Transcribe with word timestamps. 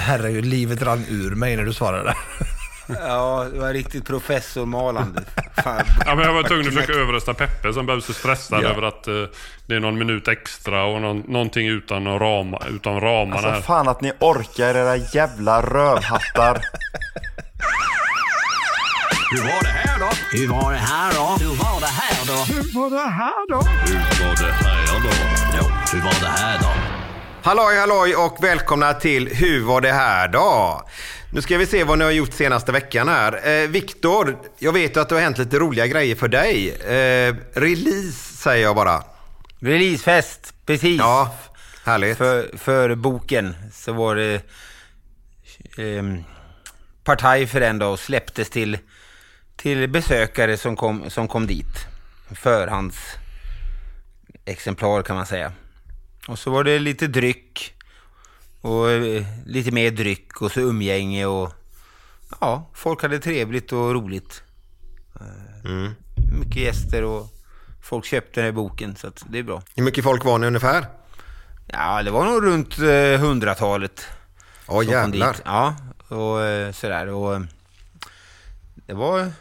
Herregud, 0.00 0.44
livet 0.44 0.82
rann 0.82 1.04
ur 1.08 1.34
mig 1.34 1.56
när 1.56 1.64
du 1.64 1.72
svarade. 1.72 2.14
Ja, 2.88 3.46
det 3.52 3.58
var 3.60 3.72
riktigt 3.72 4.06
professormalande. 4.06 5.22
Ja, 6.06 6.14
men 6.14 6.18
jag 6.18 6.32
var 6.34 6.42
tvungen 6.42 6.68
att 6.68 6.74
försöka 6.74 6.92
överrösta 6.92 7.34
Peppe 7.34 7.72
som 7.72 7.86
blev 7.86 8.00
så 8.00 8.12
stressad 8.12 8.62
Ja. 8.64 8.68
över 8.68 8.82
att 8.82 9.08
eh, 9.08 9.14
det 9.66 9.74
är 9.74 9.80
någon 9.80 9.98
minut 9.98 10.28
extra 10.28 10.84
och 10.84 11.00
någon, 11.00 11.18
någonting 11.20 11.68
utan, 11.68 12.04
någon 12.04 12.18
ram, 12.18 12.56
utan 12.70 13.00
ramarna 13.00 13.34
Alltså 13.36 13.50
här. 13.50 13.60
fan 13.60 13.88
att 13.88 14.00
ni 14.00 14.12
orkar 14.20 14.74
era 14.74 14.96
jävla 14.96 15.62
rövhattar. 15.62 16.60
Hur 19.30 19.42
var 19.42 19.62
det 19.62 19.68
här 19.68 19.98
då? 19.98 20.08
Hur 20.38 20.48
var 20.48 20.72
det 20.72 20.78
här 20.78 21.12
då? 21.14 21.36
Hur 21.44 21.56
var 21.56 21.80
det 21.80 21.86
här 21.86 22.26
då? 22.26 22.54
Hur 22.54 22.80
var 22.80 22.90
det 22.90 23.10
här 23.10 23.48
då? 23.48 23.56
Hur 23.56 24.24
var 24.24 24.36
det 24.46 24.52
här 24.52 25.02
då? 25.02 25.08
Hur 25.92 26.02
var 26.02 26.20
det 26.20 26.28
här 26.40 26.58
då? 26.58 26.95
Halloj 27.46 27.76
halloj 27.76 28.16
och 28.16 28.44
välkomna 28.44 28.94
till 28.94 29.28
Hur 29.28 29.64
var 29.64 29.80
det 29.80 29.92
här 29.92 30.28
då? 30.28 30.82
Nu 31.32 31.42
ska 31.42 31.58
vi 31.58 31.66
se 31.66 31.84
vad 31.84 31.98
ni 31.98 32.04
har 32.04 32.10
gjort 32.10 32.32
senaste 32.32 32.72
veckan 32.72 33.08
här. 33.08 33.48
Eh, 33.48 33.68
Viktor, 33.68 34.38
jag 34.58 34.72
vet 34.72 34.96
att 34.96 35.08
det 35.08 35.14
har 35.14 35.22
hänt 35.22 35.38
lite 35.38 35.58
roliga 35.58 35.86
grejer 35.86 36.16
för 36.16 36.28
dig. 36.28 36.70
Eh, 36.70 37.34
release 37.52 38.36
säger 38.36 38.62
jag 38.62 38.76
bara. 38.76 39.02
Releasefest, 39.60 40.54
precis. 40.66 40.98
Ja, 40.98 41.36
härligt. 41.84 42.18
För, 42.18 42.56
för 42.56 42.94
boken 42.94 43.54
så 43.72 43.92
var 43.92 44.16
det 44.16 44.34
eh, 45.78 46.04
partaj 47.04 47.46
för 47.46 47.60
den 47.60 47.78
då 47.78 47.86
och 47.86 48.00
släpptes 48.00 48.50
till, 48.50 48.78
till 49.56 49.88
besökare 49.88 50.56
som 50.56 50.76
kom, 50.76 51.10
som 51.10 51.28
kom 51.28 51.46
dit. 51.46 51.86
Förhands 52.34 52.96
exemplar 54.44 55.02
kan 55.02 55.16
man 55.16 55.26
säga. 55.26 55.52
Och 56.28 56.38
så 56.38 56.50
var 56.50 56.64
det 56.64 56.78
lite 56.78 57.06
dryck 57.06 57.74
och 58.60 58.90
eh, 58.90 59.24
lite 59.46 59.70
mer 59.70 59.90
dryck 59.90 60.42
och 60.42 60.52
så 60.52 60.60
umgänge 60.60 61.26
och 61.26 61.52
ja, 62.40 62.70
folk 62.74 63.02
hade 63.02 63.18
trevligt 63.18 63.72
och 63.72 63.94
roligt. 63.94 64.42
Eh, 65.20 65.46
Mm. 65.70 65.92
Mycket 66.38 66.56
gäster 66.56 67.04
och 67.04 67.26
folk 67.82 68.04
köpte 68.04 68.40
den 68.40 68.44
här 68.44 68.52
boken 68.52 68.96
så 68.96 69.10
det 69.26 69.38
är 69.38 69.42
bra. 69.42 69.62
Hur 69.74 69.82
mycket 69.82 70.04
folk 70.04 70.24
var 70.24 70.38
ni 70.38 70.46
ungefär? 70.46 70.86
Ja, 71.66 72.02
det 72.02 72.10
var 72.10 72.24
nog 72.24 72.44
runt 72.44 72.78
eh, 72.78 73.20
hundratalet. 73.20 74.06
Åh 74.66 74.82
kom 74.82 74.92
jävlar. 74.92 75.36
Ja, 75.44 75.76
och 76.08 76.42
eh, 76.42 76.72
sådär. 76.72 77.06
Och, 77.06 77.40
det 78.74 78.94
var 78.94 79.32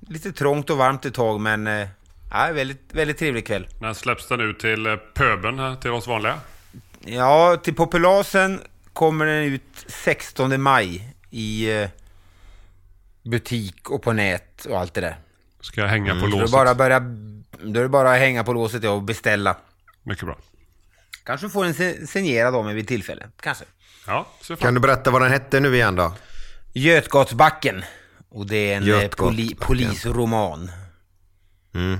lite 0.00 0.32
trångt 0.32 0.70
och 0.70 0.76
varmt 0.76 1.04
ett 1.04 1.14
tag, 1.14 1.40
men 1.40 1.66
ja, 2.30 2.52
väldigt, 2.52 2.94
väldigt 2.94 3.18
trevlig 3.18 3.46
kväll. 3.46 3.68
När 3.80 3.92
släpps 3.94 4.28
den 4.28 4.40
ut 4.40 4.58
till 4.58 4.86
eh, 4.86 4.96
pöbeln 4.96 5.58
här, 5.58 5.76
till 5.76 5.90
oss 5.90 6.06
vanliga? 6.06 6.40
Ja, 7.00 7.56
till 7.62 7.74
populasen 7.74 8.60
kommer 8.92 9.26
den 9.26 9.42
ut 9.44 9.62
16 9.86 10.62
maj 10.62 11.14
i 11.30 11.70
eh, 11.70 11.88
butik 13.22 13.90
och 13.90 14.02
på 14.02 14.12
nät 14.12 14.64
och 14.64 14.78
allt 14.78 14.94
det 14.94 15.00
där. 15.00 15.16
Ska 15.60 15.80
jag 15.80 15.88
hänga 15.88 16.14
på 16.14 16.20
Så 16.20 16.26
det 16.26 16.36
är 16.36 16.40
låset? 16.40 16.52
bara 16.52 16.74
börja, 16.74 17.00
då 17.62 17.80
är 17.80 17.82
det 17.82 17.88
bara 17.88 18.12
att 18.12 18.18
hänga 18.18 18.44
på 18.44 18.52
låset 18.52 18.84
och 18.84 19.02
beställa. 19.02 19.56
Mycket 20.02 20.24
bra. 20.24 20.38
Kanske 21.24 21.48
får 21.48 21.64
en 21.64 22.06
signerad 22.06 22.54
av 22.54 22.64
mig 22.64 22.74
vid 22.74 22.88
tillfälle. 22.88 23.26
Kanske. 23.40 23.64
Ja, 24.06 24.26
så 24.40 24.56
Kan 24.56 24.74
du 24.74 24.80
berätta 24.80 25.10
vad 25.10 25.22
den 25.22 25.30
hette 25.32 25.60
nu 25.60 25.74
igen 25.74 25.96
då? 25.96 26.14
Götgatsbacken. 26.72 27.84
Och 28.28 28.46
det 28.46 28.72
är 28.72 28.76
en 28.76 29.02
eh, 29.02 29.08
poli, 29.08 29.54
polisroman. 29.54 30.70
Mm. 31.74 31.98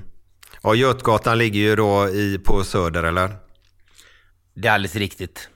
Ja, 0.62 0.74
Götgatan 0.74 1.38
ligger 1.38 1.60
ju 1.60 1.76
då 1.76 2.08
i, 2.08 2.38
på 2.38 2.64
Söder 2.64 3.02
eller? 3.02 3.30
Det 4.54 4.68
är 4.68 4.72
alldeles 4.72 4.96
riktigt. 4.96 5.48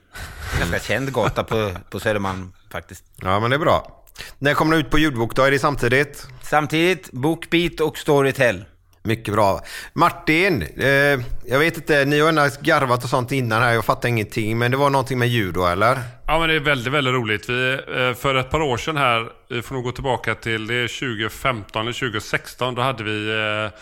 Ganska 0.59 0.79
känd 0.79 1.13
gata 1.13 1.43
på, 1.43 1.71
på 1.89 1.99
Södermalm 1.99 2.53
faktiskt. 2.71 3.03
Ja, 3.21 3.39
men 3.39 3.49
det 3.49 3.55
är 3.55 3.59
bra. 3.59 4.05
När 4.39 4.53
kommer 4.53 4.75
den 4.75 4.85
ut 4.85 4.91
på 4.91 4.99
ljudbok 4.99 5.35
då? 5.35 5.43
Är 5.43 5.51
det 5.51 5.59
samtidigt? 5.59 6.27
Samtidigt, 6.41 7.11
Bookbeat 7.11 7.79
och 7.79 7.97
Storytel. 7.97 8.65
Mycket 9.03 9.33
bra. 9.33 9.61
Martin, 9.93 10.61
eh, 10.61 10.87
jag 11.45 11.59
vet 11.59 11.77
inte, 11.77 12.05
ni 12.05 12.19
har 12.19 12.31
ju 12.31 12.51
garvat 12.61 13.03
och 13.03 13.09
sånt 13.09 13.31
innan 13.31 13.61
här, 13.61 13.73
jag 13.73 13.85
fattar 13.85 14.09
ingenting, 14.09 14.57
men 14.57 14.71
det 14.71 14.77
var 14.77 14.89
någonting 14.89 15.19
med 15.19 15.27
ljud 15.27 15.53
då 15.53 15.67
eller? 15.67 15.99
Ja 16.27 16.39
men 16.39 16.49
det 16.49 16.55
är 16.55 16.59
väldigt, 16.59 16.93
väldigt 16.93 17.13
roligt. 17.13 17.49
Vi, 17.49 17.73
eh, 17.73 18.13
för 18.13 18.35
ett 18.35 18.49
par 18.49 18.61
år 18.61 18.77
sedan 18.77 18.97
här, 18.97 19.29
vi 19.49 19.61
får 19.61 19.75
nog 19.75 19.83
gå 19.83 19.91
tillbaka 19.91 20.35
till 20.35 20.67
det 20.67 20.75
är 20.75 20.87
2015 20.87 21.81
eller 21.81 21.93
2016, 21.93 22.75
då 22.75 22.81
hade 22.81 23.03
vi 23.03 23.29
eh, 23.29 23.79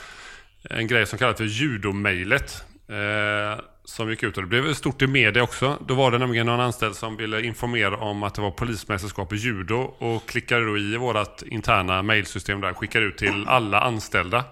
en 0.70 0.88
grej 0.88 1.06
som 1.06 1.20
kallas 1.20 1.38
för 1.38 1.44
judomejlet. 1.44 2.66
Eh, 2.90 3.64
som 3.86 4.10
gick 4.10 4.24
ut 4.24 4.38
och 4.38 4.44
det 4.44 4.48
blev 4.48 4.74
stort 4.74 5.02
i 5.02 5.08
media 5.08 5.44
också. 5.44 5.78
Då 5.88 5.94
var 5.94 6.12
det 6.12 6.18
nämligen 6.18 6.46
någon 6.46 6.60
anställd 6.60 6.96
som 6.96 7.18
ville 7.18 7.42
informera 7.42 7.98
om 7.98 8.24
att 8.24 8.36
det 8.36 8.42
var 8.42 8.52
polismästerskap 8.52 9.34
i 9.34 9.36
judo 9.36 9.76
och 9.98 10.26
klickade 10.26 10.66
då 10.66 10.78
i 10.78 10.98
vårt 10.98 11.42
interna 11.42 12.02
mejlsystem 12.02 12.62
där, 12.62 12.74
skickade 12.74 13.06
ut 13.06 13.18
till 13.18 13.46
alla 13.48 13.82
anställda. 13.82 14.44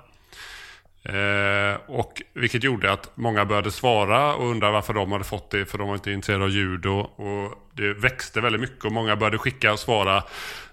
Eh, 1.03 1.79
och 1.87 2.21
vilket 2.33 2.63
gjorde 2.63 2.91
att 2.91 3.11
många 3.15 3.45
började 3.45 3.71
svara 3.71 4.35
och 4.35 4.49
undra 4.49 4.71
varför 4.71 4.93
de 4.93 5.11
hade 5.11 5.23
fått 5.23 5.51
det 5.51 5.65
för 5.65 5.77
de 5.77 5.87
var 5.87 5.95
inte 5.95 6.11
intresserade 6.11 6.43
av 6.43 6.49
judo. 6.49 6.99
Och 6.99 7.71
det 7.73 7.93
växte 7.93 8.41
väldigt 8.41 8.61
mycket 8.61 8.85
och 8.85 8.91
många 8.91 9.15
började 9.15 9.37
skicka 9.37 9.73
och 9.73 9.79
svara 9.79 10.23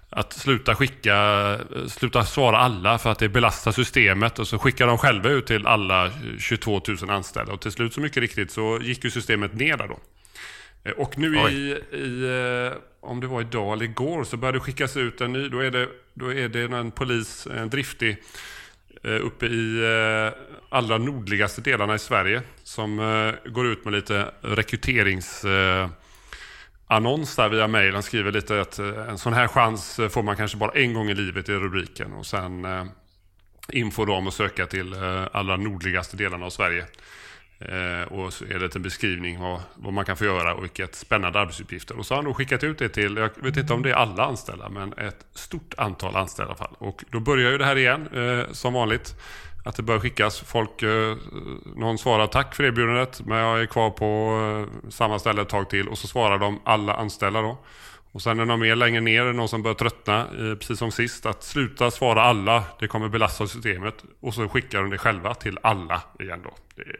att 0.09 0.33
sluta 0.33 0.75
skicka, 0.75 1.59
sluta 1.87 2.23
svara 2.23 2.57
alla 2.57 2.97
för 2.97 3.11
att 3.11 3.19
det 3.19 3.29
belastar 3.29 3.71
systemet 3.71 4.39
och 4.39 4.47
så 4.47 4.59
skickar 4.59 4.87
de 4.87 4.97
själva 4.97 5.29
ut 5.29 5.47
till 5.47 5.67
alla 5.67 6.11
22 6.39 6.81
000 7.01 7.09
anställda 7.09 7.53
och 7.53 7.61
till 7.61 7.71
slut 7.71 7.93
så 7.93 8.01
mycket 8.01 8.17
riktigt 8.17 8.51
så 8.51 8.79
gick 8.81 9.03
ju 9.03 9.11
systemet 9.11 9.53
ner 9.53 9.77
där 9.77 9.87
då. 9.87 9.99
Eh, 10.83 10.91
Och 10.91 11.17
nu 11.17 11.37
i, 11.37 11.77
i, 11.97 12.23
eh, 12.71 12.77
om 13.01 13.19
det 13.19 13.27
var 13.27 13.41
idag 13.41 13.73
eller 13.73 13.85
igår 13.85 14.23
så 14.23 14.37
började 14.37 14.57
det 14.57 14.61
skickas 14.61 14.97
ut 14.97 15.21
en 15.21 15.33
ny, 15.33 15.49
då 15.49 15.59
är 15.59 15.71
det, 15.71 15.87
då 16.13 16.33
är 16.33 16.49
det 16.49 16.61
en 16.77 16.91
polis, 16.91 17.47
en 17.47 17.69
driftig 17.69 18.17
eh, 19.03 19.25
uppe 19.25 19.45
i 19.45 19.83
allra 20.69 20.97
nordligaste 20.97 21.61
delarna 21.61 21.95
i 21.95 21.99
Sverige 21.99 22.41
som 22.63 22.97
går 23.45 23.67
ut 23.67 23.85
med 23.85 23.93
lite 23.93 24.31
rekryterings 24.41 25.45
annons 26.89 27.35
där 27.35 27.49
via 27.49 27.67
mejlen 27.67 27.93
Han 27.93 28.03
skriver 28.03 28.31
lite 28.31 28.61
att 28.61 28.79
eh, 28.79 29.09
en 29.09 29.17
sån 29.17 29.33
här 29.33 29.47
chans 29.47 29.99
eh, 29.99 30.09
får 30.09 30.23
man 30.23 30.35
kanske 30.35 30.57
bara 30.57 30.71
en 30.71 30.93
gång 30.93 31.09
i 31.09 31.15
livet 31.15 31.49
i 31.49 31.53
rubriken 31.53 32.13
och 32.13 32.25
sen 32.25 32.65
eh, 32.65 32.85
info 33.71 34.05
då 34.05 34.13
om 34.13 34.27
att 34.27 34.33
söka 34.33 34.65
till 34.65 34.93
eh, 34.93 35.27
allra 35.31 35.57
nordligaste 35.57 36.17
delarna 36.17 36.45
av 36.45 36.49
Sverige. 36.49 36.85
Eh, 37.59 38.13
och 38.13 38.33
så 38.33 38.45
är 38.45 38.59
det 38.59 38.75
en 38.75 38.81
beskrivning 38.81 39.39
vad, 39.39 39.61
vad 39.75 39.93
man 39.93 40.05
kan 40.05 40.17
få 40.17 40.25
göra 40.25 40.53
och 40.53 40.63
vilket 40.63 40.95
spännande 40.95 41.39
arbetsuppgifter. 41.39 41.97
Och 41.97 42.05
så 42.05 42.13
har 42.13 42.17
han 42.17 42.25
då 42.25 42.33
skickat 42.33 42.63
ut 42.63 42.77
det 42.77 42.89
till, 42.89 43.17
jag 43.17 43.29
vet 43.43 43.57
inte 43.57 43.73
om 43.73 43.83
det 43.83 43.89
är 43.89 43.93
alla 43.93 44.25
anställda, 44.25 44.69
men 44.69 44.93
ett 44.93 45.25
stort 45.33 45.73
antal 45.77 46.15
anställda 46.15 46.49
i 46.49 46.51
alla 46.51 46.57
fall. 46.57 46.75
Och 46.77 47.03
då 47.09 47.19
börjar 47.19 47.51
ju 47.51 47.57
det 47.57 47.65
här 47.65 47.75
igen, 47.75 48.07
eh, 48.07 48.51
som 48.51 48.73
vanligt. 48.73 49.15
Att 49.63 49.75
det 49.75 49.83
börjar 49.83 49.99
skickas. 49.99 50.39
Folk, 50.39 50.83
eh, 50.83 51.17
någon 51.75 51.97
svarar 51.97 52.27
tack 52.27 52.55
för 52.55 52.63
erbjudandet, 52.63 53.21
men 53.25 53.37
jag 53.37 53.61
är 53.61 53.65
kvar 53.65 53.89
på 53.89 54.39
eh, 54.83 54.89
samma 54.89 55.19
ställe 55.19 55.41
ett 55.41 55.49
tag 55.49 55.69
till. 55.69 55.87
Och 55.87 55.97
så 55.97 56.07
svarar 56.07 56.37
de 56.37 56.59
alla 56.63 56.93
anställda 56.93 57.41
då. 57.41 57.57
Och 58.11 58.21
sen 58.21 58.39
är 58.39 58.41
det 58.41 58.45
någon 58.45 58.59
mer 58.59 58.75
längre 58.75 59.01
ner, 59.01 59.33
någon 59.33 59.49
som 59.49 59.63
börjar 59.63 59.75
tröttna, 59.75 60.19
eh, 60.19 60.55
precis 60.55 60.79
som 60.79 60.91
sist, 60.91 61.25
att 61.25 61.43
sluta 61.43 61.91
svara 61.91 62.21
alla, 62.21 62.63
det 62.79 62.87
kommer 62.87 63.09
belasta 63.09 63.47
systemet. 63.47 63.95
Och 64.19 64.33
så 64.33 64.49
skickar 64.49 64.81
de 64.81 64.89
det 64.89 64.97
själva 64.97 65.33
till 65.33 65.59
alla 65.63 66.01
igen 66.19 66.41
då. 66.43 66.53
Det 66.75 66.81
är, 66.81 66.99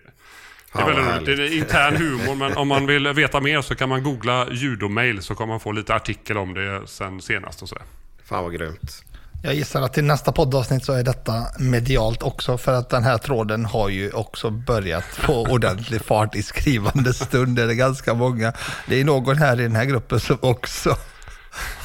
det 0.73 0.81
är 0.81 0.85
väldigt 0.85 1.05
roligt. 1.05 1.37
Det 1.37 1.47
är 1.47 1.57
intern 1.57 1.95
humor, 1.97 2.35
men 2.35 2.57
om 2.57 2.67
man 2.67 2.85
vill 2.85 3.07
veta 3.07 3.41
mer 3.41 3.61
så 3.61 3.75
kan 3.75 3.89
man 3.89 4.03
googla 4.03 4.47
judomail 4.51 5.21
så 5.21 5.35
kommer 5.35 5.53
man 5.53 5.59
få 5.59 5.71
lite 5.71 5.95
artikel 5.95 6.37
om 6.37 6.53
det 6.53 6.87
sen 6.87 7.21
senast 7.21 7.61
och 7.61 7.69
så. 7.69 7.77
Fan 8.25 8.43
vad 8.43 8.53
grymt. 8.53 9.03
Jag 9.41 9.53
gissar 9.53 9.81
att 9.81 9.93
till 9.93 10.03
nästa 10.03 10.31
poddavsnitt 10.31 10.85
så 10.85 10.93
är 10.93 11.03
detta 11.03 11.45
medialt 11.59 12.23
också 12.23 12.57
för 12.57 12.73
att 12.73 12.89
den 12.89 13.03
här 13.03 13.17
tråden 13.17 13.65
har 13.65 13.89
ju 13.89 14.11
också 14.11 14.49
börjat 14.49 15.03
få 15.05 15.47
ordentlig 15.47 16.01
fart 16.01 16.35
i 16.35 16.43
skrivande 16.43 17.13
stund. 17.13 17.55
Det 17.55 17.63
är 17.63 17.73
ganska 17.73 18.13
många. 18.13 18.53
Det 18.87 18.99
är 18.99 19.05
någon 19.05 19.37
här 19.37 19.59
i 19.59 19.63
den 19.63 19.75
här 19.75 19.85
gruppen 19.85 20.19
som 20.19 20.37
också 20.41 20.95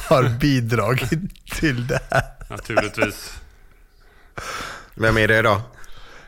har 0.07 0.39
bidragit 0.39 1.45
till 1.45 1.87
det 1.87 1.99
här. 2.11 2.23
Naturligtvis. 2.49 3.33
Vem 4.95 5.17
är 5.17 5.27
det 5.27 5.41
då? 5.41 5.61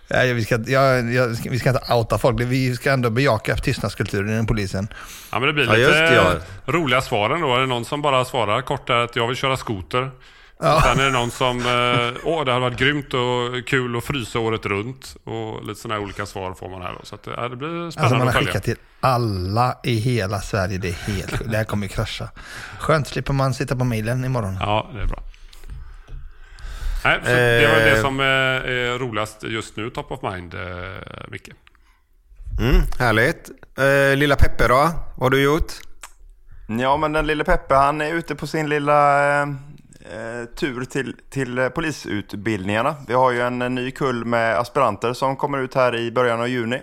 Nej, 0.10 0.34
vi, 0.34 0.46
ska, 0.46 0.60
jag, 0.68 1.04
vi 1.50 1.60
ska 1.60 1.70
inte 1.70 1.94
outa 1.94 2.18
folk. 2.18 2.42
Vi 2.42 2.76
ska 2.76 2.92
ändå 2.92 3.10
bejaka 3.10 3.56
tystnadskulturen 3.56 4.30
inom 4.30 4.48
polisen. 4.48 4.88
Ja 5.32 5.40
men 5.40 5.48
det 5.48 5.54
blir 5.54 5.66
Ja, 5.66 5.72
lite 5.72 5.82
just 5.82 5.94
det, 5.94 6.16
ja. 6.16 6.36
roliga 6.66 7.02
svaren 7.02 7.42
då. 7.42 7.56
Är 7.56 7.60
det 7.60 7.66
någon 7.66 7.86
som 7.86 8.02
bara 8.02 8.26
svarar 8.26 8.62
kort 8.62 8.88
där 8.88 8.96
att 8.96 9.16
jag 9.16 9.28
vill 9.28 9.38
köra 9.38 9.58
skoter. 9.58 10.12
Ja. 10.60 10.82
Sen 10.82 11.00
är 11.00 11.06
det 11.06 11.12
någon 11.12 11.32
som, 11.32 11.58
eh, 11.60 12.22
åh 12.24 12.46
det 12.46 12.52
hade 12.52 12.60
varit 12.62 12.80
grymt 12.80 13.14
och 13.14 13.68
kul 13.68 13.98
att 13.98 14.04
frysa 14.04 14.40
året 14.40 14.66
runt. 14.66 15.16
Och 15.24 15.66
lite 15.66 15.80
sådana 15.82 15.96
här 16.00 16.04
olika 16.04 16.26
svar 16.26 16.54
får 16.54 16.70
man 16.70 16.82
här 16.82 16.94
då. 17.00 17.06
Så 17.06 17.16
att, 17.16 17.28
ja, 17.38 17.48
det 17.50 17.56
blir 17.56 17.68
spännande 17.92 18.02
Alltså 18.02 18.16
man 18.18 18.28
har 18.28 18.34
skickat 18.34 18.64
till 18.64 18.78
alla 19.00 19.78
i 19.84 19.96
hela 19.96 20.42
Sverige. 20.42 20.78
Det 20.78 20.88
är 20.90 20.94
helt. 21.14 21.52
Det 21.52 21.58
här 21.58 21.64
kommer 21.64 21.88
krascha. 21.88 22.30
Skönt, 22.80 23.08
slipper 23.08 23.34
man 23.34 23.54
sitta 23.54 23.76
på 23.76 23.84
mejlen 23.84 24.26
imorgon. 24.26 24.58
Ja, 24.60 24.90
det 24.94 25.02
är 25.02 25.06
bra. 25.06 25.24
Nej, 27.04 27.20
så 27.24 27.30
det 27.32 27.68
var 27.68 27.80
det 27.86 27.96
Eh. 27.98 28.02
som 28.02 28.20
eh, 28.20 28.26
är 28.26 29.00
roligast 29.00 29.44
just 29.44 29.78
nu, 29.78 29.90
top 29.90 30.12
of 30.12 30.34
mind, 30.34 30.54
eh, 30.54 30.60
Micke. 31.28 31.50
Mm, 32.60 32.82
härligt. 33.00 33.50
Eh, 33.78 34.18
lilla 34.18 34.36
Peppe 34.36 34.68
då? 34.68 34.76
Vad 35.16 35.24
har 35.26 35.30
du 35.30 35.42
gjort? 35.44 35.74
Ja, 36.82 36.98
men 36.98 37.14
den 37.14 37.28
lille 37.28 37.44
Peppe 37.44 37.76
han 37.76 38.02
är 38.02 38.14
ute 38.14 38.36
på 38.36 38.48
sin 38.48 38.70
lilla 38.70 39.28
eh, 39.34 39.42
eh, 39.42 39.48
Eh, 40.12 40.46
tur 40.56 40.86
till, 40.86 41.16
till 41.30 41.58
eh, 41.58 41.70
polisutbildningarna. 41.70 42.96
Vi 43.08 43.14
har 43.14 43.32
ju 43.32 43.42
en, 43.42 43.60
ny 43.60 43.92
kull 43.92 44.26
med 44.26 44.60
aspiranter 44.60 45.14
som 45.14 45.36
kommer 45.36 45.58
ut 45.58 45.76
här 45.76 45.96
i 45.96 46.12
början 46.12 46.42
av 46.42 46.48
juni. 46.48 46.82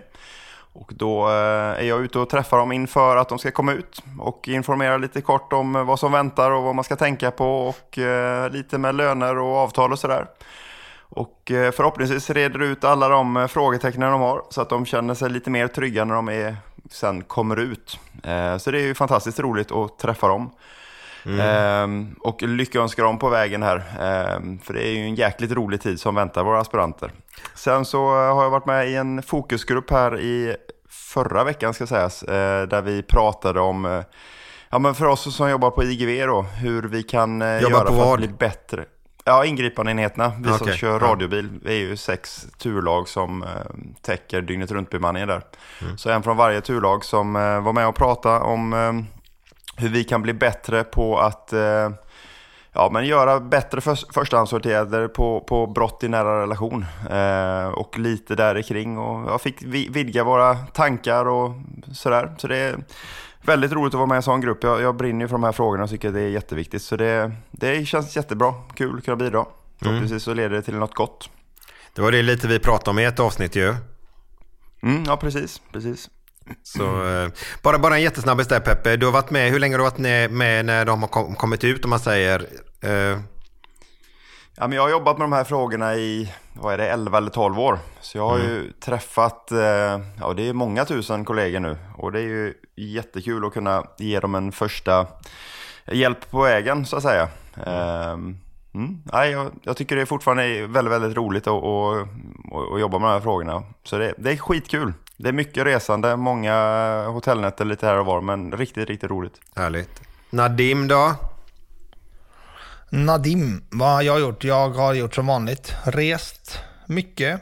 Och 0.72 0.92
då 0.94 1.28
eh, 1.28 1.32
är 1.32 1.82
jag 1.82 2.00
ute 2.04 2.18
och 2.18 2.30
träffar 2.30 2.58
dem 2.58 2.72
inför 2.72 3.16
att 3.16 3.28
de 3.28 3.38
ska 3.38 3.50
komma 3.50 3.72
ut 3.72 4.02
och 4.20 4.48
informera 4.48 4.96
lite 4.96 5.20
kort 5.20 5.52
om 5.52 5.86
vad 5.86 5.98
som 5.98 6.12
väntar 6.12 6.50
och 6.50 6.62
vad 6.62 6.74
man 6.74 6.84
ska 6.84 6.96
tänka 6.96 7.30
på 7.30 7.68
och 7.68 7.98
eh, 7.98 8.50
lite 8.50 8.78
med 8.78 8.94
löner 8.94 9.38
och 9.38 9.56
avtal 9.56 9.92
och 9.92 9.98
sådär. 9.98 10.26
Och 10.98 11.50
eh, 11.50 11.72
förhoppningsvis 11.72 12.30
reder 12.30 12.62
ut 12.62 12.84
alla 12.84 13.08
de 13.08 13.36
eh, 13.36 13.46
frågetecknen 13.46 14.10
de 14.12 14.20
har 14.20 14.42
så 14.50 14.60
att 14.60 14.68
de 14.68 14.86
känner 14.86 15.14
sig 15.14 15.30
lite 15.30 15.50
mer 15.50 15.68
trygga 15.68 16.04
när 16.04 16.14
de 16.14 16.28
är, 16.28 16.56
sen 16.90 17.22
kommer 17.22 17.56
ut. 17.56 17.98
Eh, 18.24 18.56
Så 18.56 18.70
det 18.70 18.78
är 18.78 18.86
ju 18.86 18.94
fantastiskt 18.94 19.40
roligt 19.40 19.72
att 19.72 19.98
träffa 19.98 20.28
dem. 20.28 20.50
Ehm, 21.40 22.14
och 22.20 22.42
lyckönska 22.42 23.02
dem 23.02 23.18
på 23.18 23.28
vägen 23.28 23.62
här. 23.62 23.82
Ehm, 24.00 24.58
för 24.58 24.74
det 24.74 24.86
är 24.88 24.92
ju 24.92 25.04
en 25.04 25.14
jäkligt 25.14 25.52
rolig 25.52 25.80
tid 25.80 26.00
som 26.00 26.14
väntar 26.14 26.44
våra 26.44 26.60
aspiranter. 26.60 27.10
Sen 27.54 27.84
så 27.84 28.06
har 28.08 28.42
jag 28.42 28.50
varit 28.50 28.66
med 28.66 28.88
i 28.88 28.94
en 28.94 29.22
fokusgrupp 29.22 29.90
här 29.90 30.20
i 30.20 30.56
förra 30.88 31.44
veckan 31.44 31.74
ska 31.74 31.86
sägas. 31.86 32.22
eh, 32.22 32.66
Där 32.68 32.82
vi 32.82 33.02
pratade 33.02 33.60
om, 33.60 33.84
eh, 33.84 34.02
ja 34.70 34.78
men 34.78 34.94
för 34.94 35.06
oss 35.06 35.36
som 35.36 35.50
jobbar 35.50 35.70
på 35.70 35.84
IGV 35.84 36.26
då, 36.26 36.42
hur 36.42 36.82
vi 36.82 37.02
kan 37.02 37.42
eh, 37.42 37.62
göra 37.62 37.92
för 37.92 38.12
att 38.12 38.18
bli 38.18 38.28
bättre. 38.28 38.84
Ja, 39.26 39.44
ingripandeenheterna. 39.44 40.32
Vi 40.38 40.44
som 40.48 40.54
Okej, 40.60 40.76
kör 40.76 41.00
radiobil. 41.00 41.48
Vi 41.62 41.70
är 41.74 41.78
ju 41.78 41.96
sex 41.96 42.46
turlag 42.58 43.08
som 43.08 43.42
eh, 43.42 43.48
täcker 44.02 44.42
dygnet 44.42 44.70
runt 44.70 44.90
bemanningen 44.90 45.28
där. 45.28 45.42
Så 45.96 46.10
en 46.10 46.22
från 46.22 46.36
varje 46.36 46.60
turlag 46.60 47.04
som 47.04 47.36
eh, 47.36 47.60
var 47.60 47.72
med 47.72 47.86
och 47.88 47.94
pratade 47.94 48.40
om 48.40 49.06
hur 49.76 49.88
vi 49.88 50.04
kan 50.04 50.22
bli 50.22 50.32
bättre 50.32 50.84
på 50.84 51.18
att 51.18 51.52
eh, 51.52 51.90
ja, 52.72 52.88
men 52.92 53.06
göra 53.06 53.40
bättre 53.40 53.80
för, 53.80 54.12
förstahandsåtgärder 54.14 55.08
på, 55.08 55.40
på 55.40 55.66
brott 55.66 56.04
i 56.04 56.08
nära 56.08 56.42
relation. 56.42 56.86
Eh, 57.10 57.66
och 57.68 57.98
lite 57.98 58.34
där 58.34 58.62
kring 58.62 58.98
och 58.98 59.30
jag 59.30 59.40
fick 59.40 59.62
vi- 59.62 59.88
vidga 59.88 60.24
våra 60.24 60.54
tankar 60.56 61.24
och 61.28 61.52
sådär. 61.92 62.34
Så 62.38 62.48
det 62.48 62.56
är 62.56 62.76
väldigt 63.42 63.72
roligt 63.72 63.94
att 63.94 63.98
vara 63.98 64.06
med 64.06 64.14
i 64.14 64.16
en 64.16 64.22
sån 64.22 64.40
grupp. 64.40 64.62
Jag, 64.62 64.80
jag 64.82 64.96
brinner 64.96 65.24
ju 65.24 65.28
för 65.28 65.34
de 65.34 65.44
här 65.44 65.52
frågorna 65.52 65.84
och 65.84 65.90
tycker 65.90 66.08
att 66.08 66.14
det 66.14 66.20
är 66.20 66.28
jätteviktigt. 66.28 66.82
Så 66.82 66.96
det, 66.96 67.32
det 67.50 67.86
känns 67.88 68.16
jättebra. 68.16 68.54
Kul 68.74 68.98
att 68.98 69.04
kunna 69.04 69.16
bidra. 69.16 69.44
Förhoppningsvis 69.82 70.22
så 70.22 70.34
leder 70.34 70.56
det 70.56 70.62
till 70.62 70.74
något 70.76 70.94
gott. 70.94 71.30
Det 71.94 72.02
var 72.02 72.12
det 72.12 72.22
lite 72.22 72.48
vi 72.48 72.58
pratade 72.58 72.90
om 72.90 72.98
i 72.98 73.04
ett 73.04 73.20
avsnitt 73.20 73.56
ju. 73.56 73.74
Mm, 74.82 75.04
ja, 75.06 75.16
precis. 75.16 75.62
precis. 75.72 76.10
Så, 76.62 77.06
eh, 77.06 77.28
bara, 77.62 77.78
bara 77.78 77.94
en 77.96 78.02
jättesnabbis 78.02 78.48
där 78.48 78.60
Peppe. 78.60 78.96
Du 78.96 79.06
har 79.06 79.12
varit 79.12 79.30
med, 79.30 79.50
hur 79.50 79.58
länge 79.58 79.74
har 79.74 79.78
du 79.78 79.84
varit 79.84 80.30
med, 80.32 80.64
när 80.64 80.84
de 80.84 81.02
har 81.02 81.08
kom, 81.08 81.34
kommit 81.34 81.64
ut 81.64 81.84
om 81.84 81.90
man 81.90 82.00
säger? 82.00 82.46
Eh, 82.80 83.18
Ja, 84.56 84.66
men 84.66 84.72
jag 84.76 84.82
har 84.82 84.90
jobbat 84.90 85.18
med 85.18 85.24
de 85.24 85.32
här 85.32 85.44
frågorna 85.44 85.94
i 85.94 86.32
vad 86.52 86.74
är 86.74 86.78
det, 86.78 86.88
11 86.88 87.18
eller 87.18 87.30
12 87.30 87.58
år. 87.58 87.78
Så 88.00 88.18
jag 88.18 88.28
har 88.28 88.38
ju 88.38 88.72
träffat, 88.72 89.52
eh, 89.52 89.58
ja 90.20 90.32
det 90.36 90.48
är 90.48 90.52
många 90.52 90.84
tusen 90.84 91.24
kollegor 91.24 91.60
nu. 91.60 91.76
Och 91.96 92.12
det 92.12 92.18
är 92.18 92.22
ju 92.22 92.54
jättekul 92.76 93.44
att 93.46 93.52
kunna 93.52 93.84
ge 93.98 94.20
dem 94.20 94.34
en 94.34 94.52
första 94.52 95.06
hjälp 95.92 96.30
på 96.30 96.42
vägen 96.42 96.86
så 96.86 96.96
att 96.96 97.02
säga. 97.02 97.28
Ehm, 97.66 98.36
Mm. 98.74 99.02
Nej, 99.12 99.30
jag, 99.30 99.50
jag 99.62 99.76
tycker 99.76 99.96
det 99.96 100.02
är 100.02 100.06
fortfarande 100.06 100.66
väldigt, 100.66 100.92
väldigt 100.92 101.16
roligt 101.16 101.46
att, 101.46 101.64
att, 101.64 102.02
att, 102.52 102.72
att 102.74 102.80
jobba 102.80 102.98
med 102.98 103.08
de 103.08 103.12
här 103.12 103.20
frågorna. 103.20 103.62
Så 103.84 103.98
det, 103.98 104.14
det 104.18 104.30
är 104.32 104.36
skitkul. 104.36 104.92
Det 105.16 105.28
är 105.28 105.32
mycket 105.32 105.64
resande, 105.64 106.16
många 106.16 106.54
hotellnätter 107.06 107.64
lite 107.64 107.86
här 107.86 107.98
och 107.98 108.06
var, 108.06 108.20
men 108.20 108.52
riktigt, 108.52 108.88
riktigt 108.88 109.10
roligt. 109.10 109.40
Härligt. 109.56 110.00
Nadim 110.30 110.88
då? 110.88 111.14
Nadim, 112.90 113.64
vad 113.70 113.88
har 113.88 114.02
jag 114.02 114.20
gjort? 114.20 114.44
Jag 114.44 114.70
har 114.70 114.94
gjort 114.94 115.14
som 115.14 115.26
vanligt. 115.26 115.74
Rest 115.84 116.58
mycket, 116.86 117.40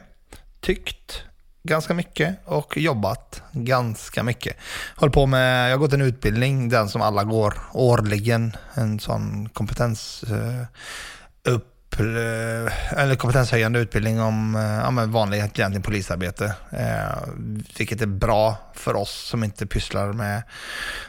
tyckt 0.61 1.23
ganska 1.63 1.95
mycket 1.95 2.37
och 2.45 2.77
jobbat 2.77 3.43
ganska 3.53 4.23
mycket. 4.23 4.57
Håll 4.97 5.11
på 5.11 5.27
med, 5.27 5.67
jag 5.67 5.75
har 5.75 5.79
gått 5.79 5.93
en 5.93 6.03
utbildning, 6.03 6.69
den 6.69 6.89
som 6.89 7.03
alla 7.03 7.25
går 7.25 7.55
årligen. 7.73 8.57
En 8.75 9.01
sån 9.01 9.49
kompetens 9.49 10.23
eh, 10.23 10.67
upp, 11.53 11.72
Eh, 12.01 12.99
eller 13.03 13.15
kompetenshöjande 13.15 13.79
utbildning 13.79 14.21
om 14.21 14.55
eh, 14.55 14.63
ja, 14.63 14.91
men 14.91 15.13
vanlig 15.13 15.37
egentligen 15.37 15.83
polisarbete. 15.83 16.55
Eh, 16.71 17.29
vilket 17.79 18.03
är 18.03 18.07
bra 18.07 18.57
för 18.75 18.97
oss 18.97 19.29
som 19.29 19.45
inte 19.45 19.67
pysslar 19.67 20.13
med 20.13 20.43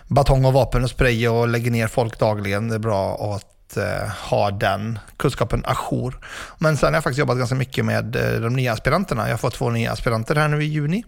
batong 0.08 0.46
och 0.46 0.54
vapen 0.54 0.84
och 0.84 0.90
spray 0.90 1.28
och 1.28 1.48
lägger 1.48 1.72
ner 1.72 1.88
folk 1.88 2.20
dagligen. 2.20 2.68
Det 2.68 2.76
är 2.76 2.80
bra 2.80 3.36
att 3.36 3.78
eh, 3.78 4.10
ha 4.10 4.52
den 4.52 5.00
kunskapen 5.18 5.64
ajour. 5.66 6.20
Men 6.58 6.78
sen 6.78 6.88
har 6.88 6.94
jag 6.94 7.04
faktiskt 7.04 7.20
jobbat 7.20 7.38
ganska 7.38 7.56
mycket 7.56 7.86
med 7.86 8.16
eh, 8.16 8.42
de 8.42 8.54
nya 8.56 8.74
aspiranterna. 8.74 9.24
Jag 9.24 9.34
har 9.34 9.38
fått 9.38 9.54
två 9.54 9.70
nya 9.70 9.92
aspiranter 9.92 10.36
här 10.36 10.48
nu 10.48 10.64
i 10.64 10.68
juni. 10.68 11.04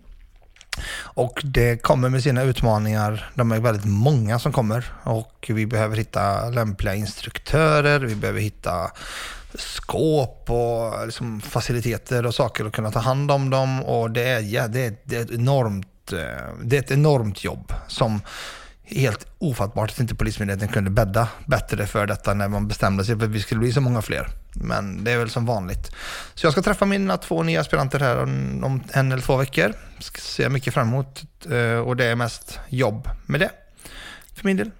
Och 0.97 1.41
det 1.43 1.81
kommer 1.81 2.09
med 2.09 2.23
sina 2.23 2.43
utmaningar. 2.43 3.31
De 3.33 3.51
är 3.51 3.59
väldigt 3.59 3.85
många 3.85 4.39
som 4.39 4.51
kommer 4.51 4.93
och 5.03 5.51
vi 5.53 5.65
behöver 5.65 5.97
hitta 5.97 6.49
lämpliga 6.49 6.95
instruktörer. 6.95 7.99
Vi 7.99 8.15
behöver 8.15 8.41
hitta 8.41 8.91
skåp 9.57 10.49
och 10.49 11.05
liksom 11.05 11.41
faciliteter 11.41 12.25
och 12.25 12.35
saker 12.35 12.67
och 12.67 12.73
kunna 12.73 12.91
ta 12.91 12.99
hand 12.99 13.31
om 13.31 13.49
dem. 13.49 13.83
Och 13.83 14.11
det 14.11 14.23
är, 14.23 14.39
ja, 14.39 14.67
det 14.67 14.85
är, 14.85 14.95
det 15.03 15.15
är, 15.15 15.21
ett, 15.21 15.31
enormt, 15.31 16.13
eh, 16.13 16.53
det 16.63 16.77
är 16.77 16.79
ett 16.79 16.91
enormt 16.91 17.43
jobb 17.43 17.73
som 17.87 18.21
helt 18.83 19.27
ofattbart 19.37 19.91
att 19.91 19.99
inte 19.99 20.15
Polismyndigheten 20.15 20.67
kunde 20.67 20.89
bädda 20.89 21.27
bättre 21.45 21.87
för 21.87 22.07
detta 22.07 22.33
när 22.33 22.47
man 22.47 22.67
bestämde 22.67 23.05
sig 23.05 23.17
för 23.17 23.25
att 23.25 23.31
vi 23.31 23.39
skulle 23.39 23.59
bli 23.59 23.73
så 23.73 23.81
många 23.81 24.01
fler. 24.01 24.27
Men 24.53 25.03
det 25.03 25.11
är 25.11 25.17
väl 25.17 25.29
som 25.29 25.45
vanligt. 25.45 25.91
Så 26.33 26.45
jag 26.45 26.53
ska 26.53 26.61
träffa 26.61 26.85
mina 26.85 27.17
två 27.17 27.43
nya 27.43 27.61
aspiranter 27.61 27.99
här 27.99 28.23
om, 28.23 28.63
om 28.63 28.83
en 28.91 29.11
eller 29.11 29.21
två 29.21 29.37
veckor. 29.37 29.73
Ska 29.99 30.21
se 30.21 30.49
mycket 30.49 30.73
fram 30.73 30.87
emot 30.87 31.23
eh, 31.51 31.79
och 31.79 31.95
det 31.95 32.05
är 32.05 32.15
mest 32.15 32.59
jobb 32.69 33.09
med 33.25 33.39
det. 33.39 33.49
För 34.33 34.45
min 34.45 34.57
del. 34.57 34.71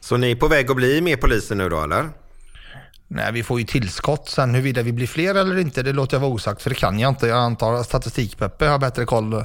Så 0.00 0.16
ni 0.16 0.30
är 0.30 0.36
på 0.36 0.48
väg 0.48 0.70
att 0.70 0.76
bli 0.76 1.00
mer 1.00 1.16
poliser 1.16 1.54
nu 1.54 1.68
då 1.68 1.82
eller? 1.82 2.08
Nej, 3.08 3.32
vi 3.32 3.42
får 3.42 3.60
ju 3.60 3.66
tillskott. 3.66 4.28
Sen 4.28 4.54
huruvida 4.54 4.82
vi 4.82 4.92
blir 4.92 5.06
fler 5.06 5.34
eller 5.34 5.58
inte, 5.58 5.82
det 5.82 5.92
låter 5.92 6.16
jag 6.16 6.20
vara 6.20 6.30
osagt. 6.30 6.62
För 6.62 6.70
det 6.70 6.76
kan 6.76 6.98
jag 6.98 7.08
inte. 7.08 7.26
Jag 7.26 7.38
antar 7.38 7.74
att 7.74 7.86
Statistikpeppe 7.86 8.66
har 8.66 8.78
bättre 8.78 9.04
koll 9.04 9.44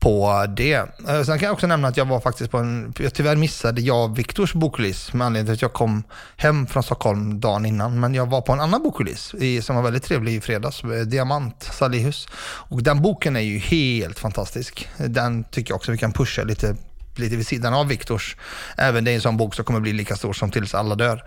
på 0.00 0.46
det. 0.56 0.72
Eh, 1.08 1.22
sen 1.22 1.38
kan 1.38 1.46
jag 1.46 1.52
också 1.52 1.66
nämna 1.66 1.88
att 1.88 1.96
jag 1.96 2.04
var 2.04 2.20
faktiskt 2.20 2.50
på 2.50 2.58
en, 2.58 2.94
jag 2.98 3.14
tyvärr 3.14 3.36
missade 3.36 3.80
jag 3.80 4.16
Viktors 4.16 4.52
bokrelease 4.52 5.16
med 5.16 5.26
anledning 5.26 5.46
till 5.46 5.54
att 5.54 5.62
jag 5.62 5.72
kom 5.72 6.02
hem 6.36 6.66
från 6.66 6.82
Stockholm 6.82 7.40
dagen 7.40 7.66
innan. 7.66 8.00
Men 8.00 8.14
jag 8.14 8.26
var 8.26 8.40
på 8.40 8.52
en 8.52 8.60
annan 8.60 8.82
bokrelease 8.82 9.62
som 9.62 9.76
var 9.76 9.82
väldigt 9.82 10.02
trevlig 10.02 10.34
i 10.34 10.40
fredags, 10.40 10.84
eh, 10.84 10.90
Diamant 10.90 11.62
Salihus. 11.62 12.28
Och 12.42 12.82
den 12.82 13.02
boken 13.02 13.36
är 13.36 13.40
ju 13.40 13.58
helt 13.58 14.18
fantastisk. 14.18 14.88
Den 14.96 15.44
tycker 15.44 15.70
jag 15.70 15.76
också 15.76 15.92
vi 15.92 15.98
kan 15.98 16.12
pusha 16.12 16.42
lite, 16.42 16.76
lite 17.16 17.36
vid 17.36 17.46
sidan 17.46 17.74
av 17.74 17.88
Viktors. 17.88 18.36
Även 18.76 19.04
det 19.04 19.10
är 19.10 19.14
en 19.14 19.20
sån 19.20 19.36
bok 19.36 19.54
som 19.54 19.64
kommer 19.64 19.80
bli 19.80 19.92
lika 19.92 20.16
stor 20.16 20.32
som 20.32 20.50
Tills 20.50 20.74
alla 20.74 20.94
dör. 20.94 21.24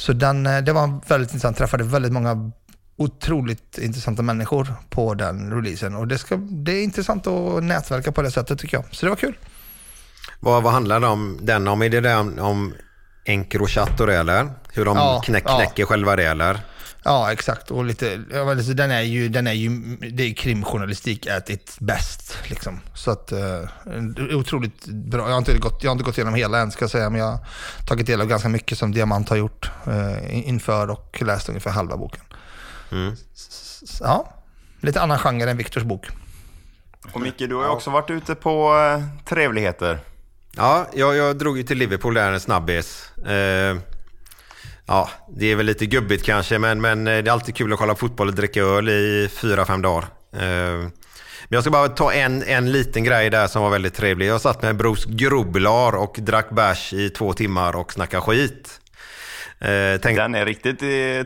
Så 0.00 0.12
den, 0.12 0.46
eh, 0.46 0.58
det 0.58 0.72
var 0.72 1.08
väldigt 1.08 1.30
intressant, 1.30 1.56
träffade 1.56 1.84
väldigt 1.84 2.12
många 2.12 2.50
otroligt 2.96 3.78
intressanta 3.78 4.22
människor 4.22 4.74
på 4.90 5.14
den 5.14 5.52
releasen. 5.52 5.94
Och 5.96 6.08
det, 6.08 6.18
ska, 6.18 6.36
det 6.36 6.72
är 6.72 6.82
intressant 6.84 7.26
att 7.26 7.64
nätverka 7.64 8.12
på 8.12 8.22
det 8.22 8.30
sättet 8.30 8.58
tycker 8.58 8.76
jag. 8.76 8.84
Så 8.90 9.06
det 9.06 9.10
var 9.10 9.16
kul. 9.16 9.34
Vad, 10.40 10.62
vad 10.62 10.72
handlar 10.72 11.00
det 11.00 11.06
om, 11.06 11.38
den 11.42 11.68
om? 11.68 11.82
Är 11.82 11.88
det 11.88 12.00
den 12.00 12.38
om 12.38 12.74
Encrochat 13.24 14.00
och 14.00 14.06
det 14.06 14.16
eller? 14.16 14.50
Hur 14.72 14.84
de 14.84 14.96
Ja, 14.96 15.22
ja. 15.44 15.56
knäcker 15.56 15.84
själva 15.84 16.16
det 16.16 16.24
eller? 16.24 16.60
Ja, 17.04 17.32
exakt. 17.32 17.70
Och 17.70 17.84
lite, 17.84 18.20
alltså, 18.34 18.72
den 18.72 18.90
är 18.90 19.00
ju, 19.00 19.28
den 19.28 19.46
är 19.46 19.52
ju, 19.52 19.70
det 19.96 20.22
är 20.22 20.34
krimjournalistik 20.34 21.26
at 21.26 21.50
its 21.50 21.80
best. 21.80 22.36
Liksom. 22.46 22.80
Så 22.94 23.10
att, 23.10 23.32
eh, 23.32 23.38
det 24.16 24.22
är 24.22 24.34
otroligt 24.34 24.86
bra. 24.86 25.22
Jag 25.22 25.30
har, 25.30 25.38
inte 25.38 25.58
gått, 25.58 25.82
jag 25.82 25.90
har 25.90 25.92
inte 25.92 26.04
gått 26.04 26.18
igenom 26.18 26.34
hela 26.34 26.58
än 26.58 26.70
ska 26.70 26.82
jag 26.82 26.90
säga, 26.90 27.10
men 27.10 27.20
jag 27.20 27.26
har 27.26 27.38
tagit 27.86 28.06
del 28.06 28.20
av 28.20 28.26
ganska 28.26 28.48
mycket 28.48 28.78
som 28.78 28.92
Diamant 28.92 29.28
har 29.28 29.36
gjort 29.36 29.70
eh, 29.86 30.48
inför 30.48 30.90
och 30.90 31.22
läst 31.22 31.48
ungefär 31.48 31.70
halva 31.70 31.96
boken. 31.96 32.22
Mm. 32.92 33.16
Ja, 34.00 34.34
lite 34.80 35.00
annan 35.00 35.18
genre 35.18 35.50
än 35.50 35.56
Viktors 35.56 35.82
bok. 35.82 36.06
Och 37.12 37.20
Micke, 37.20 37.38
du 37.38 37.54
har 37.54 37.62
ju 37.62 37.68
också 37.68 37.90
varit 37.90 38.10
ute 38.10 38.34
på 38.34 38.74
eh, 38.74 39.24
trevligheter. 39.24 39.98
Ja, 40.56 40.86
jag, 40.94 41.16
jag 41.16 41.38
drog 41.38 41.58
ju 41.58 41.62
till 41.62 41.78
Liverpool 41.78 42.14
där 42.14 42.32
en 42.32 42.40
snabbis. 42.40 43.18
Eh, 43.18 43.76
ja, 44.90 45.10
det 45.28 45.52
är 45.52 45.56
väl 45.56 45.66
lite 45.66 45.86
gubbigt 45.86 46.24
kanske, 46.24 46.58
men, 46.58 46.80
men 46.80 47.06
eh, 47.06 47.22
det 47.22 47.30
är 47.30 47.32
alltid 47.32 47.56
kul 47.56 47.72
att 47.72 47.78
kolla 47.78 47.94
fotboll 47.94 48.28
och 48.28 48.34
dricka 48.34 48.60
öl 48.60 48.88
i 48.88 49.28
fyra, 49.32 49.64
fem 49.64 49.82
dagar. 49.82 50.04
Eh, 50.32 50.88
men 51.48 51.56
jag 51.56 51.62
ska 51.62 51.70
bara 51.70 51.88
ta 51.88 52.12
en, 52.12 52.42
en 52.42 52.72
liten 52.72 53.04
grej 53.04 53.30
där 53.30 53.46
som 53.46 53.62
var 53.62 53.70
väldigt 53.70 53.94
trevlig. 53.94 54.26
Jag 54.26 54.40
satt 54.40 54.62
med 54.62 54.76
Bros 54.76 55.04
Grublar 55.04 55.96
och 55.96 56.16
drack 56.18 56.50
bärs 56.50 56.92
i 56.92 57.10
två 57.10 57.32
timmar 57.32 57.76
och 57.76 57.92
snackade 57.92 58.20
skit. 58.20 58.80
Eh, 59.58 60.00
tänk, 60.02 60.18
Den 60.18 60.34
är 60.34 60.46
riktigt 60.46 60.78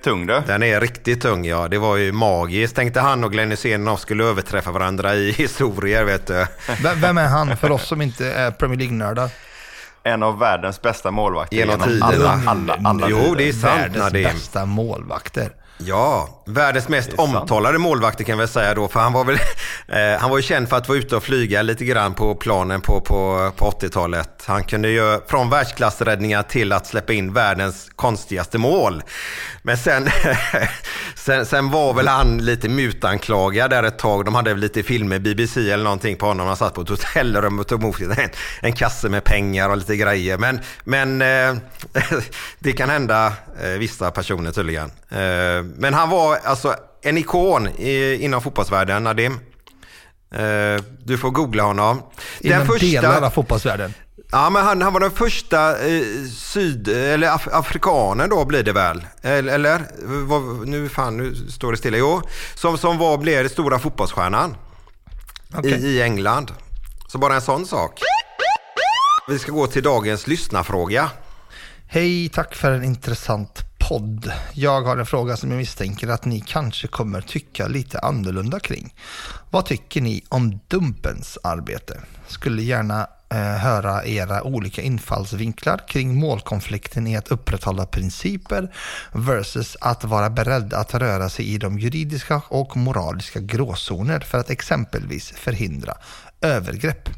tung 0.02 0.26
du. 0.26 0.42
den 0.46 0.62
är 0.62 0.80
riktigt 0.80 1.22
tung 1.22 1.44
ja. 1.44 1.68
Det 1.68 1.78
var 1.78 1.96
ju 1.96 2.12
magiskt. 2.12 2.76
Tänkte 2.76 3.00
han 3.00 3.24
och 3.24 3.32
Glenn 3.32 3.50
Hysén 3.50 3.96
skulle 3.96 4.24
överträffa 4.24 4.70
varandra 4.70 5.14
i 5.14 5.32
historier 5.38 6.04
vet 6.04 6.26
du. 6.26 6.46
Vem, 6.82 7.00
vem 7.00 7.18
är 7.18 7.28
han 7.28 7.56
för 7.56 7.70
oss 7.70 7.86
som 7.86 8.02
inte 8.02 8.26
är 8.32 8.50
Premier 8.50 8.78
League-nördar? 8.78 9.30
En 10.04 10.22
av 10.22 10.38
världens 10.38 10.82
bästa 10.82 11.10
målvakter 11.10 11.56
Genom 11.56 11.74
alla, 11.82 11.84
tiderna. 12.10 12.42
alla, 12.46 12.78
alla 12.84 13.08
Jo, 13.10 13.18
tider. 13.18 13.36
det 13.36 13.48
är 13.48 13.52
sant 13.52 13.64
Världens 13.80 13.96
Nadim. 14.04 14.22
bästa 14.22 14.64
målvakter. 14.66 15.50
Ja, 15.78 16.42
världens 16.46 16.88
mest 16.88 17.12
omtalade 17.12 17.78
målvakter 17.78 18.24
kan 18.24 18.38
väl 18.38 18.48
säga 18.48 18.74
då. 18.74 18.88
För 18.88 19.00
han 19.00 19.12
var 19.12 19.24
väl, 19.24 19.38
eh, 19.88 20.20
han 20.20 20.30
var 20.30 20.36
ju 20.36 20.42
känd 20.42 20.68
för 20.68 20.76
att 20.76 20.88
vara 20.88 20.98
ute 20.98 21.16
och 21.16 21.22
flyga 21.22 21.62
lite 21.62 21.84
grann 21.84 22.14
på 22.14 22.34
planen 22.34 22.80
på, 22.80 23.00
på, 23.00 23.52
på 23.56 23.70
80-talet. 23.70 24.44
Han 24.46 24.64
kunde 24.64 24.88
ju 24.88 25.20
från 25.26 25.50
världsklassräddningar 25.50 26.42
till 26.42 26.72
att 26.72 26.86
släppa 26.86 27.12
in 27.12 27.32
världens 27.32 27.90
konstigaste 27.96 28.58
mål. 28.58 29.02
Men 29.62 29.76
sen, 29.76 30.08
sen, 31.14 31.46
sen 31.46 31.70
var 31.70 31.94
väl 31.94 32.08
han 32.08 32.38
lite 32.38 32.68
mutanklagad 32.68 33.70
där 33.70 33.82
ett 33.82 33.98
tag. 33.98 34.24
De 34.24 34.34
hade 34.34 34.50
väl 34.50 34.60
lite 34.60 34.82
filmer, 34.82 35.18
BBC 35.18 35.70
eller 35.70 35.84
någonting 35.84 36.16
på 36.16 36.26
honom. 36.26 36.46
Han 36.46 36.56
satt 36.56 36.74
på 36.74 36.80
ett 36.80 36.88
hotellrum 36.88 37.58
och 37.58 37.66
tog 37.66 37.80
emot 37.80 38.00
en, 38.00 38.30
en 38.60 38.72
kasse 38.72 39.08
med 39.08 39.24
pengar 39.24 39.70
och 39.70 39.76
lite 39.76 39.96
grejer. 39.96 40.38
Men, 40.38 40.60
men 40.84 41.22
eh, 41.22 41.54
det 42.58 42.72
kan 42.72 42.90
hända 42.90 43.32
eh, 43.62 43.68
vissa 43.68 44.10
personer 44.10 44.52
tydligen. 44.52 44.90
Men 45.76 45.94
han 45.94 46.10
var 46.10 46.36
alltså 46.44 46.74
en 47.02 47.18
ikon 47.18 47.68
i, 47.68 48.18
inom 48.20 48.40
fotbollsvärlden, 48.40 49.04
Nadim. 49.04 49.32
Eh, 50.34 50.82
du 51.04 51.18
får 51.18 51.30
googla 51.30 51.62
honom. 51.62 52.02
Inom 52.40 52.78
delar 52.80 53.22
av 53.22 53.30
fotbollsvärlden. 53.30 53.94
Ja, 54.30 54.50
men 54.50 54.64
han, 54.64 54.82
han 54.82 54.92
var 54.92 55.00
den 55.00 55.10
första 55.10 55.86
eh, 55.86 56.02
syd, 56.38 56.88
eller 56.88 57.28
af, 57.28 57.48
afrikanen 57.52 58.30
då 58.30 58.44
blir 58.44 58.62
det 58.62 58.72
väl? 58.72 59.06
Eller? 59.22 59.82
vad, 60.26 60.68
nu 60.68 60.88
fan, 60.88 61.16
nu 61.16 61.34
står 61.34 61.72
det 61.72 61.78
stilla. 61.78 61.96
Jo, 61.96 62.22
som, 62.54 62.78
som 62.78 62.98
var, 62.98 63.18
blev 63.18 63.42
den 63.42 63.50
stora 63.50 63.78
fotbollsstjärnan 63.78 64.56
Okej. 65.54 65.72
i, 65.72 65.86
i 65.86 66.02
England. 66.02 66.52
Så 67.08 67.18
bara 67.18 67.34
en 67.34 67.42
sån 67.42 67.66
sak. 67.66 68.00
Vi 69.28 69.38
ska 69.38 69.52
gå 69.52 69.66
till 69.66 69.82
dagens 69.82 70.26
lyssnarfråga. 70.26 71.10
Hej, 71.86 72.28
tack 72.28 72.54
för 72.54 72.72
en 72.72 72.84
intressant 72.84 73.60
podd. 73.88 74.32
Jag 74.52 74.82
har 74.82 74.96
en 74.96 75.06
fråga 75.06 75.36
som 75.36 75.50
jag 75.50 75.58
misstänker 75.58 76.08
att 76.08 76.24
ni 76.24 76.40
kanske 76.40 76.88
kommer 76.88 77.20
tycka 77.20 77.68
lite 77.68 77.98
annorlunda 77.98 78.60
kring. 78.60 78.94
Vad 79.50 79.66
tycker 79.66 80.00
ni 80.00 80.24
om 80.28 80.60
Dumpens 80.68 81.38
arbete? 81.42 82.00
Skulle 82.26 82.62
gärna 82.62 83.06
eh, 83.30 83.38
höra 83.38 84.04
era 84.04 84.42
olika 84.42 84.82
infallsvinklar 84.82 85.80
kring 85.88 86.14
målkonflikten 86.14 87.06
i 87.06 87.16
att 87.16 87.28
upprätthålla 87.28 87.86
principer 87.86 88.74
versus 89.12 89.76
att 89.80 90.04
vara 90.04 90.30
beredd 90.30 90.74
att 90.74 90.94
röra 90.94 91.28
sig 91.28 91.54
i 91.54 91.58
de 91.58 91.78
juridiska 91.78 92.42
och 92.48 92.76
moraliska 92.76 93.40
gråzoner 93.40 94.20
för 94.20 94.38
att 94.38 94.50
exempelvis 94.50 95.30
förhindra 95.30 95.94
övergrepp. 96.40 97.08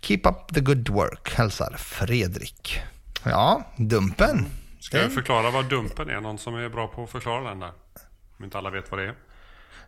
Keep 0.00 0.20
up 0.24 0.54
the 0.54 0.60
good 0.60 0.88
work, 0.88 1.34
hälsar 1.34 1.76
Fredrik. 1.78 2.80
Ja, 3.24 3.72
Dumpen. 3.76 4.46
Ska 4.92 5.02
jag 5.02 5.12
förklara 5.12 5.50
vad 5.50 5.68
Dumpen 5.68 6.10
är? 6.10 6.20
Någon 6.20 6.38
som 6.38 6.54
är 6.54 6.68
bra 6.68 6.86
på 6.86 7.04
att 7.04 7.10
förklara 7.10 7.48
den 7.48 7.60
där? 7.60 7.72
Om 8.38 8.44
inte 8.44 8.58
alla 8.58 8.70
vet 8.70 8.90
vad 8.90 9.00
det 9.00 9.06
är. 9.06 9.14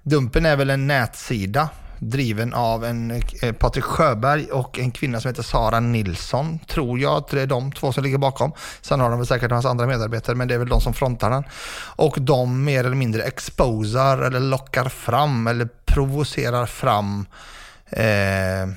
Dumpen 0.02 0.46
är 0.46 0.56
väl 0.56 0.70
en 0.70 0.86
nätsida 0.86 1.68
driven 1.98 2.54
av 2.54 2.84
en 2.84 3.10
eh, 3.42 3.52
Patrik 3.52 3.84
Sjöberg 3.84 4.52
och 4.52 4.78
en 4.78 4.90
kvinna 4.90 5.20
som 5.20 5.28
heter 5.28 5.42
Sara 5.42 5.80
Nilsson, 5.80 6.58
tror 6.58 6.98
jag 6.98 7.12
att 7.12 7.28
det 7.28 7.42
är 7.42 7.46
de 7.46 7.72
två 7.72 7.92
som 7.92 8.04
ligger 8.04 8.18
bakom. 8.18 8.52
Sen 8.80 9.00
har 9.00 9.10
de 9.10 9.18
väl 9.18 9.26
säkert 9.26 9.50
hans 9.50 9.66
andra 9.66 9.86
medarbetare, 9.86 10.36
men 10.36 10.48
det 10.48 10.54
är 10.54 10.58
väl 10.58 10.68
de 10.68 10.80
som 10.80 10.94
frontar 10.94 11.30
den. 11.30 11.44
Och 11.96 12.16
de 12.20 12.64
mer 12.64 12.84
eller 12.84 12.96
mindre 12.96 13.22
exposar 13.22 14.18
eller 14.18 14.40
lockar 14.40 14.88
fram 14.88 15.46
eller 15.46 15.68
provocerar 15.84 16.66
fram 16.66 17.26
eh, 17.90 18.68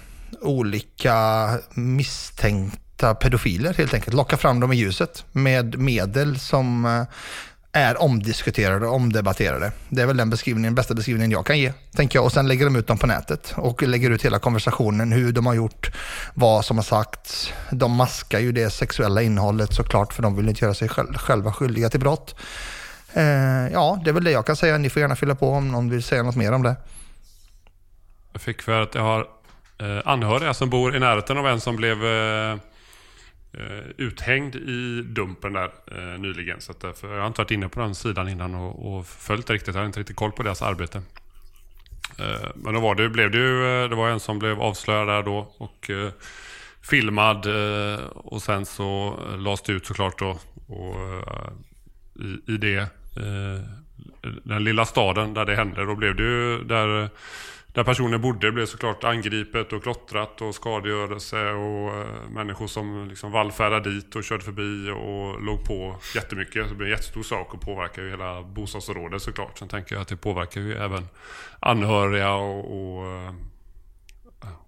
olika 0.41 1.49
misstänkta 1.73 2.86
pedofiler 2.97 3.73
helt 3.73 3.93
enkelt. 3.93 4.13
Locka 4.13 4.37
fram 4.37 4.59
dem 4.59 4.73
i 4.73 4.75
ljuset 4.75 5.25
med 5.31 5.79
medel 5.79 6.39
som 6.39 6.85
eh, 6.85 7.03
är 7.71 8.01
omdiskuterade 8.01 8.87
och 8.87 8.95
omdebatterade. 8.95 9.71
Det 9.89 10.01
är 10.01 10.05
väl 10.05 10.17
den 10.17 10.29
beskrivningen, 10.29 10.75
bästa 10.75 10.93
beskrivningen 10.93 11.31
jag 11.31 11.45
kan 11.45 11.59
ge, 11.59 11.73
tänker 11.95 12.19
jag. 12.19 12.25
Och 12.25 12.31
sen 12.31 12.47
lägger 12.47 12.65
de 12.65 12.75
ut 12.75 12.87
dem 12.87 12.97
på 12.97 13.07
nätet 13.07 13.53
och 13.57 13.83
lägger 13.83 14.09
ut 14.09 14.25
hela 14.25 14.39
konversationen, 14.39 15.11
hur 15.11 15.31
de 15.31 15.45
har 15.45 15.53
gjort, 15.53 15.91
vad 16.33 16.65
som 16.65 16.77
har 16.77 16.83
sagts. 16.83 17.53
De 17.71 17.91
maskar 17.91 18.39
ju 18.39 18.51
det 18.51 18.69
sexuella 18.69 19.21
innehållet 19.21 19.73
såklart, 19.73 20.13
för 20.13 20.23
de 20.23 20.35
vill 20.35 20.49
inte 20.49 20.65
göra 20.65 20.73
sig 20.73 20.89
själva 21.15 21.53
skyldiga 21.53 21.89
till 21.89 21.99
brott. 21.99 22.35
Eh, 23.13 23.23
ja, 23.73 24.01
det 24.03 24.09
är 24.09 24.13
väl 24.13 24.23
det 24.23 24.31
jag 24.31 24.45
kan 24.45 24.55
säga. 24.55 24.77
Ni 24.77 24.89
får 24.89 24.99
gärna 24.99 25.15
fylla 25.15 25.35
på 25.35 25.49
om 25.49 25.71
någon 25.71 25.89
vill 25.89 26.03
säga 26.03 26.23
något 26.23 26.35
mer 26.35 26.51
om 26.51 26.63
det. 26.63 26.75
Jag 28.33 28.41
fick 28.41 28.61
för 28.61 28.81
att 28.81 28.95
jag 28.95 29.01
har 29.01 29.19
eh, 29.79 30.01
anhöriga 30.05 30.53
som 30.53 30.69
bor 30.69 30.95
i 30.95 30.99
närheten 30.99 31.37
av 31.37 31.47
en 31.47 31.61
som 31.61 31.75
blev 31.75 32.05
eh, 32.05 32.57
Eh, 33.53 33.85
uthängd 33.97 34.55
i 34.55 35.01
Dumpen 35.01 35.53
där 35.53 35.71
eh, 35.91 36.19
nyligen. 36.19 36.61
Så 36.61 36.71
att, 36.71 36.79
därför, 36.79 37.13
jag 37.13 37.19
har 37.19 37.27
inte 37.27 37.41
varit 37.41 37.51
inne 37.51 37.69
på 37.69 37.79
den 37.79 37.95
sidan 37.95 38.29
innan 38.29 38.55
och, 38.55 38.97
och 38.97 39.07
följt 39.07 39.47
det 39.47 39.53
riktigt. 39.53 39.75
Jag 39.75 39.81
har 39.81 39.85
inte 39.85 39.99
riktigt 39.99 40.15
koll 40.15 40.31
på 40.31 40.43
deras 40.43 40.61
arbete. 40.61 41.01
Eh, 42.19 42.49
men 42.55 42.73
då 42.73 42.79
var 42.79 42.95
det, 42.95 43.09
blev 43.09 43.31
det 43.31 43.37
ju, 43.37 43.83
eh, 43.83 43.89
det 43.89 43.95
var 43.95 44.09
en 44.09 44.19
som 44.19 44.39
blev 44.39 44.61
avslöjad 44.61 45.07
där 45.07 45.23
då 45.23 45.53
och 45.57 45.89
eh, 45.89 46.11
filmad 46.81 47.45
eh, 47.45 47.99
och 48.05 48.41
sen 48.41 48.65
så 48.65 49.19
eh, 49.29 49.37
lades 49.37 49.61
det 49.61 49.73
ut 49.73 49.85
såklart 49.85 50.19
då. 50.19 50.39
Och, 50.67 50.95
eh, 50.95 51.51
i, 52.15 52.53
i 52.53 52.57
det, 52.57 52.77
eh, 53.15 53.61
den 54.43 54.63
lilla 54.63 54.85
staden 54.85 55.33
där 55.33 55.45
det 55.45 55.55
hände, 55.55 55.85
då 55.85 55.95
blev 55.95 56.15
det 56.15 56.23
ju 56.23 56.63
där 56.63 57.09
där 57.77 57.83
personen 57.83 58.21
bodde 58.21 58.51
blev 58.51 58.65
såklart 58.65 59.03
angripet 59.03 59.73
och 59.73 59.83
klottrat 59.83 60.41
och 60.41 60.55
skadegörelse 60.55 61.51
och 61.51 61.95
eh, 61.95 62.29
människor 62.29 62.67
som 62.67 63.07
liksom 63.09 63.31
vallfärdade 63.31 63.93
dit 63.93 64.15
och 64.15 64.23
körde 64.23 64.43
förbi 64.43 64.89
och 64.89 65.41
låg 65.43 65.65
på 65.65 65.95
jättemycket. 66.15 66.63
Så 66.63 66.69
det 66.69 66.75
blev 66.75 66.85
en 66.85 66.91
jättestor 66.91 67.23
sak 67.23 67.53
och 67.53 67.61
påverkar 67.61 68.01
ju 68.01 68.09
hela 68.09 68.43
bostadsområdet 68.43 69.21
såklart. 69.21 69.57
Sen 69.57 69.67
tänker 69.67 69.95
jag 69.95 70.01
att 70.01 70.07
det 70.07 70.17
påverkar 70.17 70.61
ju 70.61 70.73
även 70.73 71.07
anhöriga 71.59 72.33
och, 72.33 72.59
och 72.59 73.05
eh, 73.07 73.33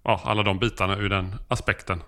ja, 0.02 0.20
alla 0.24 0.42
de 0.42 0.58
bitarna 0.58 0.96
ur 0.96 1.08
den 1.08 1.34
aspekten. 1.48 2.02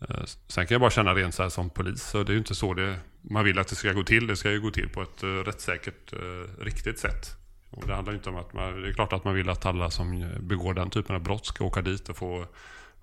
Eh, 0.00 0.24
sen 0.46 0.66
kan 0.66 0.74
jag 0.74 0.80
bara 0.80 0.90
känna 0.90 1.14
rent 1.14 1.34
så 1.34 1.42
här 1.42 1.50
som 1.50 1.70
polis, 1.70 2.02
så 2.02 2.22
det 2.22 2.30
är 2.30 2.34
ju 2.34 2.38
inte 2.38 2.54
så 2.54 2.74
det, 2.74 2.96
man 3.20 3.44
vill 3.44 3.58
att 3.58 3.68
det 3.68 3.76
ska 3.76 3.92
gå 3.92 4.04
till. 4.04 4.26
Det 4.26 4.36
ska 4.36 4.50
ju 4.50 4.60
gå 4.60 4.70
till 4.70 4.88
på 4.88 5.02
ett 5.02 5.22
rättssäkert, 5.46 6.12
riktigt 6.60 6.98
sätt. 6.98 7.43
Och 7.76 7.86
det 7.86 7.94
handlar 7.94 8.14
inte 8.14 8.28
om 8.28 8.36
att 8.36 8.52
man, 8.52 8.82
det 8.82 8.88
är 8.88 8.92
klart 8.92 9.12
att 9.12 9.24
man 9.24 9.34
vill 9.34 9.50
att 9.50 9.66
alla 9.66 9.90
som 9.90 10.30
begår 10.40 10.74
den 10.74 10.90
typen 10.90 11.16
av 11.16 11.22
brott 11.22 11.46
ska 11.46 11.64
åka 11.64 11.82
dit 11.82 12.08
och 12.08 12.16
få 12.16 12.46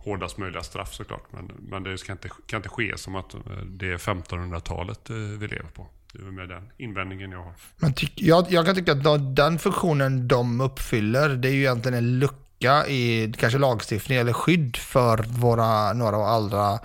hårdast 0.04 0.38
möjliga 0.38 0.64
straff 0.64 0.94
såklart. 0.94 1.24
Men, 1.32 1.52
men 1.60 1.84
det 1.84 1.98
ska 1.98 2.12
inte, 2.12 2.30
kan 2.46 2.58
inte 2.58 2.70
ske 2.70 2.98
som 2.98 3.16
att 3.16 3.34
eh, 3.34 3.40
det 3.66 3.92
är 3.92 3.98
1500-talet 3.98 5.10
eh, 5.10 5.16
vi 5.16 5.48
lever 5.48 5.70
på. 5.74 5.88
Det 6.14 6.20
är 6.20 6.32
med 6.32 6.50
den 6.50 6.70
invändningen 6.78 7.32
jag 7.32 7.44
har. 7.44 7.54
Men 7.78 7.94
tyck, 7.94 8.14
jag, 8.16 8.46
jag 8.50 8.66
kan 8.66 8.76
tycka 8.76 8.92
att 8.92 9.36
den 9.36 9.60
funktionen 9.60 10.28
de 10.28 10.62
uppfyller, 10.62 11.30
det 11.30 11.48
är 11.50 11.54
ju 11.54 11.60
egentligen 11.60 11.98
en 11.98 12.20
lucka 12.20 12.88
i 12.88 13.34
kanske 13.38 13.60
lagstiftning 13.60 14.18
eller 14.18 14.34
skydd 14.34 14.78
för 14.78 15.18
våra, 15.18 15.94
några 15.94 16.18
av 16.18 16.24
allra 16.24 16.80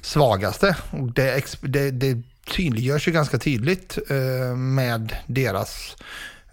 svagaste. 0.00 0.76
Och 0.90 1.12
det, 1.12 1.58
det, 1.60 1.90
det 1.90 2.22
tydliggörs 2.56 3.08
ju 3.08 3.12
ganska 3.12 3.38
tydligt 3.38 3.98
eh, 4.10 4.56
med 4.56 5.16
deras 5.26 5.96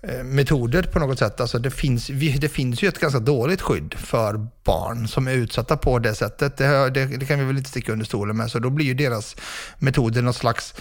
Eh, 0.03 0.23
metoder 0.23 0.83
på 0.83 0.99
något 0.99 1.19
sätt. 1.19 1.41
Alltså 1.41 1.59
det, 1.59 1.71
finns, 1.71 2.07
det 2.39 2.51
finns 2.51 2.83
ju 2.83 2.87
ett 2.87 2.99
ganska 2.99 3.19
dåligt 3.19 3.61
skydd 3.61 3.93
för 3.93 4.47
barn 4.63 5.07
som 5.07 5.27
är 5.27 5.31
utsatta 5.31 5.77
på 5.77 5.99
det 5.99 6.15
sättet. 6.15 6.57
Det, 6.57 6.89
det, 6.89 7.05
det, 7.05 7.25
kan 7.25 7.39
vi 7.39 7.45
väl 7.45 7.57
inte 7.57 7.69
sticka 7.69 7.91
under 7.91 8.05
stolen 8.05 8.37
med. 8.37 8.51
Så 8.51 8.59
då 8.59 8.69
blir 8.69 8.85
ju 8.85 8.93
deras 8.93 9.35
metoder 9.79 10.21
något 10.21 10.35
slags 10.35 10.75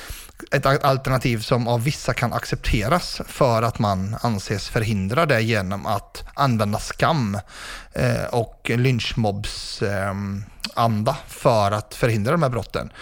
ett 0.50 0.66
alternativ 0.66 1.38
som 1.38 1.68
av 1.68 1.84
vissa 1.84 2.14
kan 2.14 2.32
accepteras 2.32 3.20
för 3.26 3.62
att 3.62 3.78
man 3.78 4.16
anses 4.20 4.68
förhindra 4.68 5.26
det 5.26 5.40
genom 5.40 5.86
att 5.86 6.24
använda 6.34 6.78
skam 6.78 7.38
eh, 7.92 8.24
och 8.30 8.70
lynchmobs 8.74 9.82
eh, 9.82 10.14
anda 10.74 11.16
för 11.26 11.70
att 11.72 11.94
förhindra 11.94 12.32
de 12.32 12.42
här 12.42 12.50
brotten. 12.50 12.92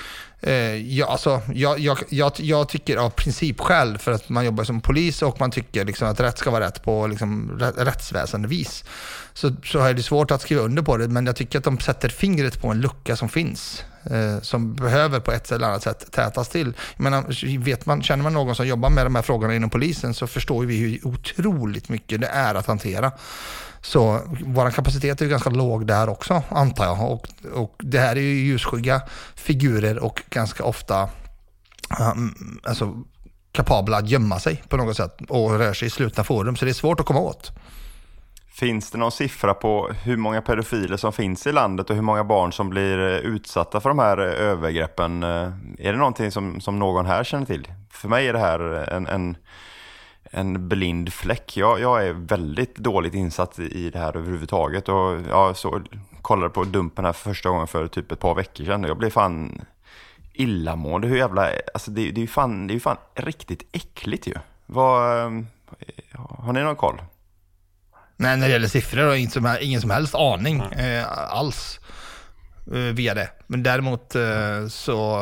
Eh, 0.40 0.94
ja, 0.96 1.06
alltså, 1.06 1.40
jag, 1.54 1.78
jag, 1.78 1.98
jag, 2.08 2.32
jag, 2.36 2.68
tycker 2.68 2.96
av 2.96 3.10
principskäl 3.10 3.98
för 3.98 4.12
att 4.12 4.28
man 4.28 4.44
jobbar 4.44 4.64
som 4.64 4.80
polis 4.80 5.22
och 5.22 5.40
man 5.40 5.50
tycker 5.50 5.84
liksom 5.84 6.08
att 6.08 6.20
rätt 6.20 6.38
ska 6.38 6.50
vara 6.50 6.64
rätt 6.64 6.82
på 6.82 7.06
liksom, 7.06 7.58
rättsväsendevis. 7.76 8.84
Så, 9.34 9.52
så 9.64 9.78
är 9.78 9.94
det 9.94 10.02
svårt 10.02 10.30
att 10.30 10.42
skriva 10.42 10.62
under 10.62 10.82
på 10.82 10.96
det, 10.96 11.08
men 11.08 11.26
jag 11.26 11.36
tycker 11.36 11.58
att 11.58 11.64
de 11.64 11.78
sätter 11.78 12.08
fingret 12.08 12.62
på 12.62 12.68
en 12.68 12.80
lucka 12.80 13.16
som 13.16 13.28
finns. 13.28 13.84
Eh, 14.10 14.40
som 14.40 14.74
behöver 14.74 15.20
på 15.20 15.32
ett 15.32 15.52
eller 15.52 15.66
annat 15.66 15.82
sätt 15.82 16.12
tätas 16.12 16.48
till. 16.48 16.72
Jag 16.96 17.02
menar, 17.02 17.58
vet 17.58 17.86
man, 17.86 18.02
känner 18.02 18.22
man 18.22 18.32
någon 18.32 18.54
som 18.54 18.66
jobbar 18.66 18.90
med 18.90 19.06
de 19.06 19.14
här 19.14 19.22
frågorna 19.22 19.54
inom 19.54 19.70
polisen 19.70 20.14
så 20.14 20.26
förstår 20.26 20.64
vi 20.64 20.76
hur 20.76 21.06
otroligt 21.06 21.88
mycket 21.88 22.20
det 22.20 22.26
är 22.26 22.54
att 22.54 22.66
hantera. 22.66 23.12
Så 23.80 24.20
vår 24.46 24.70
kapacitet 24.70 25.20
är 25.20 25.24
ju 25.24 25.30
ganska 25.30 25.50
låg 25.50 25.86
där 25.86 26.08
också, 26.08 26.42
antar 26.48 26.84
jag. 26.84 27.10
Och, 27.10 27.26
och 27.54 27.74
det 27.78 27.98
här 27.98 28.16
är 28.16 28.20
ju 28.20 28.46
ljusskygga 28.46 29.02
figurer 29.34 29.98
och 29.98 30.22
ganska 30.30 30.64
ofta 30.64 31.08
um, 32.14 32.60
alltså, 32.62 32.94
kapabla 33.52 33.96
att 33.96 34.08
gömma 34.08 34.38
sig 34.38 34.62
på 34.68 34.76
något 34.76 34.96
sätt 34.96 35.16
och 35.28 35.58
rör 35.58 35.72
sig 35.72 35.88
i 35.88 35.90
slutna 35.90 36.24
forum, 36.24 36.56
så 36.56 36.64
det 36.64 36.70
är 36.70 36.72
svårt 36.72 37.00
att 37.00 37.06
komma 37.06 37.20
åt. 37.20 37.52
Finns 38.58 38.90
det 38.90 38.98
någon 38.98 39.12
siffra 39.12 39.54
på 39.54 39.90
hur 40.02 40.16
många 40.16 40.42
pedofiler 40.42 40.96
som 40.96 41.12
finns 41.12 41.46
i 41.46 41.52
landet 41.52 41.90
och 41.90 41.96
hur 41.96 42.02
många 42.02 42.24
barn 42.24 42.52
som 42.52 42.70
blir 42.70 42.98
eh, 42.98 43.16
utsatta 43.16 43.80
för 43.80 43.88
de 43.88 43.98
här 43.98 44.18
eh, 44.18 44.48
övergreppen? 44.48 45.22
Eh, 45.22 45.52
är 45.78 45.92
det 45.92 45.98
någonting 45.98 46.30
som, 46.30 46.60
som 46.60 46.78
någon 46.78 47.06
här 47.06 47.24
känner 47.24 47.46
till? 47.46 47.68
För 47.90 48.08
mig 48.08 48.28
är 48.28 48.32
det 48.32 48.38
här 48.38 48.60
en, 48.92 49.06
en 49.06 49.36
en 50.30 50.68
blind 50.68 51.12
fläck. 51.12 51.56
Jag, 51.56 51.80
jag 51.80 52.06
är 52.06 52.12
väldigt 52.12 52.76
dåligt 52.76 53.14
insatt 53.14 53.58
i 53.58 53.90
det 53.90 53.98
här 53.98 54.16
överhuvudtaget 54.16 54.88
och 54.88 55.20
jag 55.28 55.56
så, 55.56 55.82
kollade 56.22 56.50
på 56.50 56.64
Dumpen 56.64 57.04
här 57.04 57.12
för 57.12 57.30
första 57.30 57.48
gången 57.48 57.66
för 57.66 57.88
typ 57.88 58.12
ett 58.12 58.20
par 58.20 58.34
veckor 58.34 58.64
sedan 58.64 58.84
och 58.84 58.90
jag 58.90 58.98
blev 58.98 59.10
fan 59.10 59.60
illamående. 60.32 61.08
Hur 61.08 61.16
jävla, 61.16 61.50
alltså 61.74 61.90
det, 61.90 62.10
det 62.10 62.18
är 62.18 62.22
ju 62.22 62.26
fan, 62.26 62.66
det 62.66 62.74
är 62.74 62.80
fan 62.80 62.96
riktigt 63.14 63.62
äckligt 63.72 64.26
ju. 64.26 64.34
Vad, 64.66 65.18
eh, 65.18 65.42
har 66.38 66.52
ni 66.52 66.60
någon 66.60 66.76
koll? 66.76 67.02
Nej, 68.16 68.36
när 68.36 68.46
det 68.46 68.52
gäller 68.52 68.68
siffror 68.68 69.02
har 69.02 69.08
jag 69.08 69.18
ingen 69.18 69.30
som, 69.30 69.56
ingen 69.60 69.80
som 69.80 69.90
helst 69.90 70.14
aning 70.14 70.60
mm. 70.60 71.00
eh, 71.00 71.12
alls 71.32 71.80
eh, 72.72 72.78
via 72.78 73.14
det. 73.14 73.30
Men 73.46 73.62
däremot 73.62 74.14
eh, 74.14 74.66
så, 74.68 75.20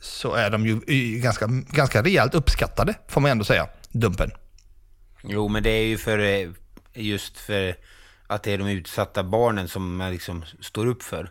så 0.00 0.34
är 0.34 0.50
de 0.50 0.66
ju 0.66 0.72
eh, 0.72 1.22
ganska, 1.22 1.46
ganska 1.68 2.02
rejält 2.02 2.34
uppskattade, 2.34 2.94
får 3.08 3.20
man 3.20 3.30
ändå 3.30 3.44
säga. 3.44 3.66
Dumpen. 3.90 4.30
Jo, 5.22 5.48
men 5.48 5.62
det 5.62 5.70
är 5.70 5.86
ju 5.86 5.98
för 5.98 6.18
eh, 6.18 6.50
just 6.94 7.38
för 7.38 7.74
att 8.26 8.42
det 8.42 8.52
är 8.52 8.58
de 8.58 8.68
utsatta 8.68 9.24
barnen 9.24 9.68
som 9.68 9.96
man 9.96 10.12
liksom 10.12 10.44
står 10.60 10.86
upp 10.86 11.02
för. 11.02 11.22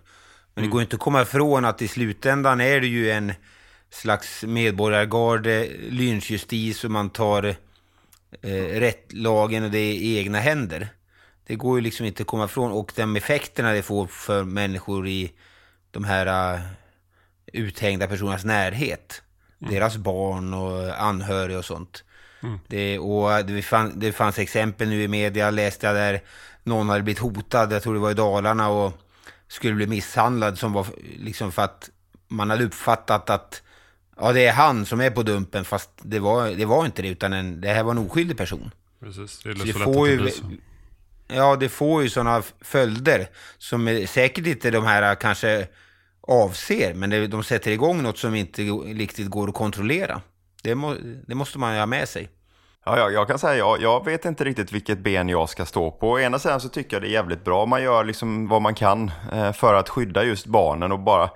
Men 0.53 0.63
mm. 0.63 0.69
det 0.69 0.71
går 0.71 0.81
inte 0.81 0.95
att 0.95 1.01
komma 1.01 1.21
ifrån 1.21 1.65
att 1.65 1.81
i 1.81 1.87
slutändan 1.87 2.61
är 2.61 2.81
det 2.81 2.87
ju 2.87 3.11
en 3.11 3.33
slags 3.89 4.43
medborgargarde, 4.43 5.69
lynchjustis 5.89 6.83
och 6.83 6.91
man 6.91 7.09
tar 7.09 7.43
eh, 8.41 8.79
rättlagen 8.79 9.63
och 9.63 9.71
det 9.71 9.77
är 9.77 9.93
i 9.93 10.17
egna 10.17 10.39
händer. 10.39 10.89
Det 11.47 11.55
går 11.55 11.77
ju 11.77 11.81
liksom 11.81 12.05
inte 12.05 12.23
att 12.23 12.27
komma 12.27 12.45
ifrån. 12.45 12.71
Och 12.71 12.91
de 12.95 13.15
effekterna 13.15 13.71
det 13.73 13.81
får 13.81 14.07
för 14.07 14.43
människor 14.43 15.07
i 15.07 15.31
de 15.91 16.03
här 16.03 16.55
uh, 16.55 16.61
uthängda 17.53 18.07
personernas 18.07 18.45
närhet. 18.45 19.21
Mm. 19.61 19.73
Deras 19.73 19.97
barn 19.97 20.53
och 20.53 21.01
anhöriga 21.01 21.57
och 21.57 21.65
sånt. 21.65 22.03
Mm. 22.43 22.59
Det, 22.67 22.99
och 22.99 23.45
det, 23.45 23.61
fann, 23.61 23.99
det 23.99 24.11
fanns 24.11 24.39
exempel 24.39 24.89
nu 24.89 25.03
i 25.03 25.07
media, 25.07 25.49
läste 25.49 25.87
jag 25.87 25.95
där 25.95 26.21
någon 26.63 26.89
hade 26.89 27.03
blivit 27.03 27.19
hotad, 27.19 27.73
jag 27.73 27.83
tror 27.83 27.93
det 27.93 27.99
var 27.99 28.11
i 28.11 28.13
Dalarna, 28.13 28.69
och 28.69 28.93
skulle 29.47 29.73
bli 29.73 29.87
misshandlad 29.87 30.57
som 30.57 30.73
var 30.73 30.87
liksom 31.17 31.51
för 31.51 31.61
att 31.61 31.89
man 32.27 32.49
hade 32.49 32.65
uppfattat 32.65 33.29
att 33.29 33.61
ja, 34.17 34.33
det 34.33 34.45
är 34.45 34.53
han 34.53 34.85
som 34.85 35.01
är 35.01 35.09
på 35.09 35.23
dumpen, 35.23 35.65
fast 35.65 35.89
det 35.97 36.19
var, 36.19 36.49
det 36.49 36.65
var 36.65 36.85
inte 36.85 37.01
det, 37.01 37.07
utan 37.07 37.33
en, 37.33 37.61
det 37.61 37.67
här 37.67 37.83
var 37.83 37.91
en 37.91 37.97
oskyldig 37.97 38.37
person. 38.37 38.71
Precis, 38.99 39.39
det 39.43 39.49
är 39.49 39.55
så 39.55 39.63
det 39.65 39.73
får 39.73 40.09
ju, 40.09 40.31
Ja, 41.27 41.55
det 41.55 41.69
får 41.69 42.03
ju 42.03 42.09
sådana 42.09 42.43
följder 42.61 43.27
som 43.57 44.05
säkert 44.07 44.47
inte 44.47 44.71
de 44.71 44.85
här 44.85 45.15
kanske 45.15 45.67
avser, 46.21 46.93
men 46.93 47.09
det, 47.09 47.27
de 47.27 47.43
sätter 47.43 47.71
igång 47.71 48.03
något 48.03 48.17
som 48.17 48.35
inte 48.35 48.61
riktigt 48.61 49.27
går 49.27 49.47
att 49.47 49.55
kontrollera. 49.55 50.21
Det, 50.63 50.75
må, 50.75 50.95
det 51.27 51.35
måste 51.35 51.59
man 51.59 51.73
ju 51.73 51.79
ha 51.79 51.85
med 51.85 52.09
sig. 52.09 52.29
Ja, 52.85 52.97
jag, 52.97 53.13
jag 53.13 53.27
kan 53.27 53.39
säga, 53.39 53.55
jag, 53.55 53.81
jag 53.81 54.05
vet 54.05 54.25
inte 54.25 54.43
riktigt 54.43 54.71
vilket 54.71 54.99
ben 54.99 55.29
jag 55.29 55.49
ska 55.49 55.65
stå 55.65 55.91
på. 55.91 56.11
Å 56.11 56.19
ena 56.19 56.39
sidan 56.39 56.61
så 56.61 56.69
tycker 56.69 56.95
jag 56.95 57.03
det 57.03 57.09
är 57.09 57.11
jävligt 57.11 57.43
bra. 57.43 57.65
Man 57.65 57.83
gör 57.83 58.03
liksom 58.03 58.47
vad 58.47 58.61
man 58.61 58.75
kan 58.75 59.11
eh, 59.33 59.51
för 59.51 59.73
att 59.73 59.89
skydda 59.89 60.23
just 60.23 60.45
barnen 60.45 60.91
och 60.91 60.99
bara 60.99 61.29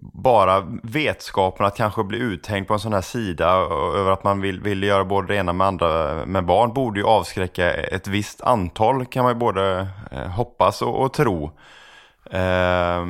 bara 0.00 0.60
vetskapen 0.82 1.66
att 1.66 1.76
kanske 1.76 2.04
bli 2.04 2.18
uthängd 2.18 2.66
på 2.66 2.74
en 2.74 2.80
sån 2.80 2.92
här 2.92 3.00
sida 3.00 3.48
över 3.94 4.10
att 4.10 4.24
man 4.24 4.40
vill, 4.40 4.60
vill 4.60 4.82
göra 4.82 5.04
både 5.04 5.28
det 5.28 5.36
ena 5.36 5.52
med 5.52 5.66
andra 5.66 6.24
med 6.26 6.44
barn 6.44 6.72
borde 6.72 7.00
ju 7.00 7.06
avskräcka 7.06 7.74
ett 7.74 8.08
visst 8.08 8.40
antal 8.40 9.06
kan 9.06 9.24
man 9.24 9.32
ju 9.32 9.38
både 9.38 9.88
eh, 10.10 10.26
hoppas 10.26 10.82
och, 10.82 11.02
och 11.02 11.12
tro. 11.12 11.50
Eh, 12.30 13.06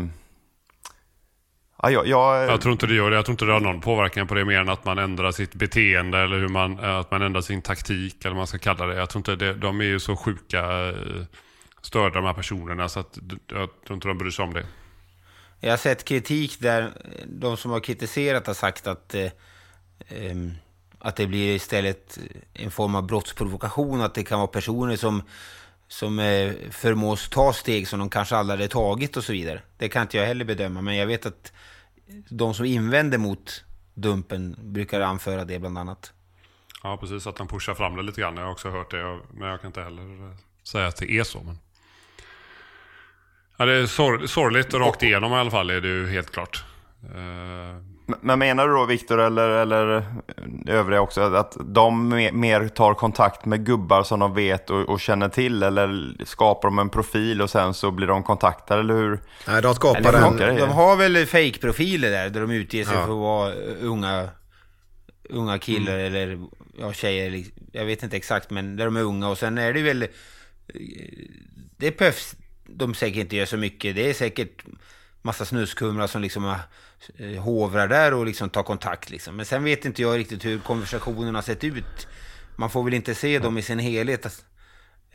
Ja, 1.82 1.90
jag, 1.90 2.06
jag... 2.06 2.48
jag, 2.48 2.60
tror 2.60 2.72
inte 2.72 2.86
det 2.86 2.94
gör 2.94 3.10
det. 3.10 3.16
Jag 3.16 3.24
tror 3.24 3.32
inte 3.32 3.44
det 3.44 3.52
har 3.52 3.60
någon 3.60 3.80
påverkan 3.80 4.26
på 4.26 4.34
det 4.34 4.44
mer 4.44 4.60
än 4.60 4.68
att 4.68 4.84
man 4.84 4.98
ändrar 4.98 5.32
sitt 5.32 5.54
beteende 5.54 6.18
eller 6.18 6.38
hur 6.38 6.48
man, 6.48 6.78
eh, 6.78 6.96
att 6.96 7.10
man 7.10 7.22
ändrar 7.22 7.40
sin 7.40 7.62
taktik 7.62 8.16
eller 8.20 8.30
vad 8.30 8.36
man 8.36 8.46
ska 8.46 8.58
kalla 8.58 8.86
det. 8.86 8.94
Jag 8.94 9.10
tror 9.10 9.20
inte 9.20 9.36
det, 9.36 9.54
de 9.54 9.80
är 9.80 9.84
ju 9.84 10.00
så 10.00 10.16
sjuka 10.16 10.88
eh, 10.88 10.94
störda 11.82 12.14
de 12.14 12.24
här 12.24 12.34
personerna 12.34 12.88
så 12.88 13.00
att 13.00 13.18
jag 13.46 13.68
tror 13.86 13.94
inte 13.94 14.08
de 14.08 14.18
bryr 14.18 14.30
sig 14.30 14.44
om 14.44 14.54
det. 14.54 14.66
Jag 15.60 15.70
har 15.70 15.76
sett 15.76 16.04
kritik 16.04 16.60
där 16.60 16.90
de 17.26 17.56
som 17.56 17.70
har 17.70 17.80
kritiserat 17.80 18.46
har 18.46 18.54
sagt 18.54 18.86
att, 18.86 19.14
eh, 19.14 19.30
att 20.98 21.16
det 21.16 21.26
blir 21.26 21.54
istället 21.54 22.18
en 22.52 22.70
form 22.70 22.94
av 22.94 23.06
brottsprovokation, 23.06 24.00
att 24.00 24.14
det 24.14 24.24
kan 24.24 24.38
vara 24.38 24.48
personer 24.48 24.96
som 24.96 25.22
som 25.88 26.18
eh, 26.18 26.53
förmås 26.70 27.29
ta 27.29 27.53
steg 27.53 27.88
som 27.88 27.98
de 27.98 28.11
kanske 28.11 28.37
aldrig 28.37 28.59
hade 28.59 28.68
tagit 28.68 29.16
och 29.16 29.24
så 29.24 29.33
vidare. 29.33 29.62
Det 29.77 29.88
kan 29.88 30.03
inte 30.03 30.16
jag 30.16 30.27
heller 30.27 30.44
bedöma, 30.44 30.81
men 30.81 30.96
jag 30.96 31.07
vet 31.07 31.27
att 31.27 31.53
de 32.29 32.55
som 32.55 32.66
invänder 32.66 33.18
mot 33.18 33.64
Dumpen 33.94 34.57
brukar 34.59 35.01
anföra 35.01 35.44
det 35.44 35.59
bland 35.59 35.79
annat. 35.79 36.12
Ja, 36.83 36.96
precis. 36.96 37.27
Att 37.27 37.37
de 37.37 37.48
pushar 37.48 37.74
fram 37.74 37.96
det 37.96 38.03
lite 38.03 38.20
grann. 38.20 38.37
Jag 38.37 38.44
har 38.44 38.51
också 38.51 38.70
hört 38.70 38.90
det, 38.90 39.20
men 39.33 39.48
jag 39.48 39.61
kan 39.61 39.68
inte 39.68 39.83
heller 39.83 40.37
säga 40.62 40.87
att 40.87 40.96
det 40.96 41.11
är 41.11 41.24
så. 41.24 41.42
Men... 41.42 41.59
Ja, 43.57 43.64
det 43.64 43.72
är 43.72 43.87
sor 43.87 44.27
sorgligt 44.27 44.74
rakt 44.74 45.03
igenom 45.03 45.33
i 45.33 45.35
alla 45.35 45.51
fall, 45.51 45.70
är 45.70 45.81
det 45.81 45.88
ju 45.88 46.09
helt 46.09 46.31
klart. 46.31 46.64
Eh... 47.05 47.97
Men 48.20 48.38
menar 48.38 48.68
du 48.68 48.74
då 48.74 48.84
Viktor 48.84 49.20
eller, 49.20 49.48
eller 49.48 50.04
övriga 50.66 51.00
också 51.00 51.20
att 51.20 51.56
de 51.60 52.08
mer 52.32 52.68
tar 52.68 52.94
kontakt 52.94 53.44
med 53.44 53.66
gubbar 53.66 54.02
som 54.02 54.20
de 54.20 54.34
vet 54.34 54.70
och, 54.70 54.88
och, 54.88 55.00
känner 55.00 55.28
till 55.28 55.62
eller 55.62 56.14
skapar 56.24 56.68
de 56.68 56.78
en 56.78 56.88
profil 56.88 57.42
och 57.42 57.50
sen 57.50 57.74
så 57.74 57.90
blir 57.90 58.06
de 58.06 58.22
kontaktade 58.22 58.80
eller 58.80 58.94
hur? 58.94 59.20
Nej, 59.46 59.62
de 59.62 59.74
skapar 59.74 60.12
en... 60.12 60.36
De, 60.36 60.56
de 60.56 60.70
har 60.70 60.96
väl 60.96 61.26
fake-profiler 61.26 62.10
där, 62.10 62.30
där 62.30 62.40
de 62.40 62.50
utger 62.50 62.84
sig 62.84 62.94
ja. 62.94 63.04
för 63.04 63.12
att 63.12 63.18
vara 63.18 63.54
unga, 63.80 64.28
unga 65.28 65.58
killar 65.58 65.98
mm. 65.98 66.06
eller 66.06 66.38
ja, 66.78 66.92
tjejer. 66.92 67.44
Jag 67.72 67.84
vet 67.84 68.02
inte 68.02 68.16
exakt, 68.16 68.50
men 68.50 68.76
där 68.76 68.84
de 68.84 68.96
är 68.96 69.02
unga 69.02 69.28
och 69.28 69.38
sen 69.38 69.58
är 69.58 69.72
det 69.72 69.82
väl... 69.82 70.06
Det 71.76 71.98
behövs 71.98 72.34
de 72.66 72.94
säkert 72.94 73.20
inte 73.20 73.36
gör 73.36 73.46
så 73.46 73.56
mycket. 73.56 73.94
Det 73.94 74.10
är 74.10 74.14
säkert 74.14 74.64
massa 75.22 75.44
snuskumrar 75.44 76.07
som 76.07 76.22
liksom 76.22 76.54
eh, 77.18 77.42
hovrar 77.42 77.88
där 77.88 78.14
och 78.14 78.26
liksom 78.26 78.50
tar 78.50 78.62
kontakt. 78.62 79.11
Liksom. 79.11 79.37
Men 79.37 79.46
sen 79.46 79.64
vet 79.64 79.85
inte 79.85 80.02
jag 80.02 80.18
riktigt 80.18 80.44
hur 80.44 80.59
konversationen 80.59 81.35
har 81.35 81.42
sett 81.42 81.64
ut. 81.64 82.07
Man 82.57 82.70
får 82.70 82.85
väl 82.85 82.94
inte 82.94 83.14
se 83.14 83.38
dem 83.38 83.59
i 83.59 83.62
sin 83.62 83.78
helhet. 83.78 84.44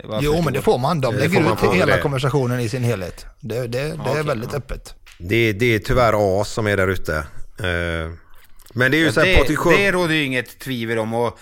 Varför 0.04 0.26
Jo, 0.26 0.42
men 0.42 0.54
det 0.54 0.62
får 0.62 0.78
man. 0.80 1.02
De 1.02 1.14
Det 1.16 1.20
lägger 1.20 1.42
man 1.42 1.54
ut 1.54 1.60
på 1.60 1.74
hela 1.74 1.96
det. 1.96 2.02
konversationen 2.02 2.60
i 2.60 2.70
sin 2.70 2.84
helhet. 2.84 3.26
Det, 3.40 3.60
det, 3.62 3.68
det 3.68 3.80
är 3.80 4.02
Okej, 4.12 4.24
väldigt 4.24 4.50
ja. 4.52 4.58
öppet. 4.58 4.96
Det, 5.20 5.54
det 5.54 5.66
är 5.66 5.80
tyvärr 5.80 6.42
as 6.42 6.50
som 6.50 6.68
är 6.68 6.78
där 6.78 6.88
ute. 6.88 7.18
Eh, 7.60 8.12
Men 8.74 8.92
det 8.92 8.98
är 8.98 9.00
ju 9.06 9.12
så 9.12 9.20
här, 9.22 9.28
det, 9.48 9.78
det 9.78 9.92
råder 9.92 10.14
ju 10.16 10.24
inget 10.24 10.60
tvivel 10.60 11.00
om. 11.00 11.14
Och 11.14 11.40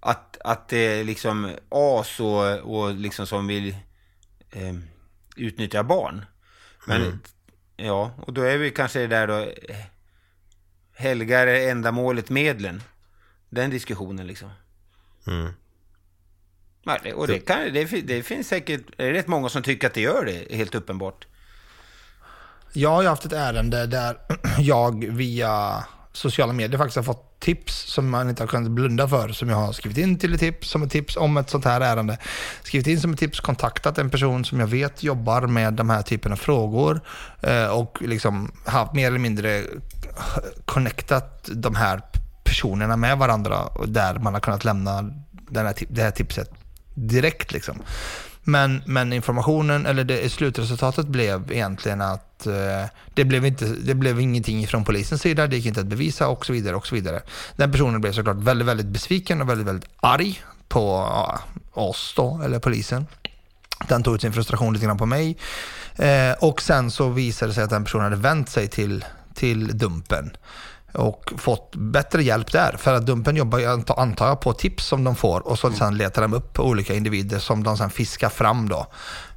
att, 0.00 0.36
att 0.44 0.68
det 0.68 0.78
är 0.78 1.04
liksom 1.04 1.50
as 1.70 2.20
och, 2.20 2.58
och 2.58 2.94
liksom 2.94 3.26
som 3.26 3.46
vill 3.46 3.68
eh, 4.52 4.74
utnyttja 5.36 5.82
barn. 5.84 6.24
Men 6.86 7.02
Mm. 7.02 7.18
Ja, 7.76 8.12
och 8.26 8.32
då 8.32 8.42
är 8.42 8.58
vi 8.58 8.70
kanske 8.70 9.06
där 9.06 9.26
då. 9.26 9.38
eh, 9.38 9.76
Helgar 10.96 11.46
är 11.46 11.70
ändamålet 11.70 12.30
medlen. 12.30 12.82
Den 13.50 13.70
diskussionen 13.70 14.26
liksom. 14.26 14.50
Mm. 15.26 15.52
Ja, 16.84 16.98
det- 17.02 17.14
Och 17.14 17.26
det, 17.26 17.38
kan, 17.40 17.72
det, 17.72 17.84
det 17.84 18.22
finns 18.22 18.48
säkert 18.48 18.82
det 18.96 19.04
är 19.06 19.12
rätt 19.12 19.26
många 19.26 19.48
som 19.48 19.62
tycker 19.62 19.86
att 19.86 19.94
det 19.94 20.00
gör 20.00 20.24
det, 20.24 20.56
helt 20.56 20.74
uppenbart. 20.74 21.26
Jag 22.72 22.90
har 22.90 23.02
ju 23.02 23.08
haft 23.08 23.24
ett 23.24 23.32
ärende 23.32 23.86
där 23.86 24.16
jag 24.58 25.04
via 25.08 25.84
sociala 26.16 26.52
medier 26.52 26.78
faktiskt 26.78 26.96
har 26.96 27.02
fått 27.02 27.40
tips 27.40 27.92
som 27.92 28.10
man 28.10 28.28
inte 28.28 28.42
har 28.42 28.48
kunnat 28.48 28.70
blunda 28.70 29.08
för. 29.08 29.28
Som 29.28 29.48
jag 29.48 29.56
har 29.56 29.72
skrivit 29.72 29.98
in 29.98 30.18
till 30.18 30.34
ett 30.34 30.40
tips, 30.40 30.70
som 30.70 30.82
ett 30.82 30.90
tips 30.90 31.16
om 31.16 31.36
ett 31.36 31.50
sånt 31.50 31.64
här 31.64 31.80
ärende. 31.80 32.18
Skrivit 32.62 32.86
in 32.86 33.00
som 33.00 33.12
ett 33.12 33.18
tips, 33.18 33.40
kontaktat 33.40 33.98
en 33.98 34.10
person 34.10 34.44
som 34.44 34.60
jag 34.60 34.66
vet 34.66 35.02
jobbar 35.02 35.46
med 35.46 35.74
de 35.74 35.90
här 35.90 36.02
typen 36.02 36.32
av 36.32 36.36
frågor. 36.36 37.00
Eh, 37.40 37.66
och 37.66 37.98
liksom 38.00 38.52
haft 38.64 38.92
mer 38.94 39.06
eller 39.06 39.18
mindre 39.18 39.62
connectat 40.64 41.48
de 41.52 41.74
här 41.74 42.00
personerna 42.44 42.96
med 42.96 43.18
varandra. 43.18 43.58
och 43.60 43.88
Där 43.88 44.14
man 44.18 44.34
har 44.34 44.40
kunnat 44.40 44.64
lämna 44.64 45.02
den 45.30 45.66
här, 45.66 45.74
det 45.88 46.02
här 46.02 46.10
tipset 46.10 46.50
direkt 46.94 47.52
liksom. 47.52 47.82
Men, 48.44 48.82
men 48.86 49.12
informationen, 49.12 49.86
eller 49.86 50.04
det, 50.04 50.32
slutresultatet 50.32 51.06
blev 51.06 51.52
egentligen 51.52 52.00
att 52.00 52.46
eh, 52.46 52.52
det, 53.14 53.24
blev 53.24 53.46
inte, 53.46 53.64
det 53.64 53.94
blev 53.94 54.20
ingenting 54.20 54.66
från 54.66 54.84
polisens 54.84 55.22
sida, 55.22 55.46
det 55.46 55.56
gick 55.56 55.66
inte 55.66 55.80
att 55.80 55.86
bevisa 55.86 56.28
och 56.28 56.46
så 56.46 56.52
vidare. 56.52 56.76
och 56.76 56.86
så 56.86 56.94
vidare. 56.94 57.22
Den 57.56 57.72
personen 57.72 58.00
blev 58.00 58.12
såklart 58.12 58.36
väldigt, 58.36 58.68
väldigt 58.68 58.86
besviken 58.86 59.40
och 59.40 59.48
väldigt, 59.48 59.66
väldigt 59.66 59.90
arg 60.00 60.42
på 60.68 60.80
ja, 60.80 61.40
oss 61.72 62.14
då, 62.16 62.40
eller 62.44 62.58
polisen. 62.58 63.06
Den 63.88 64.02
tog 64.02 64.14
ut 64.14 64.20
sin 64.20 64.32
frustration 64.32 64.72
lite 64.72 64.86
grann 64.86 64.98
på 64.98 65.06
mig. 65.06 65.36
Eh, 65.96 66.32
och 66.40 66.62
sen 66.62 66.90
så 66.90 67.08
visade 67.08 67.50
det 67.50 67.54
sig 67.54 67.64
att 67.64 67.70
den 67.70 67.84
personen 67.84 68.04
hade 68.04 68.16
vänt 68.16 68.48
sig 68.48 68.68
till, 68.68 69.04
till 69.34 69.78
Dumpen 69.78 70.36
och 70.94 71.32
fått 71.38 71.76
bättre 71.76 72.22
hjälp 72.22 72.52
där. 72.52 72.76
För 72.78 72.94
att 72.94 73.06
Dumpen 73.06 73.36
jobbar 73.36 73.58
ju, 73.58 73.66
anta- 73.66 74.00
antar 74.00 74.28
jag, 74.28 74.40
på 74.40 74.52
tips 74.52 74.86
som 74.86 75.04
de 75.04 75.16
får 75.16 75.48
och 75.48 75.58
så 75.58 75.72
sen 75.72 75.96
letar 75.96 76.22
de 76.22 76.34
upp 76.34 76.60
olika 76.60 76.94
individer 76.94 77.38
som 77.38 77.62
de 77.62 77.76
sen 77.78 77.90
fiskar 77.90 78.28
fram 78.28 78.68
då, 78.68 78.86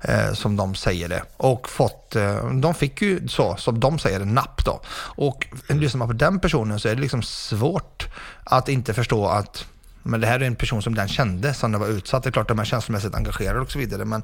eh, 0.02 0.34
som 0.34 0.56
de 0.56 0.76
säger 0.76 1.10
det. 1.10 1.24
Och 1.38 1.70
fått, 1.70 2.16
eh, 2.16 2.46
de 2.50 2.74
fick 2.74 3.02
ju 3.02 3.28
så, 3.28 3.56
som 3.56 3.80
de 3.80 4.00
säger, 4.00 4.20
napp 4.20 4.66
då. 4.66 4.82
Och 5.00 5.48
lyssnar 5.68 6.00
man 6.00 6.08
på 6.08 6.14
den 6.14 6.40
personen 6.40 6.80
så 6.80 6.88
är 6.88 6.96
det 6.96 7.02
liksom 7.02 7.22
svårt 7.22 8.08
att 8.44 8.70
inte 8.70 8.94
förstå 8.94 9.28
att 9.28 9.66
men 10.04 10.22
det 10.22 10.28
här 10.28 10.40
är 10.40 10.44
en 10.44 10.56
person 10.56 10.82
som 10.82 10.96
den 10.96 11.08
kände 11.08 11.54
som 11.54 11.72
den 11.72 11.82
var 11.82 11.88
utsatt. 11.88 12.24
Det 12.24 12.30
är 12.30 12.32
klart 12.32 12.48
de 12.48 12.60
är 12.60 12.66
känslomässigt 12.66 13.16
engagerade 13.16 13.60
och 13.60 13.72
så 13.72 13.80
vidare. 13.80 14.06
Men 14.06 14.24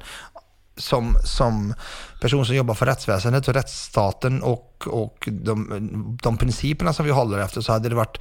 som, 0.76 1.16
som 1.24 1.74
person 2.20 2.46
som 2.46 2.56
jobbar 2.56 2.74
för 2.74 2.86
rättsväsendet 2.86 3.48
och 3.48 3.54
rättsstaten 3.54 4.42
och, 4.42 4.84
och 4.86 5.28
de, 5.32 6.18
de 6.22 6.36
principerna 6.36 6.92
som 6.92 7.06
vi 7.06 7.12
håller 7.12 7.38
efter 7.38 7.60
så 7.60 7.72
hade 7.72 7.88
det 7.88 7.94
varit 7.94 8.18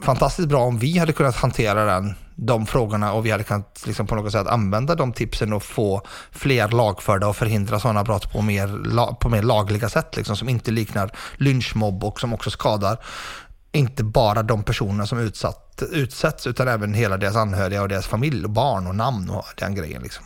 fantastiskt 0.00 0.48
bra 0.48 0.62
om 0.62 0.78
vi 0.78 0.98
hade 0.98 1.12
kunnat 1.12 1.36
hantera 1.36 1.84
den, 1.84 2.14
de 2.36 2.66
frågorna 2.66 3.12
och 3.12 3.26
vi 3.26 3.30
hade 3.30 3.44
kunnat 3.44 3.82
liksom 3.86 4.06
på 4.06 4.14
något 4.14 4.32
sätt 4.32 4.46
använda 4.46 4.94
de 4.94 5.12
tipsen 5.12 5.52
och 5.52 5.62
få 5.62 6.02
fler 6.30 6.68
lagförda 6.68 7.28
och 7.28 7.36
förhindra 7.36 7.80
sådana 7.80 8.04
brott 8.04 8.32
på 8.32 8.42
mer, 8.42 9.14
på 9.14 9.28
mer 9.28 9.42
lagliga 9.42 9.88
sätt 9.88 10.16
liksom, 10.16 10.36
som 10.36 10.48
inte 10.48 10.70
liknar 10.70 11.10
lynchmobb 11.36 12.04
och 12.04 12.20
som 12.20 12.34
också 12.34 12.50
skadar 12.50 12.98
inte 13.72 14.04
bara 14.04 14.42
de 14.42 14.62
personer 14.62 15.04
som 15.04 15.18
utsatt, 15.18 15.82
utsätts 15.92 16.46
utan 16.46 16.68
även 16.68 16.94
hela 16.94 17.16
deras 17.16 17.36
anhöriga 17.36 17.82
och 17.82 17.88
deras 17.88 18.06
familj 18.06 18.44
och 18.44 18.50
barn 18.50 18.86
och 18.86 18.94
namn 18.94 19.30
och 19.30 19.44
den 19.56 19.74
grejen. 19.74 20.02
Liksom. 20.02 20.24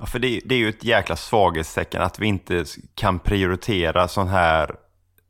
Ja, 0.00 0.06
för 0.06 0.18
det, 0.18 0.40
det 0.44 0.54
är 0.54 0.58
ju 0.58 0.68
ett 0.68 0.84
jäkla 0.84 1.16
svaghetstecken 1.16 2.02
att 2.02 2.18
vi 2.18 2.26
inte 2.26 2.64
kan 2.94 3.18
prioritera 3.18 4.08
sån 4.08 4.28
här 4.28 4.74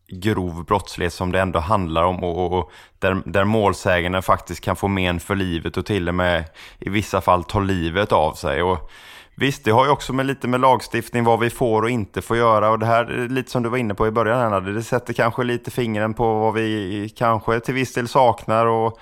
grov 0.09 0.65
brottslighet 0.65 1.13
som 1.13 1.33
det 1.33 1.41
ändå 1.41 1.59
handlar 1.59 2.03
om 2.03 2.25
och, 2.25 2.45
och, 2.45 2.59
och 2.59 2.73
där, 2.99 3.23
där 3.25 3.45
målsäganden 3.45 4.23
faktiskt 4.23 4.61
kan 4.61 4.77
få 4.77 4.89
men 4.89 5.21
för 5.21 5.37
livet 5.37 5.77
och 5.77 5.87
till 5.87 6.09
och 6.09 6.15
med 6.15 6.45
i 6.79 6.91
vissa 6.91 7.21
fall 7.21 7.45
ta 7.45 7.61
livet 7.61 8.13
av 8.13 8.33
sig. 8.33 8.63
Och 8.63 8.91
visst, 9.35 9.65
det 9.65 9.71
har 9.71 9.85
ju 9.85 9.91
också 9.91 10.13
med 10.13 10.27
lite 10.27 10.49
med 10.49 10.61
lagstiftning 10.61 11.25
vad 11.25 11.41
vi 11.41 11.51
får 11.51 11.83
och 11.83 11.91
inte 11.91 12.23
får 12.23 12.37
göra 12.37 12.71
och 12.71 12.79
det 12.79 12.87
här 12.87 13.05
är 13.05 13.29
lite 13.29 13.51
som 13.51 13.63
du 13.63 13.69
var 13.69 13.79
inne 13.79 13.95
på 13.95 14.07
i 14.07 14.11
början 14.11 14.53
här, 14.53 14.61
det 14.61 14.83
sätter 14.83 15.13
kanske 15.13 15.45
lite 15.45 15.71
fingren 15.71 16.15
på 16.15 16.39
vad 16.39 16.55
vi 16.55 17.13
kanske 17.17 17.61
till 17.61 17.75
viss 17.75 17.95
del 17.95 18.09
saknar 18.09 18.67
och 18.67 18.99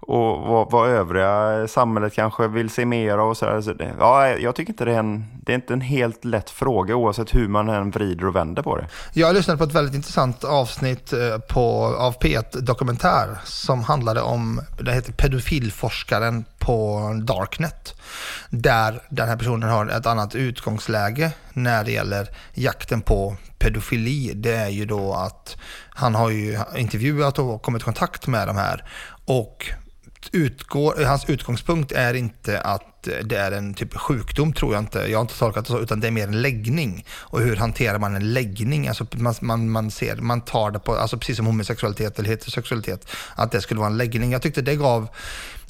och 0.00 0.40
vad, 0.40 0.70
vad 0.70 0.88
övriga 0.88 1.68
samhället 1.68 2.14
kanske 2.14 2.48
vill 2.48 2.70
se 2.70 2.84
mer 2.84 3.18
av 3.18 3.28
och 3.28 3.36
sådär. 3.36 3.60
Så 3.60 3.72
det, 3.72 3.94
ja, 3.98 4.28
jag 4.28 4.54
tycker 4.54 4.72
inte 4.72 4.84
det 4.84 4.94
är, 4.94 4.98
en, 4.98 5.26
det 5.42 5.52
är 5.52 5.54
inte 5.54 5.72
en 5.72 5.80
helt 5.80 6.24
lätt 6.24 6.50
fråga 6.50 6.96
oavsett 6.96 7.34
hur 7.34 7.48
man 7.48 7.68
än 7.68 7.90
vrider 7.90 8.26
och 8.26 8.36
vänder 8.36 8.62
på 8.62 8.76
det. 8.76 8.86
Jag 9.12 9.34
lyssnade 9.34 9.58
på 9.58 9.64
ett 9.64 9.74
väldigt 9.74 9.94
intressant 9.94 10.44
avsnitt 10.44 11.12
eh, 11.12 11.38
på, 11.38 11.84
av 11.98 12.18
P1 12.18 12.60
Dokumentär 12.60 13.38
som 13.44 13.82
handlade 13.82 14.20
om, 14.20 14.60
det 14.80 14.92
heter 14.92 15.12
pedofilforskaren 15.12 16.44
på 16.58 17.00
Darknet. 17.22 17.94
Där 18.50 19.02
den 19.08 19.28
här 19.28 19.36
personen 19.36 19.70
har 19.70 19.86
ett 19.86 20.06
annat 20.06 20.34
utgångsläge 20.34 21.32
när 21.52 21.84
det 21.84 21.92
gäller 21.92 22.28
jakten 22.54 23.00
på 23.00 23.36
pedofili. 23.58 24.32
Det 24.34 24.54
är 24.54 24.68
ju 24.68 24.84
då 24.84 25.14
att 25.14 25.56
han 25.90 26.14
har 26.14 26.30
ju 26.30 26.58
intervjuat 26.76 27.38
och 27.38 27.62
kommit 27.62 27.82
i 27.82 27.84
kontakt 27.84 28.26
med 28.26 28.46
de 28.46 28.56
här 28.56 28.84
och 29.24 29.72
utgår, 30.32 31.04
hans 31.04 31.30
utgångspunkt 31.30 31.92
är 31.92 32.14
inte 32.14 32.60
att 32.60 33.08
eh, 33.08 33.14
det 33.24 33.36
är 33.36 33.52
en 33.52 33.74
typ 33.74 33.94
av 33.94 34.00
sjukdom, 34.00 34.52
tror 34.52 34.74
jag 34.74 34.82
inte. 34.82 34.98
Jag 34.98 35.18
har 35.18 35.22
inte 35.22 35.38
tolkat 35.38 35.64
det 35.64 35.70
så, 35.70 35.78
utan 35.78 36.00
det 36.00 36.06
är 36.06 36.10
mer 36.10 36.28
en 36.28 36.42
läggning. 36.42 37.04
Och 37.10 37.40
hur 37.40 37.56
hanterar 37.56 37.98
man 37.98 38.16
en 38.16 38.32
läggning? 38.32 38.88
Alltså 38.88 39.06
man, 39.16 39.34
man, 39.40 39.70
man, 39.70 39.90
ser, 39.90 40.16
man 40.16 40.40
tar 40.40 40.70
det 40.70 40.78
på, 40.78 40.94
alltså 40.94 41.18
precis 41.18 41.36
som 41.36 41.46
homosexualitet 41.46 42.18
eller 42.18 42.28
heterosexualitet, 42.28 43.10
att 43.34 43.52
det 43.52 43.60
skulle 43.60 43.80
vara 43.80 43.90
en 43.90 43.96
läggning. 43.96 44.32
Jag 44.32 44.42
tyckte 44.42 44.62
det 44.62 44.76
gav, 44.76 45.08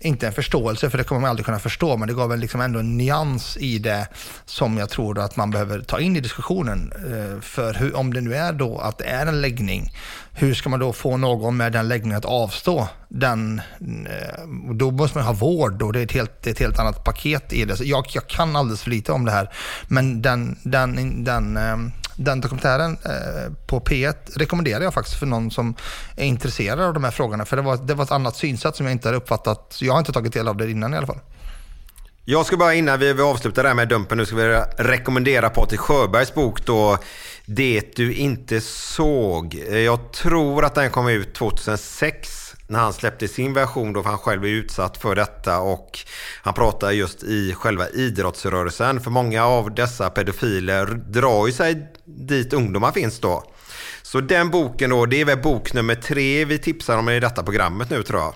inte 0.00 0.26
en 0.26 0.32
förståelse, 0.32 0.90
för 0.90 0.98
det 0.98 1.04
kommer 1.04 1.20
man 1.20 1.30
aldrig 1.30 1.46
kunna 1.46 1.58
förstå, 1.58 1.96
men 1.96 2.08
det 2.08 2.14
gav 2.14 2.32
en 2.32 2.40
liksom 2.40 2.60
ändå 2.60 2.78
en 2.78 2.96
nyans 2.96 3.56
i 3.56 3.78
det 3.78 4.08
som 4.44 4.78
jag 4.78 4.90
tror 4.90 5.18
att 5.18 5.36
man 5.36 5.50
behöver 5.50 5.80
ta 5.80 6.00
in 6.00 6.16
i 6.16 6.20
diskussionen. 6.20 6.92
Eh, 6.96 7.40
för 7.40 7.74
hur, 7.74 7.96
om 7.96 8.14
det 8.14 8.20
nu 8.20 8.34
är 8.34 8.52
då 8.52 8.78
att 8.78 8.98
det 8.98 9.04
är 9.04 9.26
en 9.26 9.40
läggning, 9.40 9.92
hur 10.32 10.54
ska 10.54 10.68
man 10.68 10.80
då 10.80 10.92
få 10.92 11.16
någon 11.16 11.56
med 11.56 11.72
den 11.72 11.88
läggningen 11.88 12.18
att 12.18 12.24
avstå 12.24 12.88
den? 13.08 13.60
Eh, 13.80 14.46
då 14.74 14.90
måste 14.90 15.18
man 15.18 15.26
ha 15.26 15.32
vård 15.32 15.82
och 15.82 15.92
det 15.92 16.00
är 16.00 16.04
ett 16.04 16.12
helt, 16.12 16.46
ett 16.46 16.58
helt 16.58 16.78
annat 16.78 17.04
paket 17.04 17.52
i 17.52 17.64
det. 17.64 17.76
Så 17.76 17.84
jag, 17.84 18.06
jag 18.08 18.26
kan 18.26 18.56
alldeles 18.56 18.82
för 18.82 18.90
lite 18.90 19.12
om 19.12 19.24
det 19.24 19.32
här, 19.32 19.52
men 19.88 20.22
den, 20.22 20.58
den, 20.62 21.24
den, 21.24 21.56
eh, 21.56 21.76
den 22.18 22.40
dokumentären 22.40 22.98
eh, 23.04 23.52
på 23.66 23.80
P1 23.80 24.14
rekommenderar 24.36 24.84
jag 24.84 24.94
faktiskt 24.94 25.18
för 25.18 25.26
någon 25.26 25.50
som 25.50 25.74
är 26.16 26.24
intresserad 26.24 26.80
av 26.80 26.94
de 26.94 27.04
här 27.04 27.10
frågorna. 27.10 27.44
För 27.44 27.56
det 27.56 27.62
var, 27.62 27.76
det 27.76 27.94
var 27.94 28.04
ett 28.04 28.10
annat 28.10 28.36
synsätt 28.36 28.76
som 28.76 28.86
jag 28.86 28.92
inte 28.92 29.08
hade 29.08 29.18
uppfattat. 29.18 29.76
Jag 29.80 29.92
har 29.92 29.98
inte 29.98 30.12
tagit 30.12 30.32
del 30.32 30.48
av 30.48 30.56
det 30.56 30.70
innan 30.70 30.94
i 30.94 30.96
alla 30.96 31.06
fall. 31.06 31.20
Jag 32.24 32.46
ska 32.46 32.56
bara 32.56 32.74
innan 32.74 32.98
vi 32.98 33.12
vi 33.12 33.22
avslutar 33.22 33.62
det 33.62 33.68
här 33.68 33.76
med 33.76 33.88
Dumpen 33.88 34.18
nu 34.18 34.26
ska 34.26 34.36
vi 34.36 34.62
rekommendera 34.76 35.50
Patrik 35.50 35.80
Sjöbergs 35.80 36.34
bok 36.34 36.66
då 36.66 36.98
Det 37.46 37.96
du 37.96 38.14
inte 38.14 38.60
såg. 38.60 39.62
Eh, 39.68 39.78
jag 39.78 40.12
tror 40.12 40.64
att 40.64 40.74
den 40.74 40.90
kom 40.90 41.08
ut 41.08 41.34
2006 41.34 42.37
när 42.68 42.78
han 42.78 42.92
släppte 42.92 43.28
sin 43.28 43.52
version 43.52 43.92
då 43.92 44.02
för 44.02 44.10
han 44.10 44.18
själv 44.18 44.44
är 44.44 44.48
utsatt 44.48 44.96
för 44.96 45.14
detta 45.14 45.60
och 45.60 45.98
han 46.42 46.54
pratar 46.54 46.90
just 46.90 47.22
i 47.22 47.54
själva 47.54 47.88
idrottsrörelsen 47.88 49.00
för 49.00 49.10
många 49.10 49.44
av 49.44 49.74
dessa 49.74 50.10
pedofiler 50.10 50.86
drar 50.86 51.46
ju 51.46 51.52
sig 51.52 51.92
dit 52.04 52.52
ungdomar 52.52 52.92
finns 52.92 53.20
då. 53.20 53.44
Så 54.02 54.20
den 54.20 54.50
boken 54.50 54.90
då, 54.90 55.06
det 55.06 55.20
är 55.20 55.24
väl 55.24 55.38
bok 55.38 55.72
nummer 55.72 55.94
tre 55.94 56.44
vi 56.44 56.58
tipsar 56.58 56.98
om 56.98 57.08
i 57.08 57.20
detta 57.20 57.42
programmet 57.42 57.90
nu 57.90 58.02
tror 58.02 58.20
jag. 58.20 58.34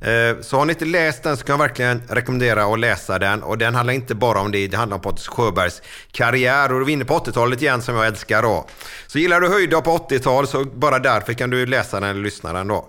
Eh, 0.00 0.40
så 0.40 0.56
har 0.56 0.64
ni 0.64 0.72
inte 0.72 0.84
läst 0.84 1.22
den 1.22 1.36
så 1.36 1.44
kan 1.44 1.52
jag 1.52 1.58
verkligen 1.58 2.02
rekommendera 2.08 2.64
att 2.64 2.78
läsa 2.78 3.18
den. 3.18 3.42
Och 3.42 3.58
den 3.58 3.74
handlar 3.74 3.94
inte 3.94 4.14
bara 4.14 4.40
om 4.40 4.52
det, 4.52 4.66
det 4.66 4.76
handlar 4.76 4.96
om 4.96 5.02
Patrik 5.02 5.28
Sjöbergs 5.28 5.82
karriär. 6.12 6.72
Och 6.72 6.80
du 6.80 6.86
är 6.86 6.90
inne 6.90 7.04
på 7.04 7.14
80-talet 7.18 7.62
igen 7.62 7.82
som 7.82 7.94
jag 7.94 8.06
älskar 8.06 8.42
då. 8.42 8.66
Så 9.06 9.18
gillar 9.18 9.40
du 9.40 9.48
höjda 9.48 9.80
på 9.80 9.90
80-tal 9.90 10.46
så 10.46 10.64
bara 10.64 10.98
därför 10.98 11.32
kan 11.32 11.50
du 11.50 11.66
läsa 11.66 12.00
den 12.00 12.10
eller 12.10 12.22
lyssna 12.22 12.52
den 12.52 12.68
då. 12.68 12.88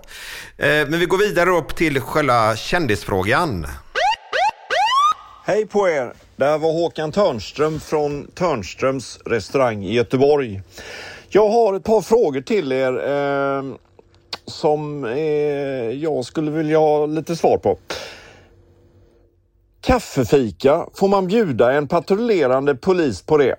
Eh, 0.56 0.66
men 0.66 0.98
vi 0.98 1.06
går 1.06 1.18
vidare 1.18 1.50
då 1.50 1.60
till 1.60 2.00
själva 2.00 2.56
kändisfrågan. 2.56 3.66
Hej 5.44 5.66
på 5.66 5.88
er! 5.88 6.12
Det 6.36 6.44
här 6.44 6.58
var 6.58 6.72
Håkan 6.72 7.12
Törnström 7.12 7.80
från 7.80 8.26
Törnströms 8.34 9.18
restaurang 9.26 9.84
i 9.84 9.94
Göteborg. 9.94 10.62
Jag 11.28 11.48
har 11.48 11.74
ett 11.74 11.84
par 11.84 12.00
frågor 12.00 12.40
till 12.40 12.72
er 12.72 12.92
eh, 13.08 13.62
som 14.46 15.04
eh, 15.04 15.90
jag 15.90 16.24
skulle 16.24 16.50
vilja 16.50 16.78
ha 16.78 17.06
lite 17.06 17.36
svar 17.36 17.58
på. 17.58 17.78
kaffefika, 19.80 20.86
får 20.94 21.08
man 21.08 21.26
bjuda 21.26 21.72
en 21.72 21.88
patrullerande 21.88 22.74
polis 22.74 23.22
på 23.22 23.36
det? 23.36 23.56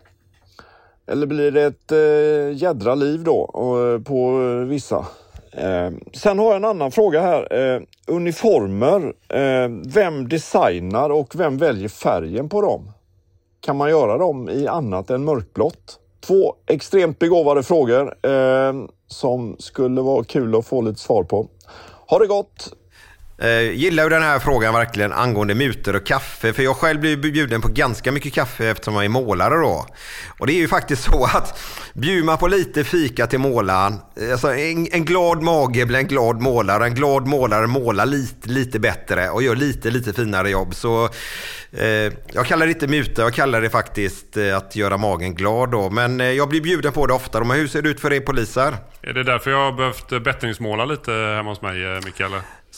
Eller 1.08 1.28
blir 1.28 1.52
det 1.52 1.64
ett 1.64 1.92
eh, 1.92 2.64
jädra 2.64 2.96
liv 2.96 3.24
då 3.24 3.36
och, 3.38 4.06
på 4.06 4.42
eh, 4.42 4.68
vissa? 4.68 5.06
Eh, 5.52 5.92
sen 6.14 6.40
har 6.40 6.46
jag 6.46 6.56
en 6.56 6.66
annan 6.66 6.92
fråga 6.92 7.22
här. 7.22 7.54
Eh, 7.76 7.82
uniformer, 8.08 9.14
eh, 9.30 9.70
vem 9.94 10.30
designar 10.30 11.10
och 11.10 11.36
vem 11.36 11.58
väljer 11.58 11.90
färgen 11.90 12.50
på 12.50 12.62
dem? 12.62 12.92
Kan 13.62 13.78
man 13.78 13.90
göra 13.90 14.18
dem 14.18 14.50
i 14.50 14.68
annat 14.68 15.10
än 15.10 15.24
mörkblått? 15.24 16.00
Två 16.20 16.56
extremt 16.68 17.20
begåvade 17.20 17.64
frågor 17.64 18.16
eh, 18.26 18.74
som 19.12 19.56
skulle 19.60 20.02
vara 20.02 20.24
kul 20.24 20.56
att 20.56 20.66
få 20.66 20.82
lite 20.82 21.00
svar 21.00 21.24
på. 21.24 21.48
Ha 22.08 22.20
det 22.20 22.28
gott! 22.28 22.74
Eh, 23.42 23.72
gillar 23.72 24.04
ju 24.04 24.10
den 24.10 24.24
här 24.24 24.40
frågan 24.40 24.74
verkligen 24.74 25.14
angående 25.14 25.56
mutor 25.56 25.96
och 25.96 26.06
kaffe. 26.06 26.54
För 26.54 26.64
jag 26.64 26.76
själv 26.76 27.00
blir 27.00 27.18
bjuden 27.18 27.62
på 27.62 27.68
ganska 27.68 28.12
mycket 28.12 28.34
kaffe 28.34 28.70
eftersom 28.70 28.96
jag 28.96 29.06
är 29.06 29.10
målare 29.10 29.56
då. 29.56 29.86
Och 30.40 30.48
det 30.48 30.54
är 30.54 30.58
ju 30.58 30.68
faktiskt 30.68 31.04
så 31.12 31.24
att 31.26 31.60
bjuder 31.94 32.24
man 32.24 32.38
på 32.38 32.48
lite 32.48 32.84
fika 32.84 33.28
till 33.28 33.40
målaren. 33.40 34.00
Eh, 34.22 34.32
alltså 34.32 34.54
en, 34.54 34.88
en 34.92 35.06
glad 35.06 35.42
mage 35.42 35.86
blir 35.86 36.00
en 36.00 36.08
glad 36.08 36.42
målare. 36.42 36.86
En 36.86 36.96
glad 36.96 37.28
målare 37.28 37.68
målar 37.68 38.06
lite, 38.06 38.50
lite 38.50 38.80
bättre 38.80 39.30
och 39.30 39.44
gör 39.44 39.56
lite, 39.56 39.92
lite 39.92 40.14
finare 40.14 40.50
jobb. 40.50 40.76
Så 40.76 41.10
eh, 41.72 42.14
jag 42.34 42.46
kallar 42.46 42.66
det 42.66 42.72
inte 42.72 42.88
muta, 42.88 43.22
jag 43.22 43.34
kallar 43.34 43.62
det 43.62 43.70
faktiskt 43.70 44.38
eh, 44.38 44.58
att 44.58 44.76
göra 44.76 44.98
magen 44.98 45.36
glad 45.36 45.72
då. 45.72 45.90
Men 45.90 46.22
eh, 46.22 46.32
jag 46.32 46.50
blir 46.50 46.62
bjuden 46.62 46.92
på 46.92 47.08
det 47.08 47.14
ofta. 47.14 47.44
Men 47.44 47.58
hur 47.58 47.68
ser 47.68 47.82
det 47.82 47.90
ut 47.90 48.00
för 48.00 48.14
er 48.14 48.20
poliser? 48.20 48.78
Är 49.02 49.14
det 49.14 49.24
därför 49.24 49.52
jag 49.52 49.72
har 49.72 49.72
behövt 49.72 50.12
eh, 50.12 50.20
bättringsmåla 50.20 50.86
lite 50.86 51.12
hemma 51.12 51.50
hos 51.50 51.62
mig, 51.62 52.02
Mikael? 52.06 52.32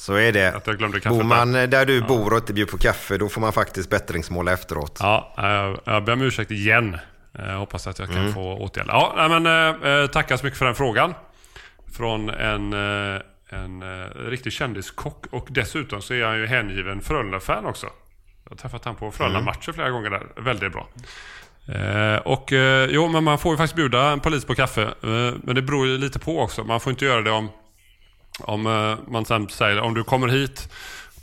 Så 0.05 0.13
är 0.13 0.31
det. 0.31 0.55
Att 0.55 0.67
jag 0.67 0.77
glömde 0.77 0.99
kaffet 0.99 1.17
Bor 1.17 1.23
man 1.23 1.51
där. 1.51 1.67
där 1.67 1.85
du 1.85 2.01
bor 2.01 2.31
och 2.31 2.37
inte 2.37 2.53
bjuder 2.53 2.71
på 2.71 2.77
kaffe, 2.77 3.17
då 3.17 3.29
får 3.29 3.41
man 3.41 3.53
faktiskt 3.53 3.89
bättringsmåla 3.89 4.53
efteråt. 4.53 4.97
Ja, 4.99 5.33
jag, 5.37 5.79
jag 5.93 6.03
ber 6.05 6.13
om 6.13 6.21
ursäkt 6.21 6.51
igen. 6.51 6.97
Jag 7.31 7.57
hoppas 7.57 7.87
att 7.87 7.99
jag 7.99 8.07
kan 8.07 8.17
Mm. 8.17 8.33
få 8.33 8.57
åtgärda. 8.57 8.91
Ja, 8.93 9.39
men 9.39 9.73
eh, 10.03 10.07
tackar 10.07 10.37
så 10.37 10.45
mycket 10.45 10.59
för 10.59 10.65
den 10.65 10.75
frågan. 10.75 11.13
Från 11.97 12.29
en, 12.29 12.73
eh, 12.73 13.21
en 13.49 13.81
eh, 13.81 14.07
riktig 14.29 14.53
kändiskock. 14.53 15.25
Och 15.31 15.47
dessutom 15.49 16.01
så 16.01 16.13
är 16.13 16.25
han 16.25 16.37
ju 16.37 16.45
hängiven 16.45 17.01
Frölunda-fan 17.01 17.65
också. 17.65 17.87
Jag 18.43 18.51
har 18.51 18.57
träffat 18.57 18.85
han 18.85 18.95
på 18.95 19.11
Frölunda-matcher 19.11 19.71
flera 19.71 19.89
gånger 19.89 20.09
där. 20.09 20.23
Väldigt 20.41 20.71
bra. 20.71 20.87
Eh, 21.75 22.15
och 22.17 22.53
eh, 22.53 22.87
jo, 22.91 23.07
men 23.09 23.23
man 23.23 23.37
får 23.39 23.51
ju 23.53 23.57
faktiskt 23.57 23.75
bjuda 23.75 24.11
en 24.11 24.19
polis 24.19 24.45
på 24.45 24.55
kaffe. 24.55 24.81
Eh, 24.83 25.33
men 25.43 25.55
det 25.55 25.61
beror 25.61 25.87
ju 25.87 25.97
lite 25.97 26.19
på 26.19 26.39
också. 26.41 26.63
Man 26.63 26.79
får 26.79 26.89
inte 26.91 27.05
göra 27.05 27.21
det 27.21 27.31
om 27.31 27.49
om 28.39 28.67
eh, 28.67 29.11
man 29.11 29.25
sen 29.25 29.49
säger 29.49 29.79
om 29.79 29.93
du 29.93 30.03
kommer 30.03 30.27
hit 30.27 30.69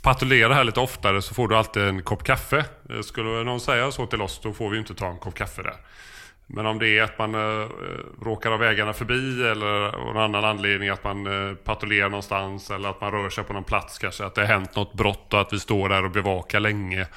patrullerar 0.01 0.53
här 0.53 0.63
lite 0.63 0.79
oftare 0.79 1.21
så 1.21 1.33
får 1.33 1.47
du 1.47 1.55
alltid 1.55 1.83
en 1.83 2.03
kopp 2.03 2.23
kaffe. 2.23 2.65
Eh, 2.89 3.01
skulle 3.01 3.43
någon 3.43 3.59
säga 3.59 3.91
så 3.91 4.05
till 4.05 4.21
oss 4.21 4.39
då 4.43 4.53
får 4.53 4.69
vi 4.69 4.77
inte 4.77 4.95
ta 4.95 5.07
en 5.07 5.17
kopp 5.19 5.35
kaffe 5.35 5.61
där. 5.61 5.75
Men 6.47 6.65
om 6.65 6.79
det 6.79 6.97
är 6.97 7.03
att 7.03 7.19
man 7.19 7.35
eh, 7.35 7.41
eh 7.41 7.67
råkar 8.21 8.51
av 8.51 8.59
vägarna 8.59 8.93
förbi 8.93 9.43
eller 9.47 9.91
någon 9.91 10.17
annan 10.17 10.45
anledning 10.45 10.89
att 10.89 11.03
man 11.03 11.49
eh, 11.49 11.55
patrullerar 11.55 12.09
någonstans 12.09 12.71
eller 12.71 12.89
att 12.89 13.01
man 13.01 13.11
rör 13.11 13.29
sig 13.29 13.43
på 13.43 13.53
någon 13.53 13.63
plats 13.63 13.99
kanske. 13.99 14.25
Att 14.25 14.35
det 14.35 14.41
har 14.41 14.47
hänt 14.47 14.75
något 14.75 14.93
brott 14.93 15.33
och 15.33 15.41
att 15.41 15.53
vi 15.53 15.59
står 15.59 15.89
där 15.89 16.05
och 16.05 16.11
bevakar 16.11 16.59
länge. 16.59 17.07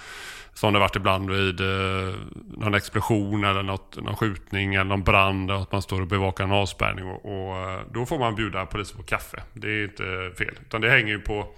Som 0.55 0.73
det 0.73 0.79
varit 0.79 0.97
ibland 0.97 1.31
vid 1.31 1.61
eh, 1.61 2.15
någon 2.57 2.75
explosion 2.75 3.45
eller 3.45 3.63
något, 3.63 3.97
någon 3.97 4.17
skjutning 4.17 4.75
eller 4.75 4.85
någon 4.85 5.03
brand. 5.03 5.51
Och 5.51 5.63
att 5.63 5.73
man 5.73 5.83
står 5.83 6.01
och 6.01 6.07
bevakar 6.07 6.45
en 6.45 6.53
avspärrning. 6.53 7.05
Och, 7.05 7.25
och 7.25 7.71
eh, 7.71 7.81
då 7.91 8.07
får 8.07 8.19
man 8.19 8.35
bjuda 8.35 8.67
polisen 8.67 8.97
på 8.97 9.03
kaffe. 9.03 9.43
Det 9.53 9.69
är 9.69 9.85
inte 9.85 10.33
fel. 10.39 10.59
Utan 10.67 10.81
det 10.81 10.91
hänger 10.91 11.13
ju 11.13 11.21
på... 11.21 11.49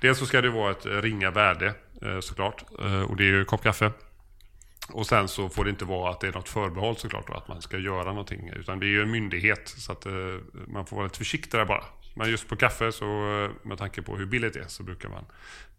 Dels 0.00 0.18
så 0.18 0.26
ska 0.26 0.40
det 0.40 0.50
vara 0.50 0.70
ett 0.70 0.86
ringa 0.86 1.30
värde 1.30 1.74
eh, 2.02 2.20
såklart. 2.20 2.64
Eh, 2.82 3.02
och 3.02 3.16
det 3.16 3.24
är 3.24 3.28
ju 3.28 3.38
en 3.38 3.44
kopp 3.44 3.62
kaffe. 3.62 3.90
Och 4.88 5.06
sen 5.06 5.28
så 5.28 5.48
får 5.48 5.64
det 5.64 5.70
inte 5.70 5.84
vara 5.84 6.10
att 6.10 6.20
det 6.20 6.26
är 6.26 6.32
något 6.32 6.48
förbehåll 6.48 6.96
såklart. 6.96 7.26
Då, 7.26 7.34
att 7.34 7.48
man 7.48 7.62
ska 7.62 7.78
göra 7.78 8.04
någonting. 8.04 8.48
Utan 8.48 8.80
det 8.80 8.86
är 8.86 8.88
ju 8.88 9.02
en 9.02 9.10
myndighet. 9.10 9.68
Så 9.68 9.92
att 9.92 10.06
eh, 10.06 10.12
man 10.66 10.86
får 10.86 10.96
vara 10.96 11.06
lite 11.06 11.18
försiktig 11.18 11.60
där 11.60 11.64
bara. 11.64 11.84
Men 12.14 12.30
just 12.30 12.48
på 12.48 12.56
kaffe 12.56 12.92
så 12.92 13.04
eh, 13.04 13.50
med 13.68 13.78
tanke 13.78 14.02
på 14.02 14.16
hur 14.16 14.26
billigt 14.26 14.54
det 14.54 14.60
är 14.60 14.68
så 14.68 14.82
brukar 14.82 15.08
man... 15.08 15.24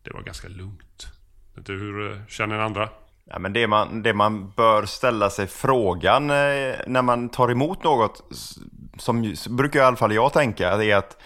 Det 0.04 0.14
var 0.14 0.22
ganska 0.22 0.48
lugnt. 0.48 1.08
Du, 1.56 1.80
hur 1.80 2.12
eh, 2.12 2.18
känner 2.28 2.60
andra? 2.60 2.90
Ja, 3.26 3.40
men 3.40 3.54
det, 3.54 3.68
man, 3.68 4.04
det 4.04 4.14
man 4.14 4.50
bör 4.50 4.86
ställa 4.86 5.30
sig 5.30 5.48
frågan 5.48 6.30
eh, 6.30 6.76
när 6.88 7.02
man 7.02 7.30
tar 7.30 7.52
emot 7.52 7.84
något, 7.84 8.24
som 8.98 9.36
så 9.36 9.50
brukar 9.50 9.80
i 9.80 9.84
alla 9.84 9.96
fall 9.96 10.14
jag 10.14 10.34
tänka, 10.34 10.70
är 10.70 10.96
att 10.96 11.18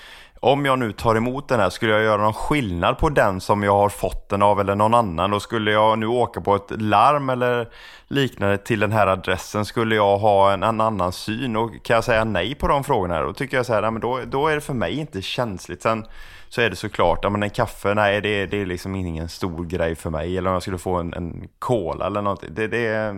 om 0.41 0.65
jag 0.65 0.79
nu 0.79 0.91
tar 0.91 1.15
emot 1.15 1.47
den 1.47 1.59
här, 1.59 1.69
skulle 1.69 1.93
jag 1.93 2.03
göra 2.03 2.21
någon 2.21 2.33
skillnad 2.33 2.97
på 2.97 3.09
den 3.09 3.41
som 3.41 3.63
jag 3.63 3.73
har 3.73 3.89
fått 3.89 4.29
den 4.29 4.41
av 4.41 4.59
eller 4.59 4.75
någon 4.75 4.93
annan? 4.93 5.33
Och 5.33 5.41
skulle 5.41 5.71
jag 5.71 5.99
nu 5.99 6.07
åka 6.07 6.41
på 6.41 6.55
ett 6.55 6.81
larm 6.81 7.29
eller 7.29 7.69
liknande 8.07 8.57
till 8.57 8.79
den 8.79 8.91
här 8.91 9.07
adressen, 9.07 9.65
skulle 9.65 9.95
jag 9.95 10.17
ha 10.17 10.53
en, 10.53 10.63
en 10.63 10.81
annan 10.81 11.11
syn? 11.11 11.55
Och 11.55 11.83
kan 11.83 11.93
jag 11.93 12.03
säga 12.03 12.23
nej 12.23 12.55
på 12.55 12.67
de 12.67 12.83
frågorna? 12.83 13.21
Då 13.21 13.33
tycker 13.33 13.57
jag 13.57 13.65
så 13.65 13.73
här, 13.73 13.81
nej, 13.81 13.91
men 13.91 14.01
då, 14.01 14.21
då 14.25 14.47
är 14.47 14.55
det 14.55 14.61
för 14.61 14.73
mig 14.73 14.99
inte 14.99 15.21
känsligt. 15.21 15.81
Sen 15.81 16.05
så 16.49 16.61
är 16.61 16.69
det 16.69 16.75
såklart, 16.75 17.19
ja, 17.23 17.29
men 17.29 17.43
en 17.43 17.49
kaffe, 17.49 17.93
nej 17.93 18.21
det, 18.21 18.45
det 18.45 18.61
är 18.61 18.65
liksom 18.65 18.95
ingen 18.95 19.29
stor 19.29 19.65
grej 19.65 19.95
för 19.95 20.09
mig. 20.09 20.37
Eller 20.37 20.49
om 20.49 20.53
jag 20.53 20.61
skulle 20.61 20.77
få 20.77 20.95
en, 20.95 21.13
en 21.13 21.47
cola 21.59 22.07
eller 22.07 22.21
något. 22.21 22.43
Det, 22.51 22.67
det 22.67 23.15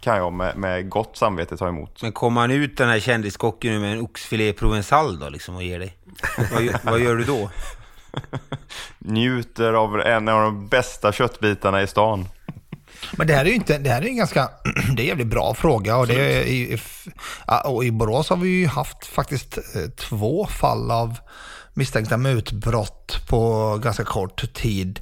kan 0.00 0.16
jag 0.16 0.32
med, 0.32 0.56
med 0.56 0.88
gott 0.88 1.16
samvete 1.16 1.56
ta 1.56 1.68
emot. 1.68 2.02
Men 2.02 2.12
kommer 2.12 2.40
han 2.40 2.50
ut 2.50 2.76
den 2.76 2.88
här 2.88 3.00
kändiskocken 3.00 3.72
nu 3.72 3.78
med 3.80 3.92
en 3.92 4.00
oxfilé 4.00 4.52
provençal 4.52 5.18
då 5.20 5.28
liksom 5.28 5.56
och 5.56 5.62
ger 5.62 5.78
dig? 5.78 5.96
Vad, 6.52 6.62
gör- 6.62 6.80
vad 6.82 7.00
gör 7.00 7.16
du 7.16 7.24
då? 7.24 7.50
Njuter 8.98 9.72
av 9.72 10.00
en 10.00 10.28
av 10.28 10.42
de 10.42 10.68
bästa 10.68 11.12
köttbitarna 11.12 11.82
i 11.82 11.86
stan. 11.86 12.28
Men 13.16 13.26
det 13.26 13.34
här 13.34 13.44
är 13.44 13.48
ju 13.48 13.54
inte, 13.54 13.78
det 13.78 13.90
här 13.90 14.02
är 14.02 14.06
en 14.06 14.16
ganska, 14.16 14.48
det 14.96 15.00
är 15.02 15.04
en 15.04 15.06
jävligt 15.08 15.26
bra 15.26 15.54
fråga 15.54 15.96
och, 15.96 16.06
det 16.06 16.42
är, 16.74 16.80
och 17.66 17.84
i 17.84 17.90
Borås 17.90 18.28
har 18.30 18.36
vi 18.36 18.48
ju 18.48 18.66
haft 18.66 19.06
faktiskt 19.06 19.58
eh, 19.58 19.90
två 19.96 20.46
fall 20.46 20.90
av 20.90 21.18
misstänkta 21.74 22.16
mutbrott 22.16 23.18
på 23.28 23.78
ganska 23.82 24.04
kort 24.04 24.54
tid 24.54 25.00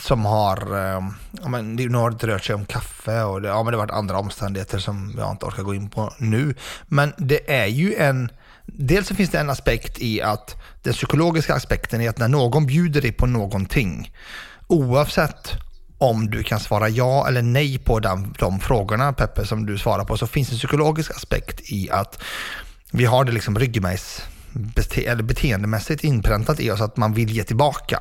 som 0.00 0.24
har, 0.24 0.56
eh, 0.76 1.00
ja, 1.42 1.48
men 1.48 1.76
det- 1.76 1.88
nu 1.88 1.98
har 1.98 2.10
det 2.10 2.26
rört 2.26 2.44
sig 2.44 2.54
om 2.54 2.66
kaffe 2.66 3.22
och 3.22 3.42
det, 3.42 3.48
ja, 3.48 3.62
men 3.62 3.72
det 3.72 3.78
har 3.78 3.86
varit 3.86 3.98
andra 3.98 4.18
omständigheter 4.18 4.78
som 4.78 5.14
jag 5.18 5.30
inte 5.30 5.46
orkar 5.46 5.62
gå 5.62 5.74
in 5.74 5.90
på 5.90 6.12
nu. 6.18 6.54
Men 6.86 7.12
det 7.18 7.50
är 7.54 7.66
ju 7.66 7.94
en, 7.94 8.30
dels 8.66 9.08
så 9.08 9.14
finns 9.14 9.30
det 9.30 9.38
en 9.40 9.50
aspekt 9.50 9.98
i 9.98 10.22
att 10.22 10.56
den 10.82 10.92
psykologiska 10.92 11.54
aspekten 11.54 12.00
är 12.00 12.08
att 12.10 12.18
när 12.18 12.28
någon 12.28 12.66
bjuder 12.66 13.02
dig 13.02 13.12
på 13.12 13.26
någonting, 13.26 14.12
oavsett 14.66 15.52
om 15.98 16.30
du 16.30 16.42
kan 16.42 16.60
svara 16.60 16.88
ja 16.88 17.28
eller 17.28 17.42
nej 17.42 17.78
på 17.78 18.00
de, 18.00 18.34
de 18.38 18.60
frågorna 18.60 19.12
Peppe 19.12 19.46
som 19.46 19.66
du 19.66 19.78
svarar 19.78 20.04
på 20.04 20.16
så 20.16 20.26
finns 20.26 20.48
det 20.48 20.54
en 20.54 20.58
psykologisk 20.58 21.10
aspekt 21.10 21.60
i 21.72 21.90
att 21.90 22.22
vi 22.92 23.04
har 23.04 23.24
det 23.24 23.32
liksom 23.32 23.58
ryggmärgs 23.58 24.22
bete 24.56 25.04
eller 25.04 25.22
beteendemässigt 25.22 26.04
inpräntat 26.04 26.60
i 26.60 26.70
oss 26.70 26.80
att 26.80 26.96
man 26.96 27.12
vill 27.12 27.30
ge 27.30 27.44
tillbaka. 27.44 27.98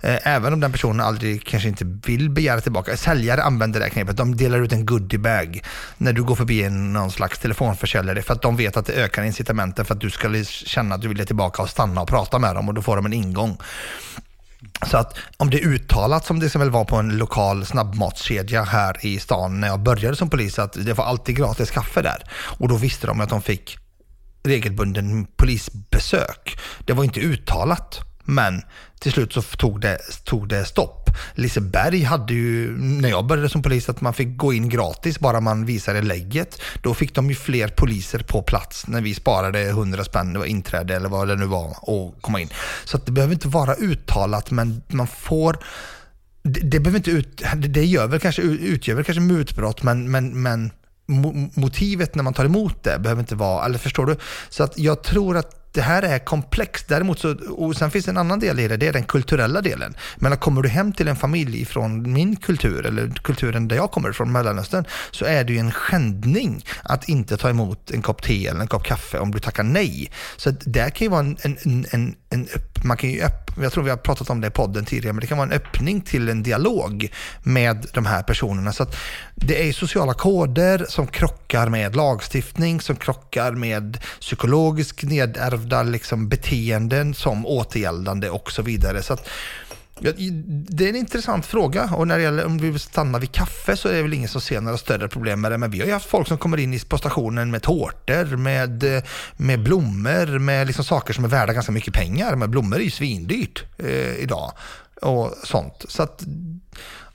Eh, 0.00 0.26
även 0.26 0.52
om 0.52 0.60
den 0.60 0.72
personen 0.72 1.00
aldrig 1.00 1.46
kanske 1.46 1.68
inte 1.68 1.84
vill 1.84 2.30
begära 2.30 2.60
tillbaka. 2.60 2.96
Säljare 2.96 3.42
använder 3.42 3.80
det 3.80 3.86
här 3.86 3.90
knepet. 3.90 4.16
De 4.16 4.36
delar 4.36 4.58
ut 4.58 4.72
en 4.72 4.86
goodiebag 4.86 5.62
när 5.96 6.12
du 6.12 6.22
går 6.22 6.34
förbi 6.34 6.62
en, 6.62 6.92
någon 6.92 7.10
slags 7.10 7.38
telefonförsäljare 7.38 8.22
för 8.22 8.34
att 8.34 8.42
de 8.42 8.56
vet 8.56 8.76
att 8.76 8.86
det 8.86 8.92
ökar 8.92 9.22
incitamenten 9.22 9.84
för 9.84 9.94
att 9.94 10.00
du 10.00 10.10
ska 10.10 10.44
känna 10.44 10.94
att 10.94 11.02
du 11.02 11.08
vill 11.08 11.18
ge 11.18 11.24
tillbaka 11.24 11.62
och 11.62 11.70
stanna 11.70 12.00
och 12.00 12.08
prata 12.08 12.38
med 12.38 12.54
dem 12.54 12.68
och 12.68 12.74
då 12.74 12.82
får 12.82 12.96
de 12.96 13.06
en 13.06 13.12
ingång. 13.12 13.58
Så 14.86 14.96
att 14.96 15.18
om 15.36 15.50
det 15.50 15.62
är 15.62 15.66
uttalat 15.66 16.24
som 16.24 16.40
det 16.40 16.50
som 16.50 16.60
väl 16.60 16.70
var 16.70 16.84
på 16.84 16.96
en 16.96 17.18
lokal 17.18 17.66
snabbmatskedja 17.66 18.62
här 18.62 19.06
i 19.06 19.18
stan 19.18 19.60
när 19.60 19.68
jag 19.68 19.80
började 19.80 20.16
som 20.16 20.30
polis 20.30 20.58
att 20.58 20.72
det 20.72 20.92
var 20.92 21.04
alltid 21.04 21.36
gratis 21.36 21.70
kaffe 21.70 22.02
där. 22.02 22.22
Och 22.58 22.68
då 22.68 22.76
visste 22.76 23.06
de 23.06 23.20
att 23.20 23.28
de 23.28 23.42
fick 23.42 23.78
regelbunden 24.48 25.26
polisbesök. 25.36 26.58
Det 26.86 26.92
var 26.92 27.04
inte 27.04 27.20
uttalat. 27.20 28.00
Men 28.24 28.62
till 29.00 29.12
slut 29.12 29.32
så 29.32 29.42
tog 29.42 29.80
det, 29.80 29.98
tog 30.24 30.48
det 30.48 30.64
stopp. 30.64 31.10
Liseberg 31.34 32.02
hade 32.02 32.34
ju, 32.34 32.76
när 32.78 33.08
jag 33.08 33.26
började 33.26 33.48
som 33.48 33.62
polis, 33.62 33.88
att 33.88 34.00
man 34.00 34.14
fick 34.14 34.36
gå 34.36 34.52
in 34.52 34.68
gratis 34.68 35.20
bara 35.20 35.40
man 35.40 35.66
visade 35.66 36.02
lägget. 36.02 36.60
Då 36.82 36.94
fick 36.94 37.14
de 37.14 37.28
ju 37.28 37.34
fler 37.34 37.68
poliser 37.68 38.18
på 38.18 38.42
plats 38.42 38.86
när 38.86 39.00
vi 39.00 39.14
sparade 39.14 39.68
100 39.68 40.04
spänn, 40.04 40.32
det 40.32 40.38
var 40.38 40.46
inträde 40.46 40.96
eller 40.96 41.08
vad 41.08 41.28
det 41.28 41.36
nu 41.36 41.46
var, 41.46 41.76
och 41.80 42.22
komma 42.22 42.40
in. 42.40 42.48
Så 42.84 42.96
att 42.96 43.06
det 43.06 43.12
behöver 43.12 43.34
inte 43.34 43.48
vara 43.48 43.74
uttalat, 43.74 44.50
men 44.50 44.82
man 44.88 45.06
får 45.06 45.58
det, 46.42 46.60
det 46.60 46.80
behöver 46.80 46.98
inte 46.98 47.10
ut, 47.10 47.42
det, 47.56 47.84
gör 47.84 48.06
väl 48.06 48.20
kanske, 48.20 48.42
utgör 48.42 48.94
väl 48.94 49.04
kanske 49.04 49.20
mutbrott, 49.20 49.82
men, 49.82 50.10
men, 50.10 50.42
men 50.42 50.70
motivet 51.54 52.14
när 52.14 52.22
man 52.22 52.34
tar 52.34 52.44
emot 52.44 52.82
det 52.82 52.98
behöver 52.98 53.20
inte 53.20 53.34
vara, 53.34 53.64
eller 53.64 53.78
förstår 53.78 54.06
du? 54.06 54.16
Så 54.48 54.62
att 54.62 54.78
jag 54.78 55.02
tror 55.02 55.36
att 55.36 55.58
det 55.72 55.82
här 55.82 56.02
är 56.02 56.18
komplext. 56.18 56.88
Däremot 56.88 57.18
så, 57.18 57.36
och 57.50 57.76
sen 57.76 57.90
finns 57.90 58.04
det 58.04 58.10
en 58.10 58.16
annan 58.16 58.40
del 58.40 58.60
i 58.60 58.68
det, 58.68 58.76
det 58.76 58.86
är 58.86 58.92
den 58.92 59.04
kulturella 59.04 59.60
delen. 59.60 59.94
Men 60.16 60.36
kommer 60.36 60.62
du 60.62 60.68
hem 60.68 60.92
till 60.92 61.08
en 61.08 61.16
familj 61.16 61.64
från 61.64 62.12
min 62.12 62.36
kultur, 62.36 62.86
eller 62.86 63.10
kulturen 63.22 63.68
där 63.68 63.76
jag 63.76 63.90
kommer 63.90 64.12
från, 64.12 64.32
Mellanöstern, 64.32 64.84
så 65.10 65.24
är 65.24 65.44
det 65.44 65.52
ju 65.52 65.58
en 65.58 65.72
skändning 65.72 66.64
att 66.82 67.08
inte 67.08 67.36
ta 67.36 67.50
emot 67.50 67.90
en 67.90 68.02
kopp 68.02 68.22
te 68.22 68.46
eller 68.46 68.60
en 68.60 68.68
kopp 68.68 68.84
kaffe 68.84 69.18
om 69.18 69.30
du 69.30 69.38
tackar 69.38 69.62
nej. 69.62 70.10
Så 70.36 70.50
att 70.50 70.60
där 70.64 70.90
kan 70.90 71.04
ju 71.04 71.10
vara 71.10 71.20
en, 71.20 71.36
en, 71.42 71.86
en, 71.90 72.14
en 72.30 72.48
upp, 72.54 72.84
man 72.84 72.96
kan 72.96 73.10
ju 73.10 73.24
upp, 73.24 73.47
jag 73.62 73.72
tror 73.72 73.84
vi 73.84 73.90
har 73.90 73.96
pratat 73.96 74.30
om 74.30 74.40
det 74.40 74.46
i 74.46 74.50
podden 74.50 74.84
tidigare, 74.84 75.12
men 75.12 75.20
det 75.20 75.26
kan 75.26 75.38
vara 75.38 75.48
en 75.48 75.56
öppning 75.56 76.00
till 76.00 76.28
en 76.28 76.42
dialog 76.42 77.12
med 77.42 77.86
de 77.92 78.06
här 78.06 78.22
personerna. 78.22 78.72
Så 78.72 78.82
att 78.82 78.96
det 79.34 79.68
är 79.68 79.72
sociala 79.72 80.14
koder 80.14 80.86
som 80.88 81.06
krockar 81.06 81.68
med 81.68 81.96
lagstiftning, 81.96 82.80
som 82.80 82.96
krockar 82.96 83.52
med 83.52 83.98
psykologiskt 84.20 85.02
nedärvda 85.02 85.82
liksom, 85.82 86.28
beteenden 86.28 87.14
som 87.14 87.46
återgäldande 87.46 88.30
och 88.30 88.52
så 88.52 88.62
vidare. 88.62 89.02
Så 89.02 89.12
att, 89.12 89.28
det 90.00 90.84
är 90.84 90.88
en 90.88 90.96
intressant 90.96 91.46
fråga 91.46 91.90
och 91.94 92.08
när 92.08 92.16
det 92.16 92.22
gäller 92.22 92.46
om 92.46 92.58
vi 92.58 92.70
vill 92.70 92.80
stanna 92.80 93.18
vid 93.18 93.32
kaffe 93.32 93.76
så 93.76 93.88
är 93.88 93.92
det 93.92 94.02
väl 94.02 94.14
ingen 94.14 94.28
som 94.28 94.40
ser 94.40 94.60
några 94.60 94.78
större 94.78 95.08
problem 95.08 95.40
med 95.40 95.52
det. 95.52 95.58
Men 95.58 95.70
vi 95.70 95.80
har 95.80 95.86
ju 95.86 95.92
haft 95.92 96.08
folk 96.08 96.28
som 96.28 96.38
kommer 96.38 96.58
in 96.58 96.80
på 96.88 96.98
stationen 96.98 97.50
med 97.50 97.62
tårtor, 97.62 98.36
med, 98.36 98.96
eh, 98.96 99.02
med 99.36 99.62
blommor, 99.62 100.38
med 100.38 100.66
liksom 100.66 100.84
saker 100.84 101.12
som 101.14 101.24
är 101.24 101.28
värda 101.28 101.52
ganska 101.52 101.72
mycket 101.72 101.94
pengar. 101.94 102.36
Men 102.36 102.50
blommor 102.50 102.76
är 102.76 102.82
ju 102.82 102.90
svindyrt 102.90 103.64
eh, 103.78 104.14
idag 104.14 104.52
och 105.02 105.34
sånt. 105.44 105.84
Så 105.88 106.02
att, 106.02 106.22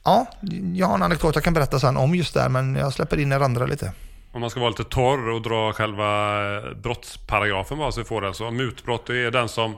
ja, 0.03 0.27
jag 0.73 0.87
har 0.87 0.95
en 0.95 1.03
anekdot 1.03 1.35
jag 1.35 1.43
kan 1.43 1.53
berätta 1.53 1.79
sen 1.79 1.97
om 1.97 2.15
just 2.15 2.33
det 2.33 2.41
här, 2.41 2.49
men 2.49 2.75
jag 2.75 2.93
släpper 2.93 3.19
in 3.19 3.31
er 3.31 3.39
andra 3.39 3.65
lite. 3.65 3.91
Om 4.31 4.41
man 4.41 4.49
ska 4.49 4.59
vara 4.59 4.69
lite 4.69 4.83
torr 4.83 5.29
och 5.29 5.41
dra 5.41 5.73
själva 5.73 6.41
eh, 6.55 6.73
brottsparagrafen 6.83 7.77
bara 7.77 7.91
så 7.91 7.99
vi 7.99 8.05
får 8.05 8.21
den. 8.21 8.33
Så 8.33 8.47
alltså, 8.47 8.63
mutbrott 8.63 9.09
är 9.09 9.31
den 9.31 9.49
som 9.49 9.77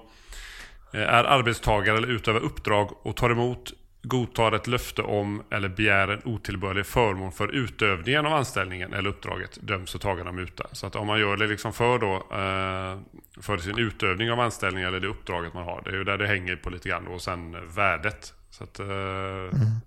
är 0.96 1.24
arbetstagare 1.24 1.98
eller 1.98 2.08
utövar 2.08 2.40
uppdrag 2.40 2.92
och 3.02 3.16
tar 3.16 3.30
emot, 3.30 3.74
godtar 4.04 4.52
ett 4.52 4.68
löfte 4.68 5.02
om 5.02 5.44
eller 5.52 5.70
begär 5.70 6.08
en 6.08 6.22
otillbörlig 6.26 6.86
förmån 6.86 7.32
för 7.32 7.48
utövningen 7.48 8.26
av 8.26 8.34
anställningen 8.34 8.94
eller 8.94 9.10
uppdraget 9.10 9.58
döms 9.62 9.96
och 9.96 10.02
tagen 10.02 10.28
av 10.28 10.34
muta. 10.34 10.68
Så 10.72 10.88
att 10.88 10.96
om 10.96 11.08
man 11.08 11.20
gör 11.20 11.38
det 11.38 11.48
liksom 11.48 11.74
för, 11.74 12.00
då, 12.00 12.16
eh, 12.16 13.22
för 13.42 13.58
sin 13.58 13.78
utövning 13.78 14.32
av 14.32 14.40
anställningen 14.40 14.90
eller 14.90 15.00
det 15.00 15.08
uppdraget 15.08 15.54
man 15.54 15.64
har. 15.64 15.82
Det 15.84 15.90
är 15.90 15.94
ju 15.94 16.04
där 16.04 16.18
det 16.18 16.28
hänger 16.28 16.56
på 16.56 16.70
lite 16.70 16.90
grann 16.90 17.08
och 17.08 17.22
sen 17.22 17.68
värdet. 17.76 18.34
Så 18.50 18.64
att, 18.64 18.80
eh, 18.80 18.86
mm. 18.88 19.80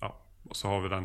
ja, 0.00 0.20
och 0.48 0.56
så 0.56 0.68
har 0.68 0.80
vi 0.80 0.88
den 0.88 1.04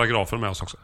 Paragrafer 0.00 0.36
med 0.36 0.50
oss 0.50 0.62
också. 0.62 0.76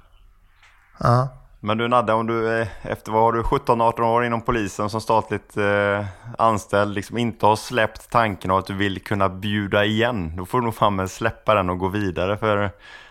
Ja. 0.98 1.28
Men 1.60 1.78
du 1.78 1.88
Nadde, 1.88 2.12
om 2.12 2.26
du 2.26 2.48
är 2.48 2.68
efter 2.82 3.12
vad 3.12 3.22
har 3.22 3.32
du 3.32 3.42
17-18 3.42 4.00
år 4.00 4.24
inom 4.24 4.42
polisen 4.42 4.90
som 4.90 5.00
statligt 5.00 5.56
eh, 5.56 6.06
anställd, 6.38 6.94
liksom 6.94 7.18
inte 7.18 7.46
har 7.46 7.56
släppt 7.56 8.10
tanken 8.10 8.50
av 8.50 8.58
att 8.58 8.66
du 8.66 8.74
vill 8.74 9.02
kunna 9.02 9.28
bjuda 9.28 9.84
igen. 9.84 10.36
Då 10.36 10.46
får 10.46 10.58
du 10.58 10.64
nog 10.64 10.74
fan 10.74 11.08
släppa 11.08 11.54
den 11.54 11.70
och 11.70 11.78
gå 11.78 11.88
vidare 11.88 12.38
för 12.38 12.70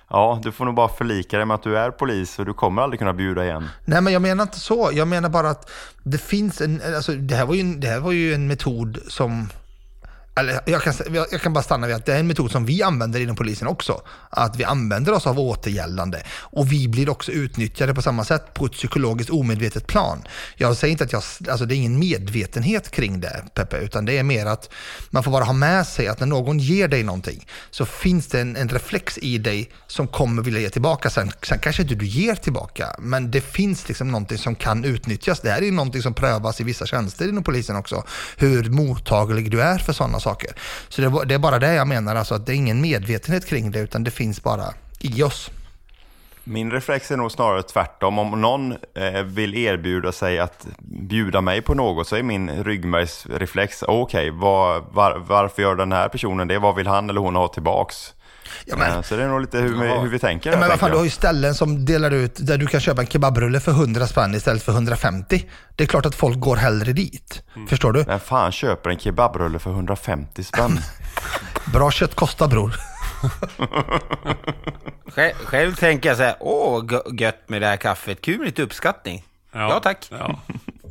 ja, 0.10 0.40
du 0.44 0.52
får 0.52 0.66
nog 0.66 0.76
bara 0.76 0.88
förlika 0.88 1.38
dig 1.38 1.46
med 1.46 1.56
att 1.56 1.64
du 1.64 1.78
är 1.78 1.92
polis 1.92 2.40
och 2.40 2.46
du 2.46 2.54
kommer 2.54 2.82
aldrig 2.82 3.00
kunna 3.00 3.14
bjuda 3.14 3.46
igen. 3.46 3.70
Nej, 3.86 4.02
men 4.02 4.14
jag 4.14 4.22
menar 4.22 4.44
inte 4.44 4.60
så. 4.60 4.90
Jag 4.94 5.08
menar 5.08 5.30
bara 5.30 5.50
att 5.50 5.72
det 6.04 6.18
finns 6.18 6.62
en, 6.62 6.82
alltså 6.96 7.12
det 7.12 7.36
här 7.36 7.46
var 7.46 7.56
ju, 7.56 7.76
det 7.76 7.88
här 7.88 8.00
var 8.00 8.12
ju 8.12 8.34
en 8.34 8.48
metod 8.48 9.00
som 9.08 9.50
eller 10.40 10.62
jag 10.66 10.82
kan, 10.82 10.94
jag 11.32 11.42
kan 11.42 11.54
bara 11.54 11.64
stanna 11.64 11.88
vid 11.88 11.96
att 11.96 12.06
det 12.06 12.14
är 12.14 12.20
en 12.20 12.28
metod 12.28 12.52
som 12.52 12.66
vi 12.66 12.84
använder 12.84 13.20
inom 13.20 13.36
polisen 13.36 13.68
också. 13.68 14.02
Att 14.30 14.56
vi 14.56 14.64
använder 14.64 15.14
oss 15.14 15.28
av 15.28 15.40
återgällande 15.40 16.24
Och 16.40 16.72
vi 16.72 16.88
blir 16.88 17.10
också 17.10 17.32
utnyttjade 17.32 17.94
på 17.94 18.02
samma 18.02 18.26
sätt 18.26 18.54
på 18.54 18.66
ett 18.66 18.72
psykologiskt 18.72 19.30
omedvetet 19.30 19.88
plan. 19.88 20.24
Jag 20.56 20.78
säger 20.78 20.92
inte 20.92 21.04
att 21.04 21.14
jag, 21.14 21.24
alltså 21.50 21.66
det 21.66 21.76
är 21.76 21.78
ingen 21.78 22.00
medvetenhet 22.00 22.92
kring 22.92 23.20
det 23.20 23.44
Peppe, 23.54 23.78
utan 23.78 24.06
det 24.06 24.18
är 24.18 24.24
mer 24.24 24.46
att 24.46 24.70
man 25.10 25.24
får 25.24 25.32
bara 25.32 25.44
ha 25.44 25.54
med 25.54 25.88
sig 25.88 26.08
att 26.08 26.20
när 26.20 26.28
någon 26.28 26.60
ger 26.60 26.88
dig 26.88 27.04
någonting 27.04 27.48
så 27.72 27.86
finns 27.86 28.28
det 28.28 28.42
en, 28.42 28.56
en 28.56 28.70
reflex 28.70 29.18
i 29.18 29.38
dig 29.38 29.70
som 29.88 30.08
kommer 30.08 30.42
vilja 30.42 30.60
ge 30.60 30.70
tillbaka. 30.70 31.10
Sen, 31.10 31.32
sen 31.42 31.60
kanske 31.60 31.82
inte 31.82 31.96
du 31.96 32.06
ger 32.06 32.36
tillbaka, 32.36 32.96
men 33.00 33.32
det 33.32 33.42
finns 33.42 33.88
liksom 33.88 34.08
någonting 34.08 34.38
som 34.38 34.56
kan 34.56 34.84
utnyttjas. 34.84 35.40
Det 35.40 35.50
här 35.50 35.62
är 35.62 35.72
någonting 35.72 36.02
som 36.02 36.14
prövas 36.14 36.62
i 36.62 36.64
vissa 36.64 36.86
tjänster 36.86 37.30
inom 37.30 37.44
polisen 37.44 37.76
också. 37.76 38.04
Hur 38.38 38.70
mottaglig 38.70 39.52
du 39.52 39.62
är 39.62 39.78
för 39.78 39.94
sådana 39.94 40.20
saker. 40.26 40.52
Så 40.90 41.02
det, 41.02 41.26
det 41.26 41.36
är 41.36 41.40
bara 41.40 41.60
det 41.60 41.74
jag 41.74 41.88
menar, 41.88 42.16
alltså 42.16 42.36
att 42.36 42.46
det 42.46 42.54
är 42.54 42.56
ingen 42.56 42.82
medvetenhet 42.82 43.46
kring 43.46 43.72
det, 43.72 43.80
utan 43.80 44.04
det 44.04 44.12
finns 44.12 44.44
bara 44.44 44.74
i 45.00 45.24
oss. 45.24 45.52
Min 46.48 46.72
reflex 46.72 47.12
är 47.12 47.18
nog 47.18 47.32
snarare 47.32 47.64
tvärtom. 47.64 48.20
Om 48.20 48.42
någon 48.42 48.72
eh, 48.94 49.24
vill 49.24 49.56
erbjuda 49.56 50.12
sig 50.12 50.40
att 50.40 50.68
bjuda 50.80 51.42
mig 51.42 51.62
på 51.62 51.74
något 51.74 52.08
så 52.08 52.16
är 52.16 52.24
min 52.24 52.64
ryggmärgsreflex, 52.64 53.84
okej, 53.84 54.30
okay, 54.30 54.40
var, 54.40 54.84
var, 54.92 55.24
varför 55.28 55.62
gör 55.62 55.76
den 55.76 55.92
här 55.92 56.10
personen 56.10 56.48
det? 56.48 56.60
Vad 56.60 56.76
vill 56.76 56.88
han 56.88 57.10
eller 57.10 57.22
hon 57.22 57.36
ha 57.36 57.48
tillbaks? 57.48 58.14
Ja, 58.66 58.76
men, 58.76 59.04
så 59.04 59.16
det 59.16 59.24
är 59.24 59.28
nog 59.28 59.42
lite 59.42 59.58
hur, 59.58 59.82
vi, 59.82 59.88
hur 59.88 60.10
vi 60.10 60.20
tänker. 60.20 60.52
Ja, 60.52 60.58
men 60.58 60.70
vad 60.70 60.80
fan, 60.80 60.92
du 60.92 60.98
har 60.98 61.04
ju 61.04 61.10
ställen 61.10 61.56
som 61.56 61.86
delar 61.86 62.12
ut 62.12 62.36
där 62.48 62.58
du 62.58 62.68
kan 62.68 62.80
köpa 62.82 63.02
en 63.02 63.08
kebabrulle 63.08 63.60
för 63.60 63.72
100 63.72 64.08
spänn 64.08 64.36
istället 64.36 64.64
för 64.64 64.72
150. 64.72 65.46
Det 65.76 65.84
är 65.84 65.88
klart 65.88 66.06
att 66.06 66.16
folk 66.16 66.40
går 66.40 66.56
hellre 66.56 66.94
dit. 66.94 67.44
Mm. 67.56 67.68
Förstår 67.68 67.94
du? 67.94 68.04
Vem 68.04 68.20
fan 68.20 68.52
köper 68.52 68.90
en 68.90 69.00
kebabrulle 69.00 69.60
för 69.60 69.70
150 69.70 70.44
spänn? 70.44 70.80
Bra 71.74 71.92
kött 71.92 72.16
kostar 72.16 72.48
bror. 72.48 72.76
själv, 75.08 75.34
själv 75.36 75.76
tänker 75.76 76.10
jag 76.10 76.18
så 76.18 76.24
här, 76.24 76.36
åh 76.40 76.84
gött 77.14 77.50
med 77.50 77.62
det 77.62 77.68
här 77.68 77.78
kaffet, 77.78 78.22
kul 78.22 78.38
med 78.38 78.46
lite 78.46 78.64
uppskattning. 78.64 79.24
Ja, 79.52 79.60
ja 79.70 79.80
tack. 79.80 80.08
Ja. 80.10 80.40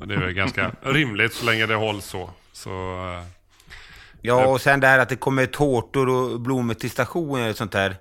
Det 0.07 0.14
är 0.14 0.19
väl 0.19 0.33
ganska 0.33 0.71
rimligt 0.83 1.35
så 1.35 1.47
länge 1.47 1.67
det 1.67 1.75
hålls 1.75 2.05
så. 2.05 2.31
så 2.53 2.71
eh, 2.71 3.25
Ja, 4.27 4.47
och 4.47 4.61
sen 4.61 4.81
det 4.81 4.87
här 4.87 4.99
att 4.99 5.09
det 5.09 5.17
kommer 5.17 5.47
tårtor 5.47 6.09
och 6.09 6.41
blommor 6.41 6.75
till 6.75 6.91
stationen 6.91 7.51
och 7.51 7.57
sånt 7.57 7.73
där. 7.73 7.97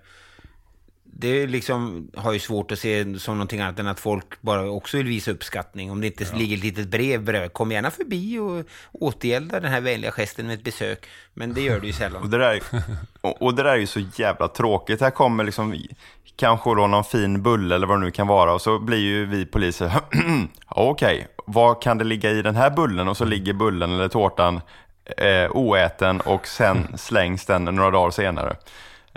Det 1.04 1.48
liksom 1.48 2.12
har 2.16 2.34
ju 2.34 2.40
svårt 2.40 2.72
att 2.72 2.80
se 2.80 3.20
som 3.20 3.36
någonting 3.36 3.62
annat 3.62 3.80
än 3.80 3.88
att 3.88 4.00
folk 4.00 4.42
bara 4.42 4.70
också 4.70 4.98
vill 4.98 5.08
visa 5.08 5.32
uppskattning. 5.32 5.92
Om 5.92 6.02
det 6.02 6.08
inte 6.08 6.24
ja. 6.32 6.38
ligger 6.38 6.58
ett 6.58 6.64
litet 6.64 6.88
brev 6.88 7.24
bredvid. 7.24 7.54
Kom 7.54 7.72
gärna 7.72 7.92
förbi 7.92 8.40
och 8.40 8.66
återgälda 8.92 9.60
den 9.60 9.72
här 9.72 9.82
vänliga 9.82 10.12
gesten 10.12 10.48
med 10.48 10.54
ett 10.54 10.64
besök. 10.64 11.06
Men 11.34 11.54
det 11.54 11.62
gör 11.62 11.80
det 11.80 11.88
ju 11.88 11.94
sällan. 11.94 12.22
och, 12.24 12.30
det 12.30 12.38
där, 12.38 12.62
och 13.22 13.56
det 13.56 13.64
där 13.64 13.72
är 13.72 13.78
ju 13.78 13.88
så 13.88 14.00
jävla 14.16 14.48
tråkigt. 14.48 15.02
Här 15.02 15.12
kommer 15.12 15.44
liksom 15.44 15.76
kanske 16.36 16.70
då 16.70 16.88
någon 16.88 17.04
fin 17.04 17.44
bulle 17.44 17.76
eller 17.76 17.88
vad 17.88 18.00
det 18.00 18.06
nu 18.06 18.12
kan 18.12 18.28
vara. 18.28 18.54
Och 18.54 18.62
så 18.62 18.80
blir 18.80 18.98
ju 18.98 19.26
vi 19.26 19.46
poliser, 19.46 19.92
okej, 20.68 21.16
okay, 21.16 21.28
vad 21.46 21.82
kan 21.82 21.98
det 21.98 22.04
ligga 22.04 22.32
i 22.32 22.42
den 22.42 22.56
här 22.56 22.70
bullen? 22.70 23.08
Och 23.08 23.18
så 23.18 23.26
ligger 23.26 23.54
bullen 23.54 23.92
eller 23.92 24.08
tårtan 24.08 24.62
eh, 25.18 25.52
oäten 25.52 26.22
och 26.22 26.48
sen 26.48 26.98
slängs 26.98 27.46
den 27.46 27.66
några 27.66 27.92
dagar 27.92 28.12
senare. 28.12 28.56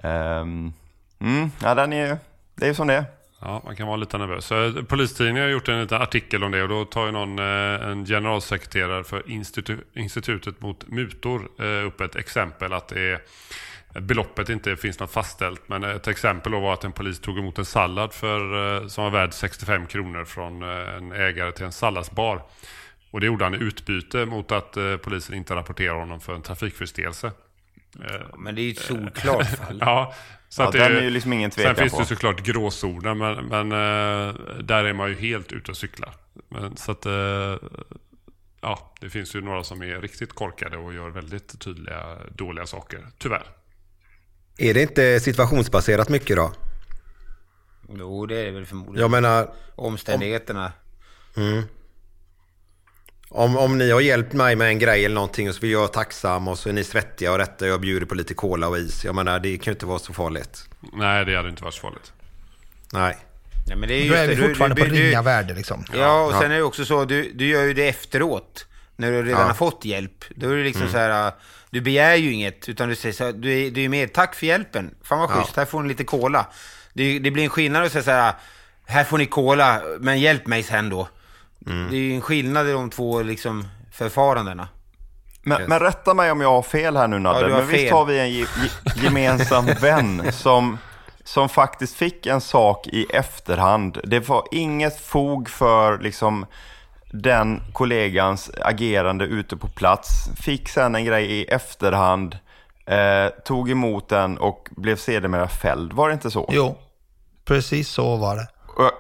Um, 0.03 0.75
mm, 1.21 1.51
ja, 1.63 1.75
den 1.75 1.93
är, 1.93 2.19
det 2.55 2.69
är 2.69 2.75
som 2.75 2.87
det 2.87 2.95
är. 2.95 3.05
Ja, 3.41 3.63
man 3.65 3.77
kan 3.77 3.87
vara 3.87 3.97
lite 3.97 4.19
nervös. 4.19 4.53
Eh, 4.53 4.73
Polistidningen 4.83 5.43
har 5.43 5.51
gjort 5.51 5.69
en 5.69 5.81
liten 5.81 6.03
artikel 6.03 6.45
om 6.45 6.53
det 6.53 6.63
och 6.63 6.69
då 6.69 6.85
tar 6.85 7.07
ju 7.07 7.13
någon, 7.13 7.39
eh, 7.39 7.89
en 7.89 8.07
generalsekreterare 8.07 9.05
för 9.05 9.31
institu 9.31 9.77
Institutet 9.95 10.61
mot 10.61 10.89
mutor 10.89 11.49
eh, 11.59 11.87
upp 11.87 12.01
ett 12.01 12.17
exempel 12.17 12.73
att 12.73 12.89
det 12.89 13.01
är 13.01 13.21
beloppet 14.01 14.49
inte 14.49 14.77
finns 14.77 14.99
något 14.99 15.11
fastställt. 15.11 15.69
Men 15.69 15.85
ett 15.85 16.09
exempel 16.09 16.53
var 16.53 16.73
att 16.73 16.85
en 16.85 16.93
polis 16.93 17.21
tog 17.21 17.39
emot 17.39 17.59
en 17.59 17.65
sallad 17.65 18.13
för, 18.13 18.89
som 18.89 19.05
var 19.05 19.11
värd 19.11 19.33
65 19.33 19.87
kronor 19.87 20.25
från 20.25 20.63
en 20.63 21.13
ägare 21.13 21.53
till 21.53 21.65
en 21.65 21.73
salladsbar. 21.73 22.43
Och 23.17 23.21
det 23.21 23.27
gjorde 23.27 23.45
han 23.45 23.55
i 23.55 23.59
utbyte 23.59 24.27
mot 24.27 24.53
att 24.53 24.77
eh, 24.77 24.97
polisen 24.97 25.35
inte 25.35 25.55
rapporterar 25.55 25.95
honom 25.95 26.21
för 26.21 26.35
en 26.35 26.43
trafikförseelse. 26.43 27.27
Eh, 28.01 28.39
men 28.39 28.55
det 28.55 28.61
är 28.61 28.63
ju 28.63 28.71
ett 28.71 28.79
solklart 28.79 29.47
fall. 29.47 29.79
ja, 29.81 30.15
Så 30.49 30.63
Ja, 30.63 30.67
att 30.67 30.73
den 30.73 30.97
är 30.97 31.03
ju 31.03 31.11
liksom 31.11 31.33
ingen 31.33 31.51
tvekan 31.51 31.75
Sen 31.75 31.83
finns 31.83 31.93
på. 31.93 32.01
det 32.01 32.07
såklart 32.07 32.43
gråzoner, 32.43 33.15
men, 33.15 33.45
men 33.47 33.73
eh, 33.73 34.35
där 34.61 34.85
är 34.85 34.93
man 34.93 35.09
ju 35.09 35.15
helt 35.15 35.53
ute 35.53 35.71
och 35.71 35.77
cyklar. 35.77 36.15
Men, 36.49 36.77
så 36.77 36.93
att, 36.93 37.07
eh, 37.07 37.57
ja, 38.61 38.95
det 39.01 39.11
finns 39.11 39.37
ju 39.37 39.41
några 39.41 39.65
som 39.65 39.83
är 39.83 40.01
riktigt 40.01 40.33
korkade 40.33 40.77
och 40.77 40.95
gör 40.95 41.09
väldigt 41.09 41.61
tydliga 41.61 42.19
dåliga 42.35 42.67
saker, 42.67 43.07
tyvärr. 43.19 43.47
Är 44.59 44.75
det 44.75 44.83
inte 44.83 45.21
situationsbaserat 45.21 46.09
mycket 46.09 46.37
då? 46.37 46.53
Jo, 47.99 48.27
det 48.27 48.37
är 48.37 48.51
väl 48.51 48.67
förmodligen. 48.67 49.01
Jag 49.01 49.11
menar, 49.11 49.55
Omständigheterna. 49.75 50.73
mm. 51.37 51.63
Om, 53.29 53.57
om 53.57 53.79
ni 53.79 53.91
har 53.91 54.01
hjälpt 54.01 54.33
mig 54.33 54.57
med 54.57 54.69
en 54.69 54.79
grej 54.79 55.05
eller 55.05 55.15
någonting 55.15 55.49
och 55.49 55.55
så 55.55 55.61
vill 55.61 55.71
jag 55.71 55.79
vara 55.79 55.89
tacksam 55.89 56.49
och 56.49 56.59
så 56.59 56.69
är 56.69 56.73
ni 56.73 56.85
svettiga 56.85 57.33
och 57.33 57.39
rätta 57.39 57.65
och 57.65 57.71
jag 57.71 57.81
bjuder 57.81 58.07
på 58.07 58.15
lite 58.15 58.35
cola 58.35 58.69
och 58.69 58.79
is. 58.79 59.05
Jag 59.05 59.15
menar, 59.15 59.39
det 59.41 59.59
kan 59.59 59.65
ju 59.71 59.73
inte 59.75 59.87
vara 59.87 59.99
så 59.99 60.13
farligt. 60.13 60.69
Nej, 60.93 61.25
det 61.25 61.37
hade 61.37 61.49
inte 61.49 61.65
varit 61.65 61.75
så 61.75 61.81
farligt. 61.81 62.13
Nej. 62.93 63.17
Ja, 63.69 63.77
men 63.77 63.89
det 63.89 63.95
är 63.95 64.01
Då 64.01 64.05
just 64.07 64.19
är 64.19 64.29
vi 64.29 64.35
du- 64.35 64.49
fortfarande 64.49 64.77
du- 64.77 64.83
på 64.89 64.95
du- 64.95 65.03
ringa 65.03 65.23
värde 65.23 65.55
liksom. 65.55 65.85
Ja, 65.95 66.23
och 66.25 66.33
Ja. 66.33 66.41
sen 66.41 66.51
är 66.53 66.57
det 66.57 66.63
också 66.63 66.85
så, 66.85 67.05
du, 67.05 67.33
du 67.33 67.47
gör 67.47 67.63
ju 67.65 67.75
det 67.75 67.89
efteråt. 67.89 68.67
När 68.97 69.11
du 69.13 69.23
redan 69.23 69.41
Ja. 69.41 69.47
har 69.47 69.55
fått 69.55 69.85
hjälp. 69.85 70.25
Då 70.35 70.51
är 70.51 70.57
det 70.57 70.65
liksom 70.65 70.83
Mm. 70.83 70.93
så 70.93 70.99
här, 70.99 71.33
du 71.71 71.81
begär 71.81 72.15
ju 72.15 72.33
inget, 72.33 72.69
utan 72.69 72.89
du 72.89 72.95
säger 72.97 73.13
så 73.13 73.25
här, 73.25 73.33
du 73.33 73.53
är, 73.67 73.71
du 73.71 73.85
är 73.85 73.89
med, 73.89 74.13
tack 74.13 74.35
för 74.35 74.47
hjälpen. 74.47 74.95
Fan 75.03 75.19
vad 75.19 75.31
Ja. 75.31 75.35
schysst, 75.35 75.57
här 75.57 75.65
får 75.65 75.83
ni 75.83 75.89
lite 75.89 76.05
cola. 76.05 76.47
Det, 76.93 77.19
det 77.19 77.31
blir 77.31 77.43
en 77.45 77.49
skillnad 77.51 77.85
att 77.85 77.93
säga 77.93 78.03
så 78.05 78.11
här, 78.11 78.35
här 78.87 79.05
får 79.05 79.19
ni 79.19 79.27
cola, 79.27 79.83
men 80.01 80.21
hjälp 80.21 80.47
mig 80.47 80.63
sen 80.63 80.89
då. 80.91 81.09
Mm. 81.67 81.91
Det 81.91 81.97
är 81.97 82.01
ju 82.01 82.15
en 82.15 82.21
skillnad 82.21 82.69
i 82.69 82.73
de 82.73 82.91
två 82.91 83.23
liksom 83.23 83.65
förfarandena. 83.93 84.69
Men, 85.43 85.63
men 85.69 85.81
rätta 85.81 86.15
mig 86.15 86.31
om 86.31 86.41
jag 86.41 86.51
har 86.51 86.63
fel 86.63 86.97
här 86.97 87.09
nu 87.09 87.19
Nadde, 87.19 87.41
Ja, 87.41 87.57
men 87.57 87.67
visst 87.67 87.83
fel. 87.83 87.93
har 87.93 88.05
vi 88.05 88.19
en 88.19 88.31
ge, 88.31 88.41
ge, 88.41 89.03
gemensam 89.03 89.67
vän 89.81 90.33
som, 90.33 90.79
som 91.25 91.49
faktiskt 91.49 91.97
fick 91.97 92.27
en 92.27 92.41
sak 92.41 92.87
i 92.87 93.07
efterhand. 93.11 94.01
Det 94.05 94.29
var 94.29 94.45
inget 94.53 95.01
fog 95.01 95.49
för 95.49 95.99
liksom 95.99 96.47
den 97.13 97.63
kollegans 97.73 98.51
agerande 98.63 99.25
ute 99.25 99.57
på 99.57 99.69
plats. 99.69 100.09
Fick 100.41 100.69
sen 100.69 100.95
en 100.95 101.05
grej 101.05 101.33
i 101.33 101.45
efterhand, 101.45 102.39
eh, 102.87 103.29
tog 103.45 103.71
emot 103.71 104.09
den 104.09 104.39
och 104.39 104.69
blev 104.71 104.97
sedermera 104.97 105.49
fälld. 105.49 105.93
Var 105.93 106.09
det 106.09 106.15
inte 106.15 106.31
så? 106.31 106.49
Jo, 106.53 106.79
precis 107.45 107.89
så 107.89 108.17
var 108.17 108.37
det. 108.37 108.49
Och, 108.77 108.91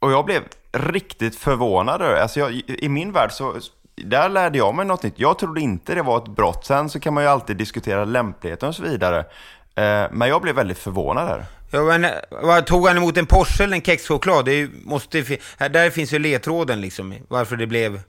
och 0.00 0.12
jag 0.12 0.24
blev 0.24 0.42
riktigt 0.72 1.36
förvånad. 1.36 2.02
Alltså 2.02 2.40
jag, 2.40 2.52
I 2.66 2.88
min 2.88 3.12
värld 3.12 3.32
så 3.32 3.54
där 3.96 4.28
lärde 4.28 4.58
jag 4.58 4.74
mig 4.74 4.86
något 4.86 5.02
nytt. 5.02 5.14
Jag 5.18 5.38
trodde 5.38 5.60
inte 5.60 5.94
det 5.94 6.02
var 6.02 6.18
ett 6.18 6.28
brott. 6.28 6.64
Sen 6.66 6.88
så 6.88 7.00
kan 7.00 7.14
man 7.14 7.22
ju 7.22 7.28
alltid 7.28 7.56
diskutera 7.56 8.04
lämpligheten 8.04 8.68
och 8.68 8.74
så 8.74 8.82
vidare. 8.82 9.18
Eh, 9.74 10.06
men 10.10 10.28
jag 10.28 10.42
blev 10.42 10.54
väldigt 10.54 10.78
förvånad 10.78 11.28
där. 11.28 11.44
Ja, 11.70 11.82
men, 11.82 12.06
vad, 12.30 12.66
tog 12.66 12.86
han 12.88 12.96
emot 12.96 13.16
en 13.16 13.26
Porsche 13.26 13.64
eller 13.64 13.76
en 13.76 13.82
kexchoklad? 13.82 14.44
Det 14.44 14.54
ju- 14.54 14.70
måste, 14.84 15.22
där 15.58 15.90
finns 15.90 16.12
ju 16.12 16.18
ledtråden 16.18 16.80
liksom, 16.80 17.14
varför 17.28 17.56
det 17.56 17.66
blev... 17.66 18.00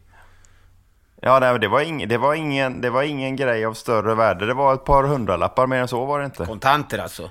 Ja, 1.22 1.40
nej, 1.40 1.60
det, 1.60 1.68
var 1.68 1.82
ing, 1.82 2.08
det, 2.08 2.18
var 2.18 2.34
ingen, 2.34 2.82
det 2.82 2.90
var 2.90 3.04
ingen 3.04 3.36
grej 3.36 3.66
av 3.66 3.74
större 3.74 4.16
värde. 4.16 4.46
Det 4.46 4.54
var 4.54 4.74
ett 4.74 4.86
par 4.86 5.04
hundralappar, 5.04 5.68
mer 5.68 5.82
än 5.82 5.88
så 5.88 6.06
var 6.06 6.20
det 6.20 6.26
inte. 6.26 6.46
Kontanter 6.46 7.00
alltså? 7.00 7.30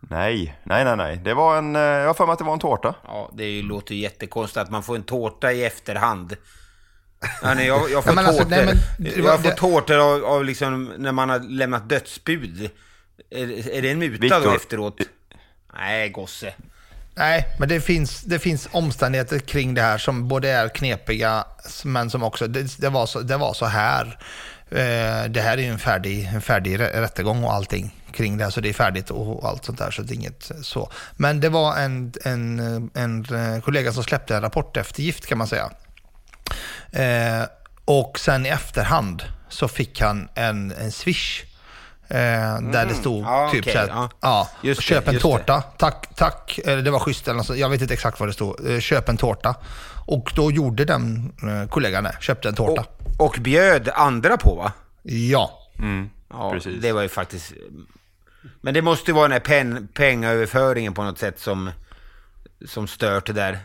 Nej, 0.00 0.58
nej, 0.64 0.84
nej, 0.84 0.96
nej. 0.96 1.16
Det 1.24 1.34
var 1.34 1.58
en, 1.58 1.76
eh, 1.76 1.82
jag 1.82 2.06
har 2.06 2.14
för 2.14 2.26
mig 2.26 2.32
att 2.32 2.38
det 2.38 2.44
var 2.44 2.52
en 2.52 2.58
tårta. 2.58 2.94
Ja, 3.04 3.30
det 3.34 3.62
låter 3.62 3.94
ju 3.94 4.00
jättekonstigt 4.00 4.56
att 4.62 4.70
man 4.70 4.82
får 4.82 4.96
en 4.96 5.02
tårta 5.02 5.52
i 5.52 5.64
efterhand. 5.64 6.36
Ja, 7.42 7.54
nej, 7.54 7.66
jag, 7.66 7.90
jag 7.90 8.04
får 8.04 8.14
Ja, 8.14 8.20
alltså, 8.20 8.42
tårtor, 8.42 8.50
nej, 8.50 8.74
men 8.98 9.24
jag 9.24 9.40
får 9.42 9.48
det- 9.50 9.56
tårtor 9.56 9.96
av, 9.98 10.24
av 10.24 10.44
liksom 10.44 10.84
när 10.98 11.12
man 11.12 11.28
har 11.30 11.38
lämnat 11.38 11.88
dödsbud. 11.88 12.70
Är, 13.30 13.68
är 13.76 13.82
det 13.82 13.90
en 13.90 13.98
muta 13.98 14.28
då 14.28 14.36
Viktor. 14.38 14.56
efteråt? 14.56 15.00
Nej, 15.74 16.08
gosse. 16.08 16.54
Nej, 17.14 17.44
men 17.58 17.68
det 17.68 17.80
finns, 17.80 18.20
det 18.22 18.38
finns 18.38 18.68
omständigheter 18.72 19.38
kring 19.38 19.74
det 19.74 19.82
här 19.82 19.98
som 19.98 20.28
både 20.28 20.48
är 20.48 20.68
knepiga, 20.68 21.44
men 21.84 22.10
som 22.10 22.22
också, 22.22 22.46
det, 22.46 22.80
det, 22.80 22.88
var, 22.88 23.06
så, 23.06 23.20
det 23.20 23.36
var 23.36 23.54
så 23.54 23.66
här. 23.66 24.06
Eh, 24.70 25.30
det 25.30 25.40
här 25.40 25.58
är 25.58 25.62
ju 25.62 25.68
en 25.68 25.78
färdig, 25.78 26.24
en 26.34 26.40
färdig 26.40 26.80
rä- 26.80 27.00
rättegång 27.00 27.44
och 27.44 27.52
allting 27.54 27.97
kring 28.12 28.36
det, 28.38 28.50
så 28.50 28.60
det 28.60 28.68
är 28.68 28.72
färdigt 28.72 29.10
och 29.10 29.48
allt 29.48 29.64
sånt 29.64 29.78
där, 29.78 29.90
så 29.90 30.02
det 30.02 30.12
är 30.12 30.16
inget 30.16 30.50
så. 30.62 30.90
Men 31.16 31.40
det 31.40 31.48
var 31.48 31.76
en, 31.76 32.12
en, 32.24 32.58
en 32.94 33.24
eh, 33.54 33.60
kollega 33.60 33.92
som 33.92 34.04
släppte 34.04 34.36
en 34.36 34.42
rapport 34.42 34.76
eftergift 34.76 35.26
kan 35.26 35.38
man 35.38 35.46
säga. 35.46 35.70
Eh, 36.92 37.48
och 37.84 38.18
sen 38.18 38.46
i 38.46 38.48
efterhand 38.48 39.22
så 39.48 39.68
fick 39.68 40.00
han 40.00 40.28
en, 40.34 40.72
en 40.72 40.92
swish. 40.92 41.44
Eh, 42.08 42.16
Där 42.60 42.86
det 42.88 42.94
stod 42.94 43.24
Ja, 43.24 43.48
typ 43.52 43.62
okej, 43.64 43.72
så 43.72 43.78
här, 43.78 44.08
ja. 44.20 44.48
Just 44.62 44.80
det, 44.80 44.84
köp 44.84 45.08
en 45.08 45.14
just 45.14 45.22
tårta. 45.22 45.62
Tack, 45.62 46.06
tack. 46.14 46.58
Eller 46.64 46.82
det 46.82 46.90
var 46.90 46.98
schysst 46.98 47.28
eller 47.28 47.36
något. 47.36 47.56
Jag 47.56 47.68
vet 47.68 47.80
inte 47.82 47.94
exakt 47.94 48.20
vad 48.20 48.28
det 48.28 48.32
stod. 48.32 48.70
Eh, 48.70 48.80
Köp 48.80 49.08
en 49.08 49.16
tårta. 49.16 49.54
Och 50.06 50.32
då 50.36 50.50
gjorde 50.50 50.84
den 50.84 51.32
eh, 51.42 51.68
kollegan 51.68 52.04
det. 52.04 52.16
Köpte 52.20 52.48
en 52.48 52.54
tårta. 52.54 52.84
Och, 53.18 53.26
och 53.26 53.36
bjöd 53.40 53.88
andra 53.94 54.36
på 54.36 54.54
va? 54.54 54.72
Ja. 55.02 55.50
Ja, 56.30 56.50
Precis. 56.52 56.82
det 56.82 56.92
var 56.92 57.02
ju 57.02 57.08
faktiskt... 57.08 57.52
Men 58.60 58.74
det 58.74 58.82
måste 58.82 59.10
ju 59.10 59.14
vara 59.14 59.24
den 59.24 59.32
här 59.32 59.40
pen, 59.40 59.88
pengaöverföringen 59.94 60.94
på 60.94 61.02
något 61.02 61.18
sätt 61.18 61.40
som, 61.40 61.70
som 62.66 62.86
stört 62.88 63.26
det 63.26 63.32
där. 63.32 63.58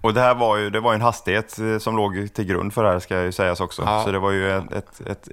Och 0.00 0.14
det 0.14 0.20
här 0.20 0.34
var 0.34 0.56
ju, 0.56 0.70
det 0.70 0.80
var 0.80 0.92
ju 0.92 0.94
en 0.94 1.00
hastighet 1.00 1.58
eh, 1.58 1.78
som 1.78 1.96
låg 1.96 2.34
till 2.34 2.44
grund 2.44 2.74
för 2.74 2.84
det 2.84 2.90
här 2.90 2.98
ska 2.98 3.22
ju 3.22 3.32
sägas 3.32 3.60
också. 3.60 3.82
Ja. 3.82 4.02
Så 4.04 4.12
det 4.12 4.18
var 4.18 4.30
ju 4.30 4.50
ett, 4.58 4.72
ett, 4.72 5.00
ett, 5.06 5.28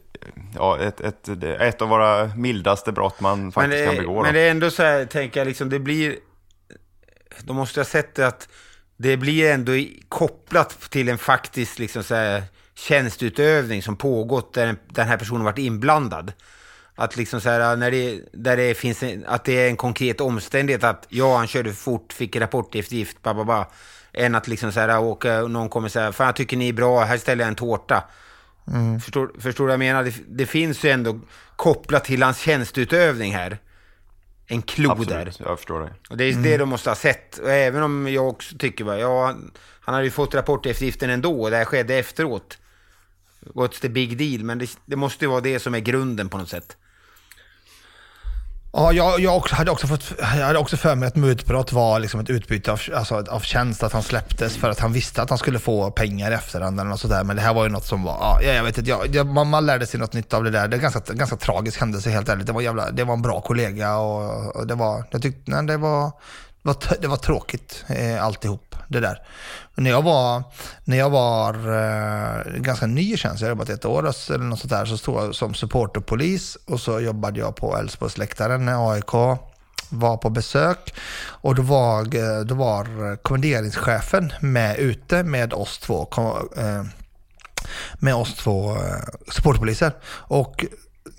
ja, 0.56 0.80
ett, 0.80 1.02
ett, 1.02 1.30
ett 1.44 1.82
av 1.82 1.90
våra 1.90 2.26
mildaste 2.36 2.92
brott 2.92 3.20
man 3.22 3.52
faktiskt 3.52 3.78
men, 3.78 3.86
kan 3.88 3.96
det- 3.96 4.02
begå. 4.02 4.16
då. 4.16 4.22
Men 4.22 4.34
det 4.34 4.40
är 4.40 4.52
ändå 4.52 4.72
så 4.72 4.84
här, 4.84 5.06
tänker 5.06 5.40
jag, 5.40 5.48
liksom, 5.48 5.70
det 5.70 5.80
blir... 5.80 6.16
De 7.44 7.56
måste 7.56 7.80
ha 7.80 7.86
sett 7.86 8.16
det 8.16 8.28
att 8.28 8.50
det 8.98 9.18
blir 9.18 9.52
ändå 9.52 9.72
kopplat 10.10 10.70
till 10.90 11.10
en 11.10 11.18
faktisk 11.18 11.80
liksom, 11.80 12.04
så 12.04 12.16
här, 12.16 12.44
tjänstutövning 12.76 13.84
som 13.84 13.96
pågått 13.96 14.54
där 14.54 14.68
en- 14.68 14.80
den 14.88 15.08
här 15.08 15.18
personen 15.18 15.44
varit 15.44 15.58
inblandad. 15.58 16.34
Att 17.02 17.18
liksom 17.18 17.42
så 17.42 17.50
här, 17.50 17.76
när 17.76 17.92
det, 17.92 18.22
där 18.34 18.58
det 18.58 18.74
finns 18.74 19.04
en, 19.04 19.26
att 19.28 19.46
det 19.46 19.54
är 19.66 19.68
en 19.70 19.78
konkret 19.78 20.22
omständighet 20.22 20.84
att 20.84 21.06
ja, 21.10 21.38
han 21.38 21.48
körde 21.48 21.70
för 21.70 21.76
fort, 21.78 22.14
fick 22.14 22.36
rapport 22.36 22.76
eftergift, 22.76 23.22
ba, 23.22 23.34
ba, 23.34 23.44
ba. 23.44 23.66
Än 24.14 24.36
att 24.36 24.48
liksom 24.48 24.72
så 24.72 24.80
här, 24.80 25.00
åka, 25.00 25.44
och 25.44 25.52
någon 25.52 25.70
kommer 25.70 25.90
säga, 25.90 26.12
fan 26.12 26.26
jag 26.26 26.36
tycker 26.36 26.58
ni 26.58 26.70
är 26.70 26.74
bra, 26.74 27.04
här 27.04 27.18
ställer 27.18 27.44
jag 27.44 27.48
en 27.50 27.56
tårta. 27.56 28.04
Förstår, 29.04 29.32
förstår 29.40 29.64
du 29.64 29.68
vad 29.68 29.74
jag 29.74 29.80
menar? 29.80 30.04
Det, 30.04 30.14
det 30.28 30.46
finns 30.46 30.84
ju 30.84 30.90
ändå 30.90 31.20
kopplat 31.56 32.04
till 32.04 32.24
hans 32.24 32.40
tjänsteutövning 32.40 33.34
här. 33.36 33.58
En 34.48 34.62
klo 34.62 34.90
där. 34.96 35.16
Absolut, 35.22 35.40
jag 35.40 35.58
förstår 35.60 35.80
det. 35.80 35.94
Och 36.10 36.18
det 36.18 36.24
är 36.24 36.34
det 36.44 36.58
de 36.58 36.70
måste 36.70 36.90
ha 36.90 36.96
sett. 36.96 37.38
Och 37.38 37.52
även 37.52 37.84
om 37.84 38.08
jag 38.14 38.28
också 38.28 38.58
tycker, 38.58 38.84
va, 38.84 38.98
ja, 38.98 39.26
han- 39.26 39.52
han 39.82 39.94
hade 39.96 40.06
ju 40.06 40.12
fått 40.12 40.36
rapporteftergiften 40.36 41.10
ändå 41.10 41.42
och 41.42 41.52
det 41.52 41.58
här 41.58 41.66
skedde 41.66 41.96
efteråt. 41.96 42.58
What's 43.56 43.82
the 43.82 43.90
big 43.90 44.18
deal? 44.18 44.44
Men 44.44 44.58
det, 44.60 44.70
det 44.86 44.96
måste 44.96 45.26
ju 45.26 45.30
vara 45.32 45.42
det 45.42 45.60
som 45.60 45.76
är 45.76 45.80
grunden 45.80 46.30
på 46.30 46.38
något 46.38 46.50
sätt. 46.50 46.78
Ja, 48.72 48.94
jag, 48.94 49.20
jag 49.20 49.38
också, 49.38 49.56
hade 49.56 49.72
också 49.72 49.88
fått, 49.88 50.14
jag 50.20 50.46
hade 50.46 50.60
också 50.60 50.78
för 50.78 50.96
mig 50.96 51.08
att 51.08 51.16
mutbrott 51.16 51.72
var 51.72 52.00
liksom 52.00 52.20
ett 52.20 52.30
utbyte 52.30 52.72
av, 52.72 52.80
alltså, 52.96 53.16
av 53.30 53.40
tjänst, 53.40 53.84
att 53.84 53.94
han 53.94 54.04
släpptes 54.04 54.58
för 54.58 54.70
att 54.70 54.80
han 54.80 54.94
visste 54.94 55.22
att 55.22 55.30
han 55.30 55.38
skulle 55.38 55.60
få 55.60 55.92
pengar 55.92 56.32
i 56.32 56.34
efterhand 56.34 56.80
eller 56.80 56.90
något 56.90 57.00
sådär. 57.00 57.24
Men 57.24 57.36
det 57.36 57.42
här 57.42 57.54
var 57.54 57.64
ju 57.64 57.70
något 57.70 57.86
som 57.86 58.04
var, 58.04 58.18
ja, 58.22 58.42
jag 58.42 58.64
vet 58.64 58.78
inte, 58.78 58.90
jag, 58.90 59.16
jag, 59.16 59.28
man, 59.28 59.50
man 59.50 59.66
lärde 59.66 59.88
sig 59.88 60.00
något 60.00 60.14
nytt 60.14 60.34
av 60.34 60.44
det 60.44 60.50
där. 60.50 60.68
Det 60.68 60.74
är 60.74 60.78
en 60.78 60.82
ganska, 60.82 61.14
ganska 61.14 61.36
tragisk 61.36 61.80
händelse 61.80 62.10
helt 62.10 62.30
ärligt. 62.30 62.48
Det 62.48 62.54
var, 62.54 62.62
jävla, 62.62 62.92
det 62.92 63.04
var 63.04 63.14
en 63.14 63.22
bra 63.22 63.42
kollega 63.42 63.98
och, 63.98 64.56
och 64.56 64.68
det 64.68 64.76
var, 64.76 65.04
jag 65.12 65.22
tyckte, 65.22 65.52
nej, 65.52 65.64
det 65.64 65.78
var, 65.78 66.12
det 66.64 66.68
var, 66.68 67.02
det 67.02 67.08
var 67.08 67.18
tråkigt 67.18 67.86
eh, 67.88 68.24
alltihop 68.24 68.76
det 68.88 69.00
där. 69.00 69.22
Men 69.76 69.84
när 69.84 69.92
jag 69.92 70.02
var, 70.02 70.44
när 70.84 70.98
jag 70.98 71.10
var 71.10 71.54
eh, 71.54 72.60
ganska 72.62 72.86
ny 72.86 73.14
i 73.14 73.18
tjänst, 73.18 73.42
jag 73.42 73.48
har 73.48 73.52
jobbat 73.52 73.70
ett 73.70 73.86
år 73.86 74.00
eller 74.30 74.46
något 74.46 74.60
sånt 74.60 74.72
där, 74.72 74.86
så 74.86 74.98
stod 74.98 75.24
jag 75.24 75.36
som 75.36 75.54
supporterpolis 75.54 76.58
och 76.66 76.80
så 76.80 77.00
jobbade 77.00 77.40
jag 77.40 77.56
på 77.56 77.78
Älvsborgsläktaren 77.78 78.66
när 78.66 78.92
AIK 78.92 79.40
var 79.90 80.18
på 80.18 80.30
besök. 80.30 80.94
Och 81.22 81.56
då 81.56 81.62
var, 81.62 82.16
eh, 82.16 82.46
då 82.46 82.56
var 82.56 83.16
kommenderingschefen 83.16 84.34
med 84.40 84.78
ute 84.78 85.24
med 85.24 85.54
oss 85.54 85.78
två, 85.78 86.08
eh, 86.58 86.84
med 88.00 88.16
oss 88.16 88.36
två 88.36 88.72
eh, 88.72 88.78
supportpoliser. 88.78 89.32
supporterpoliser. 89.32 89.94
Och 90.10 90.66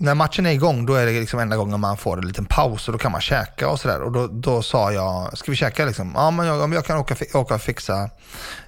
när 0.01 0.15
matchen 0.15 0.45
är 0.45 0.51
igång, 0.51 0.85
då 0.85 0.93
är 0.93 1.05
det 1.05 1.11
liksom 1.11 1.39
enda 1.39 1.57
gången 1.57 1.79
man 1.79 1.97
får 1.97 2.17
en 2.17 2.27
liten 2.27 2.45
paus 2.45 2.87
och 2.87 2.91
då 2.91 2.97
kan 2.97 3.11
man 3.11 3.21
käka 3.21 3.69
och 3.69 3.79
sådär. 3.79 4.01
Och 4.01 4.11
då, 4.11 4.27
då 4.27 4.61
sa 4.61 4.91
jag, 4.91 5.37
ska 5.37 5.51
vi 5.51 5.57
käka 5.57 5.85
liksom? 5.85 6.11
Ja, 6.15 6.31
men 6.31 6.45
jag, 6.45 6.73
jag 6.73 6.85
kan 6.85 6.97
åka, 6.97 7.15
åka 7.33 7.55
och 7.55 7.61
fixa, 7.61 8.09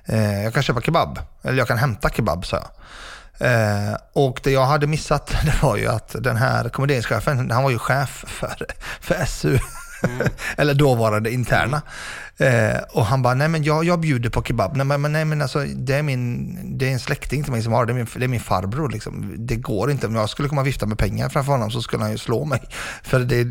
eh, 0.05 0.43
jag 0.43 0.53
kan 0.53 0.63
köpa 0.63 0.81
kebab. 0.81 1.19
Eller 1.43 1.57
jag 1.57 1.67
kan 1.67 1.77
hämta 1.77 2.09
kebab, 2.09 2.45
sa 2.45 2.57
jag. 2.57 2.69
Eh, 3.49 3.95
och 4.13 4.39
det 4.43 4.51
jag 4.51 4.65
hade 4.65 4.87
missat, 4.87 5.27
det 5.45 5.61
var 5.61 5.77
ju 5.77 5.87
att 5.87 6.15
den 6.19 6.37
här 6.37 6.69
kommenderingschefen, 6.69 7.51
han 7.51 7.63
var 7.63 7.71
ju 7.71 7.79
chef 7.79 8.25
för, 8.27 8.65
för 9.01 9.25
SU. 9.25 9.59
Eller 10.57 10.73
dåvarande 10.73 11.31
interna. 11.31 11.81
Eh, 12.37 12.77
och 12.91 13.05
han 13.05 13.21
bara, 13.21 13.33
nej 13.33 13.47
men 13.47 13.63
jag, 13.63 13.83
jag 13.83 13.99
bjuder 13.99 14.29
på 14.29 14.43
kebab. 14.43 14.75
Nej 14.75 14.85
men, 14.97 15.11
nej, 15.11 15.25
men 15.25 15.41
alltså, 15.41 15.59
det, 15.75 15.93
är 15.93 16.03
min, 16.03 16.77
det 16.77 16.89
är 16.89 16.91
en 16.91 16.99
släkting 16.99 17.43
till 17.43 17.51
mig 17.51 17.61
som 17.61 17.73
har 17.73 17.85
det, 17.85 17.91
är 17.91 17.95
min, 17.95 18.07
det 18.15 18.23
är 18.23 18.27
min 18.27 18.39
farbror. 18.39 18.89
Liksom. 18.89 19.35
Det 19.37 19.55
går 19.55 19.91
inte, 19.91 20.07
om 20.07 20.15
jag 20.15 20.29
skulle 20.29 20.49
komma 20.49 20.61
och 20.61 20.67
vifta 20.67 20.85
med 20.85 20.97
pengar 20.97 21.29
framför 21.29 21.51
honom 21.51 21.71
så 21.71 21.81
skulle 21.81 22.03
han 22.03 22.11
ju 22.11 22.17
slå 22.17 22.45
mig. 22.45 22.61
För 23.03 23.19
det, 23.19 23.47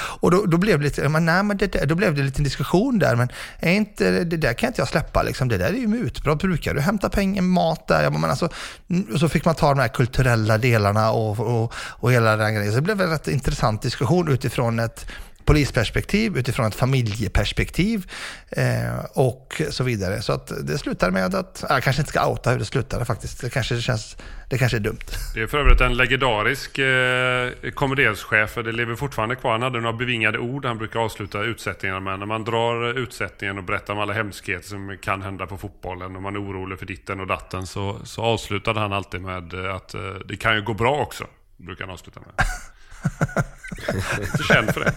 och 0.20 0.30
då, 0.30 0.46
då 0.46 0.58
blev 0.58 0.78
det 0.78 0.84
lite, 0.84 1.08
men, 1.08 1.24
nej, 1.24 1.42
men 1.42 1.56
det, 1.56 1.66
då 1.66 1.94
blev 1.94 2.14
det 2.14 2.22
lite 2.22 2.42
diskussion 2.42 2.98
där, 2.98 3.16
men 3.16 3.28
är 3.58 3.72
inte, 3.72 4.24
det 4.24 4.36
där 4.36 4.52
kan 4.52 4.66
inte 4.66 4.80
jag 4.80 4.88
släppa. 4.88 5.22
Liksom. 5.22 5.48
Det 5.48 5.58
där 5.58 5.68
är 5.68 5.78
ju 5.78 5.86
mutbrott, 5.86 6.42
brukar 6.42 6.74
du 6.74 6.80
hämta 6.80 7.08
pengar, 7.08 7.42
mat 7.42 7.86
där? 7.86 8.02
Jag 8.02 8.12
bara, 8.12 8.20
men 8.20 8.30
alltså, 8.30 8.48
mm, 8.90 9.06
och 9.12 9.20
så 9.20 9.28
fick 9.28 9.44
man 9.44 9.54
ta 9.54 9.68
de 9.68 9.78
här 9.78 9.88
kulturella 9.88 10.58
delarna 10.58 11.10
och, 11.10 11.40
och, 11.40 11.72
och 11.74 12.12
hela 12.12 12.36
den 12.36 12.54
grejen. 12.54 12.72
Så 12.72 12.76
det 12.76 12.82
blev 12.82 13.00
en 13.00 13.10
rätt 13.10 13.28
intressant 13.28 13.82
diskussion 13.82 14.28
utifrån 14.28 14.78
ett 14.78 15.06
polisperspektiv, 15.44 16.38
utifrån 16.38 16.66
ett 16.66 16.74
familjeperspektiv 16.74 18.10
eh, 18.50 19.04
och 19.14 19.62
så 19.70 19.84
vidare. 19.84 20.22
Så 20.22 20.32
att 20.32 20.66
det 20.66 20.78
slutade 20.78 21.12
med 21.12 21.34
att, 21.34 21.64
jag 21.68 21.82
kanske 21.82 22.02
inte 22.02 22.10
ska 22.10 22.26
outa 22.28 22.50
hur 22.50 22.58
det 22.58 22.64
slutade 22.64 23.04
faktiskt. 23.04 23.40
Det 23.40 23.50
kanske, 23.50 23.80
känns, 23.80 24.16
det 24.48 24.58
kanske 24.58 24.78
är 24.78 24.80
dumt. 24.80 24.98
Det 25.34 25.40
är 25.42 25.46
för 25.46 25.58
övrigt 25.58 25.80
en 25.80 25.96
legendarisk 25.96 26.78
eh, 26.78 27.70
kommenderingschef, 27.74 28.54
det 28.54 28.72
lever 28.72 28.94
fortfarande 28.94 29.36
kvar. 29.36 29.52
Han 29.52 29.62
hade 29.62 29.80
några 29.80 29.96
bevingade 29.96 30.38
ord 30.38 30.64
han 30.64 30.78
brukar 30.78 31.00
avsluta 31.00 31.42
utsättningarna 31.42 32.00
med. 32.00 32.18
När 32.18 32.26
man 32.26 32.44
drar 32.44 32.98
utsättningen 32.98 33.58
och 33.58 33.64
berättar 33.64 33.94
om 33.94 34.00
alla 34.00 34.12
hemskheter 34.12 34.68
som 34.68 34.98
kan 35.02 35.22
hända 35.22 35.46
på 35.46 35.58
fotbollen 35.58 36.16
och 36.16 36.22
man 36.22 36.36
är 36.36 36.42
orolig 36.42 36.78
för 36.78 36.86
ditten 36.86 37.20
och 37.20 37.26
datten 37.26 37.66
så, 37.66 38.00
så 38.04 38.22
avslutade 38.22 38.80
han 38.80 38.92
alltid 38.92 39.20
med 39.20 39.54
att 39.54 39.94
eh, 39.94 40.00
det 40.24 40.36
kan 40.36 40.54
ju 40.54 40.62
gå 40.62 40.74
bra 40.74 41.00
också. 41.00 41.24
Brukar 41.56 41.84
han 41.84 41.92
avsluta 41.92 42.20
med. 42.20 42.28
Så 44.36 44.42
känn 44.42 44.72
för 44.72 44.80
det. 44.80 44.92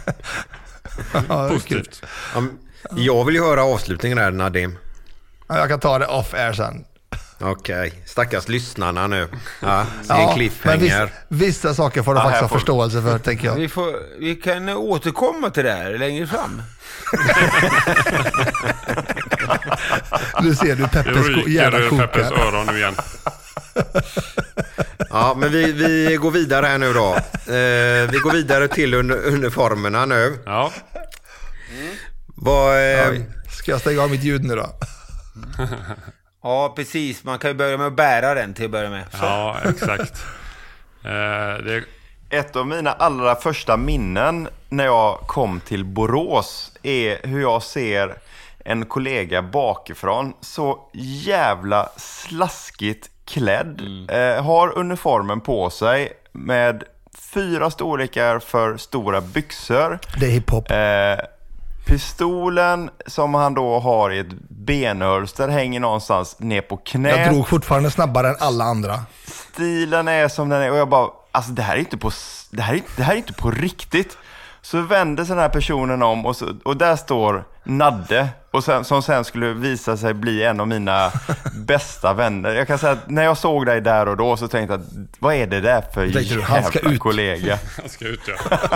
Positivt. 1.50 2.06
Jag 2.96 3.26
vill 3.26 3.36
ju 3.36 3.42
höra 3.42 3.64
avslutningen 3.64 4.18
här 4.18 4.32
Nadim. 4.32 4.78
Jag 5.48 5.70
kan 5.70 5.80
ta 5.80 6.00
det 6.00 6.08
off 6.08 6.34
air 6.34 6.54
sen. 6.54 6.86
Okej, 7.40 7.88
okay. 7.88 7.92
stackars 8.06 8.48
lyssnarna 8.48 9.08
nu. 9.08 9.28
Ja, 9.60 9.86
det 10.08 10.14
är 10.14 10.28
en 10.28 10.36
cliffhanger. 10.36 10.78
Vissa, 10.78 11.10
vissa, 11.28 11.74
saker 11.74 12.04
får 12.04 12.14
du 12.14 12.20
ja, 12.20 12.24
faktiskt 12.24 12.42
ha 12.42 12.50
får... 12.50 12.56
förståelse 12.56 13.02
för, 13.02 13.20
tänker 13.20 13.48
jag. 13.48 13.56
Vi, 13.56 13.70
får, 13.70 14.20
vi 14.20 14.36
kan 14.36 14.70
återkomma 14.70 15.50
till 15.50 15.64
det 15.64 15.72
här 15.72 15.98
längre 15.98 16.28
fram. 16.28 16.62
nu 20.42 20.56
ser 20.56 20.76
du 20.76 20.88
Peppes 20.88 21.48
hjärna 21.48 21.90
koka. 21.90 22.08
Peppes 22.08 22.32
öron 22.32 22.66
nu 22.66 22.78
igen. 22.78 22.96
Ja, 25.10 25.34
men 25.38 25.52
vi, 25.52 25.72
vi 25.72 26.16
går 26.16 26.32
vidare 26.32 26.66
här 26.66 26.78
nu 26.78 26.94
då. 26.94 27.14
Eh, 27.54 28.12
vi 28.12 28.18
går 28.24 28.32
vidare 28.32 28.68
till 28.68 28.94
uniformerna 28.94 30.06
nu. 30.06 30.40
Ja. 30.46 30.72
Mm. 31.72 31.96
Vad, 32.36 32.94
eh... 32.94 33.22
Ska 33.52 33.72
jag 33.72 33.82
stänga 33.82 34.02
av 34.02 34.12
mitt 34.12 34.24
ljud 34.24 34.44
nu 34.44 34.56
då? 34.56 34.70
ja, 36.44 36.74
precis. 36.76 37.24
Man 37.24 37.40
kan 37.40 37.50
ju 37.50 37.54
börja 37.54 37.78
med 37.78 37.88
att 37.88 37.96
bära 37.96 38.34
den 38.34 38.54
till 38.54 38.66
att 38.66 38.72
börja 38.72 38.90
med. 38.90 39.04
Så. 39.12 39.18
Ja, 39.22 39.58
exakt. 39.66 40.24
eh, 41.04 41.64
det... 41.66 41.84
Ett 42.30 42.56
av 42.56 42.68
mina 42.68 42.92
allra 42.92 43.36
första 43.36 43.78
minnen 43.78 44.48
när 44.70 44.86
jag 44.86 45.20
kom 45.20 45.60
till 45.60 45.86
Borås 45.86 46.72
är 46.84 47.28
hur 47.28 47.42
jag 47.42 47.64
ser 47.64 48.16
en 48.66 48.86
kollega 48.86 49.42
bakifrån 49.42 50.34
så 50.42 50.90
jävla 50.94 51.90
slaskigt 51.98 53.10
klädd. 53.26 53.82
Mm. 53.82 54.38
Eh, 54.38 54.44
har 54.44 54.78
uniformen 54.78 55.42
på 55.42 55.70
sig 55.70 56.14
med 56.32 56.84
fyra 57.34 57.72
storlekar 57.72 58.40
för 58.40 58.78
stora 58.78 59.22
byxor. 59.22 60.00
Det 60.20 60.26
är 60.26 60.30
hiphop. 60.30 60.72
Eh, 60.72 61.26
pistolen 61.86 62.90
som 63.08 63.34
han 63.34 63.54
då 63.54 63.80
har 63.80 64.12
i 64.12 64.20
ett 64.20 64.34
benhölster 64.50 65.48
hänger 65.48 65.80
någonstans 65.80 66.40
ner 66.40 66.62
på 66.62 66.78
knät. 66.78 67.20
Jag 67.20 67.34
drog 67.34 67.48
fortfarande 67.48 67.92
snabbare 67.92 68.30
än 68.30 68.36
alla 68.40 68.66
andra. 68.66 69.00
Stilen 69.26 70.08
är 70.08 70.28
som 70.28 70.50
den 70.50 70.62
är 70.62 70.72
och 70.72 70.78
jag 70.78 70.90
bara, 70.90 71.10
alltså 71.32 71.52
det 71.52 71.62
här 71.62 71.76
är 71.76 71.80
inte 71.80 71.98
på, 71.98 72.12
det 72.52 72.62
här 72.62 72.74
är, 72.74 72.82
det 72.98 73.04
här 73.04 73.14
är 73.14 73.18
inte 73.18 73.34
på 73.34 73.52
riktigt. 73.52 74.18
Så 74.66 74.82
vänder 74.82 75.26
sig 75.26 75.36
den 75.36 75.42
här 75.42 75.50
personen 75.50 76.04
om 76.04 76.26
och, 76.26 76.36
så, 76.36 76.58
och 76.64 76.78
där 76.78 76.96
står 76.96 77.44
Nadde, 77.64 78.30
och 78.52 78.64
sen, 78.64 78.84
som 78.84 79.02
sen 79.04 79.24
skulle 79.24 79.54
visa 79.54 79.98
sig 79.98 80.14
bli 80.14 80.44
en 80.44 80.60
av 80.60 80.68
mina 80.68 81.12
bästa 81.68 82.14
vänner. 82.14 82.54
Jag 82.54 82.68
kan 82.68 82.78
säga 82.78 82.92
att 82.92 83.10
när 83.10 83.24
jag 83.24 83.38
såg 83.38 83.66
dig 83.66 83.82
där 83.82 84.08
och 84.08 84.18
då 84.18 84.38
så 84.38 84.48
tänkte 84.48 84.74
jag, 84.74 85.08
vad 85.20 85.36
är 85.36 85.48
det 85.48 85.62
där 85.62 85.84
för 85.94 86.06
jävla 86.06 86.98
kollega? 86.98 87.60
Han 87.82 87.90
ska 87.90 88.08
ut 88.08 88.22
ja. 88.28 88.58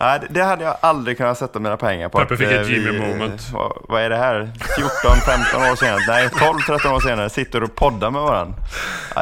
Nej, 0.00 0.20
det 0.30 0.42
hade 0.42 0.64
jag 0.64 0.76
aldrig 0.80 1.16
kunnat 1.16 1.38
sätta 1.38 1.58
mina 1.58 1.76
pengar 1.76 2.08
på. 2.08 2.18
Peppe 2.18 2.36
fick 2.36 2.46
ett 2.46 2.66
eh, 2.66 2.72
Jimmy 2.72 2.98
moment. 2.98 3.52
Vad, 3.88 4.02
är 4.02 4.10
det 4.10 4.16
här? 4.16 4.50
14, 4.76 5.16
15 5.26 5.62
år 5.62 5.76
senare? 5.76 6.00
Nej, 6.08 6.28
12, 6.38 6.58
13 6.66 6.92
år 6.92 7.00
senare 7.00 7.30
sitter 7.30 7.62
och 7.62 7.74
poddar 7.74 8.10
med 8.10 8.22
varandra. 8.22 8.54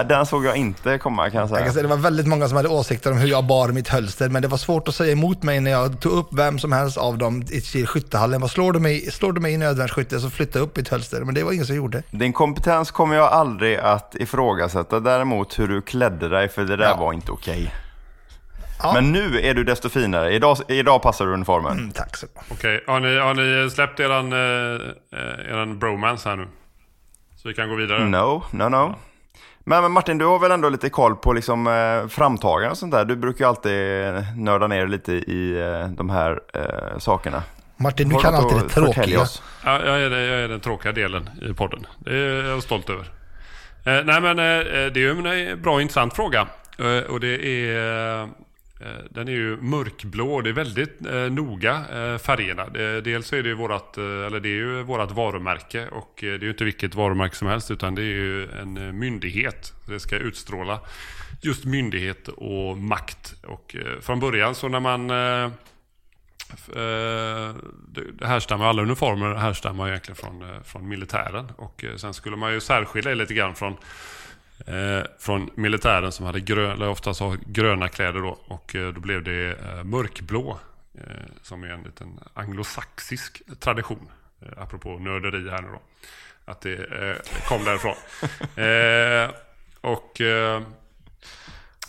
Den 0.08 0.26
såg 0.26 0.44
jag 0.44 0.56
inte 0.56 0.98
komma 0.98 1.30
kan 1.30 1.40
jag 1.40 1.48
säga. 1.48 1.58
Jag 1.58 1.66
kan 1.66 1.74
säga. 1.74 1.82
Det 1.82 1.88
var 1.88 1.96
väldigt 1.96 2.26
många 2.26 2.48
som 2.48 2.56
hade 2.56 2.68
åsikter 2.68 3.12
om 3.12 3.18
hur 3.18 3.28
jag 3.28 3.44
bar 3.44 3.68
mitt 3.68 3.88
hölster, 3.88 4.28
men 4.28 4.42
det 4.42 4.48
var 4.48 4.58
svårt 4.58 4.88
att 4.88 4.94
säga 4.94 5.12
emot 5.12 5.42
mig 5.42 5.60
när 5.60 5.70
jag 5.70 6.00
tog 6.00 6.12
upp 6.12 6.28
vem 6.32 6.58
som 6.58 6.72
helst 6.72 6.96
av 6.96 7.18
dem 7.18 7.44
i 7.74 7.86
skyttehallen. 7.86 8.40
Vad 8.40 8.50
slår 8.50 8.72
du 8.72 8.80
mig, 8.80 9.10
slår 9.10 9.32
du 9.32 9.40
mig 9.40 9.52
i 9.52 9.56
nödvärnsskytte 9.56 10.20
så 10.20 10.30
flytta 10.30 10.58
upp 10.58 10.76
mitt 10.76 10.88
hölster. 10.88 11.20
Men 11.20 11.34
det 11.34 11.42
var 11.42 11.52
ingen 11.52 11.66
som 11.66 11.76
gjorde. 11.76 12.02
Din 12.10 12.32
kompetens 12.32 12.90
kommer 12.90 13.16
jag 13.16 13.32
aldrig 13.32 13.76
att 13.76 14.14
ifrågasätta. 14.14 15.00
Däremot 15.00 15.58
hur 15.58 15.68
du 15.68 15.82
klädde 15.82 16.28
dig, 16.28 16.48
för 16.48 16.64
det 16.64 16.76
där 16.76 16.84
ja. 16.84 16.96
var 16.96 17.12
inte 17.12 17.32
okej. 17.32 17.62
Okay. 17.62 17.87
Ja. 18.82 18.92
Men 18.92 19.12
nu 19.12 19.40
är 19.40 19.54
du 19.54 19.64
desto 19.64 19.88
finare. 19.88 20.34
Idag, 20.34 20.56
idag 20.68 21.02
passar 21.02 21.26
du 21.26 21.32
uniformen. 21.32 21.72
Mm, 21.78 21.90
tack 21.90 22.16
så 22.16 22.26
mycket. 22.26 22.52
Okej, 22.52 22.76
okay. 22.76 22.94
har, 22.94 23.00
ni, 23.00 23.18
har 23.18 23.34
ni 23.34 23.70
släppt 23.70 24.00
eran, 24.00 24.32
eh, 24.32 25.50
eran 25.52 25.78
bromance 25.78 26.28
här 26.28 26.36
nu? 26.36 26.46
Så 27.36 27.48
vi 27.48 27.54
kan 27.54 27.68
gå 27.68 27.74
vidare? 27.74 28.04
No, 28.04 28.42
no, 28.50 28.68
no. 28.68 28.94
Men, 29.64 29.82
men, 29.82 29.92
Martin, 29.92 30.18
du 30.18 30.24
har 30.24 30.38
väl 30.38 30.50
ändå 30.50 30.68
lite 30.68 30.90
koll 30.90 31.16
på 31.16 31.32
liksom, 31.32 31.66
eh, 31.66 32.08
framtagande 32.08 32.70
och 32.70 32.78
sånt 32.78 32.92
där? 32.92 33.04
Du 33.04 33.16
brukar 33.16 33.44
ju 33.44 33.48
alltid 33.48 33.72
nörda 34.36 34.66
ner 34.66 34.86
lite 34.86 35.12
i 35.12 35.60
eh, 35.60 35.88
de 35.88 36.10
här 36.10 36.40
eh, 36.54 36.98
sakerna. 36.98 37.42
Martin, 37.76 38.08
du 38.08 38.18
kan 38.18 38.34
alltid 38.34 38.58
det 38.58 38.68
tråkiga. 38.68 39.26
Ja, 39.64 39.84
jag 39.84 40.00
är, 40.00 40.10
jag 40.10 40.40
är 40.40 40.48
den 40.48 40.60
tråkiga 40.60 40.92
delen 40.92 41.30
i 41.42 41.54
podden. 41.54 41.86
Det 41.98 42.16
är 42.16 42.48
jag 42.48 42.62
stolt 42.62 42.90
över. 42.90 43.10
Eh, 43.84 44.04
nej, 44.04 44.20
men 44.20 44.38
eh, 44.38 44.64
det 44.92 44.96
är 44.96 44.98
ju 44.98 45.10
en 45.10 45.62
bra 45.62 45.74
och 45.74 45.82
intressant 45.82 46.14
fråga. 46.14 46.46
Eh, 46.78 47.10
och 47.10 47.20
det 47.20 47.46
är 47.46 48.18
Eh, 48.22 48.28
Eh, 48.80 49.04
den 49.10 49.28
är 49.28 49.32
ju 49.32 49.56
mörkblå. 49.56 50.40
Det 50.40 50.50
är 50.50 50.52
väldigt 50.54 51.06
eh, 51.06 51.14
noga 51.14 51.74
eh, 51.74 52.18
färgerna. 52.18 52.66
dels 53.00 53.26
så 53.26 53.36
är 53.36 53.42
det 53.42 53.48
ju 53.48 53.54
vårat, 53.54 53.98
eller 53.98 54.40
det 54.40 54.48
är 54.48 54.54
ju 54.54 54.82
vårat 54.82 55.10
varumärke 55.10 55.88
och 55.88 56.14
det 56.20 56.28
är 56.28 56.38
ju 56.38 56.50
inte 56.50 56.64
vilket 56.64 56.94
varumärke 56.94 57.36
som 57.36 57.48
helst 57.48 57.70
utan 57.70 57.94
det 57.94 58.02
är 58.02 58.04
ju 58.04 58.50
en 58.50 58.98
myndighet. 58.98 59.72
Det 59.88 60.00
ska 60.00 60.16
utstråla 60.16 60.80
just 61.42 61.64
myndighet 61.64 62.28
och 62.28 62.78
makt. 62.78 63.34
Och 63.46 63.76
från 64.00 64.20
början 64.20 64.54
så 64.54 64.68
när 64.68 64.80
man 64.80 65.08
det 67.88 68.26
härstammar, 68.26 68.66
alla 68.66 68.82
uniformer 68.82 69.34
härstammar 69.34 69.88
egentligen 69.88 70.16
från, 70.16 70.64
från 70.64 70.88
militären. 70.88 71.52
Och 71.56 71.84
sen 71.96 72.14
skulle 72.14 72.36
man 72.36 72.52
ju 72.52 72.60
särskilja 72.60 73.14
lite 73.14 73.34
grann 73.34 73.54
från 73.54 73.76
eh, 74.66 75.02
från 75.18 75.50
militären 75.54 76.12
som 76.12 76.26
hade 76.26 76.40
grön, 76.40 76.70
eller 76.70 76.88
oftast 76.88 77.20
har 77.20 77.38
gröna 77.46 77.88
kläder 77.88 78.20
då. 78.20 78.38
Och 78.46 78.74
eh, 78.74 78.92
då 78.92 79.00
blev 79.00 79.22
det 79.22 79.50
eh, 79.50 79.84
mörkblå. 79.84 80.58
Eh, 80.94 81.26
som 81.42 81.64
är 81.64 81.68
en 81.68 81.82
liten 81.82 82.20
anglosaxisk 82.34 83.42
tradition. 83.60 84.10
Eh, 84.42 84.62
apropå 84.62 84.98
nörderi 84.98 85.50
här 85.50 85.62
nu 85.62 85.68
då. 85.68 85.80
Att 86.44 86.60
det 86.60 86.74
eh, 86.74 87.16
kom 87.48 87.64
därifrån. 87.64 87.94
eh, 88.64 89.30
och 89.80 90.20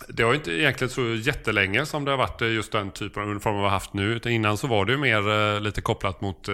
det 0.08 0.22
har 0.22 0.34
inte 0.34 0.52
egentligen 0.52 0.90
så 0.90 1.02
jättelänge 1.02 1.86
som 1.86 2.04
det 2.04 2.10
har 2.10 2.18
varit 2.18 2.40
just 2.40 2.72
den 2.72 2.90
typen 2.90 3.22
av 3.22 3.28
uniformer 3.28 3.58
vi 3.58 3.64
har 3.64 3.70
haft 3.70 3.92
nu. 3.92 4.14
Utan 4.14 4.32
innan 4.32 4.56
så 4.56 4.66
var 4.66 4.84
det 4.84 4.92
ju 4.92 4.98
mer 4.98 5.60
lite 5.60 5.80
kopplat 5.80 6.20
mot, 6.20 6.48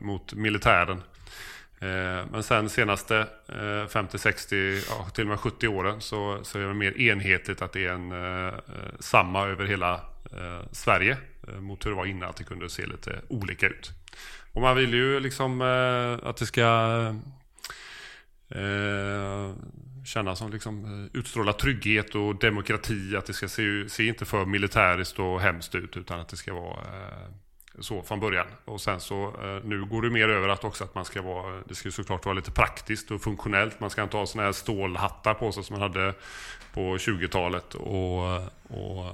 mot 0.00 0.34
militären. 0.34 1.02
Eh, 1.80 2.26
men 2.30 2.42
sen 2.42 2.68
senaste 2.68 3.26
eh, 3.48 3.86
50, 3.88 4.18
60, 4.18 4.82
ja, 4.88 5.10
till 5.14 5.24
och 5.24 5.30
med 5.30 5.40
70 5.40 5.68
åren 5.68 6.00
så, 6.00 6.38
så 6.42 6.58
är 6.58 6.66
det 6.66 6.74
mer 6.74 7.00
enhetligt 7.00 7.62
att 7.62 7.72
det 7.72 7.86
är 7.86 7.92
en, 7.92 8.12
eh, 8.12 8.54
samma 9.00 9.46
över 9.46 9.66
hela 9.66 10.00
Sverige 10.72 11.16
mot 11.58 11.86
hur 11.86 11.90
det 11.90 11.96
var 11.96 12.06
innan, 12.06 12.28
att 12.28 12.36
det 12.36 12.44
kunde 12.44 12.70
se 12.70 12.86
lite 12.86 13.20
olika 13.28 13.66
ut. 13.66 13.90
Och 14.52 14.62
man 14.62 14.76
vill 14.76 14.94
ju 14.94 15.20
liksom 15.20 15.60
att 16.22 16.36
det 16.36 16.46
ska 16.46 16.64
eh, 18.48 19.54
kännas 20.04 20.38
som 20.38 20.50
liksom 20.50 21.08
utstråla 21.12 21.52
trygghet 21.52 22.14
och 22.14 22.38
demokrati. 22.38 23.16
Att 23.16 23.26
det 23.26 23.32
ska 23.32 23.48
se, 23.48 23.88
se 23.88 24.06
inte 24.06 24.24
för 24.24 24.44
militäriskt 24.44 25.18
och 25.18 25.40
hemskt 25.40 25.74
ut 25.74 25.96
utan 25.96 26.20
att 26.20 26.28
det 26.28 26.36
ska 26.36 26.54
vara 26.54 26.80
eh, 26.80 27.28
så 27.80 28.02
från 28.02 28.20
början. 28.20 28.46
Och 28.64 28.80
sen 28.80 29.00
så 29.00 29.24
eh, 29.24 29.64
nu 29.64 29.84
går 29.84 30.02
det 30.02 30.10
mer 30.10 30.28
över 30.28 30.48
att 30.48 30.64
också 30.64 30.84
att 30.84 30.94
man 30.94 31.04
ska 31.04 31.22
vara, 31.22 31.54
det 31.68 31.74
ska 31.74 31.90
såklart 31.90 32.24
vara 32.24 32.34
lite 32.34 32.50
praktiskt 32.50 33.10
och 33.10 33.22
funktionellt. 33.22 33.80
Man 33.80 33.90
ska 33.90 34.02
inte 34.02 34.16
ha 34.16 34.26
sådana 34.26 34.46
här 34.46 34.52
stålhattar 34.52 35.34
på 35.34 35.52
sig 35.52 35.64
som 35.64 35.74
man 35.78 35.82
hade 35.82 36.14
på 36.74 36.96
20-talet 36.96 37.74
och, 37.74 38.24
och 38.68 39.06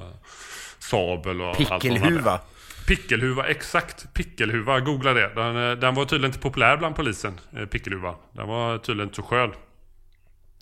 sabel 0.78 1.40
och 1.40 1.56
Pickelhuva. 1.56 2.30
allt 2.30 2.42
Pickelhuva, 2.86 3.46
exakt. 3.46 4.14
Pickelhuva, 4.14 4.80
googla 4.80 5.12
det. 5.12 5.30
Den, 5.34 5.56
eh, 5.56 5.76
den 5.76 5.94
var 5.94 6.04
tydligen 6.04 6.30
inte 6.30 6.38
populär 6.38 6.76
bland 6.76 6.96
polisen, 6.96 7.40
eh, 7.56 7.66
Pickelhuva. 7.66 8.14
Den 8.32 8.48
var 8.48 8.78
tydligen 8.78 9.08
inte 9.08 9.16
så 9.16 9.22
skön. 9.22 9.52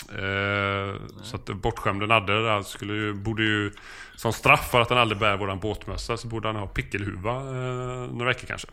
Eh, 0.08 0.94
så 1.22 1.36
att 1.36 1.46
bortskämde 1.46 2.06
Nadde 2.06 2.42
där 2.42 2.62
skulle 2.62 2.92
ju, 2.92 3.12
borde 3.12 3.42
ju 3.42 3.72
som 4.16 4.32
straff 4.32 4.70
för 4.70 4.80
att 4.80 4.88
han 4.90 4.98
aldrig 4.98 5.18
bär 5.18 5.36
våran 5.36 5.60
båtmössa 5.60 6.16
så 6.16 6.28
borde 6.28 6.48
han 6.48 6.56
ha 6.56 6.66
pickelhuva 6.66 7.34
eh, 7.36 8.10
några 8.10 8.24
veckor 8.24 8.46
kanske. 8.46 8.68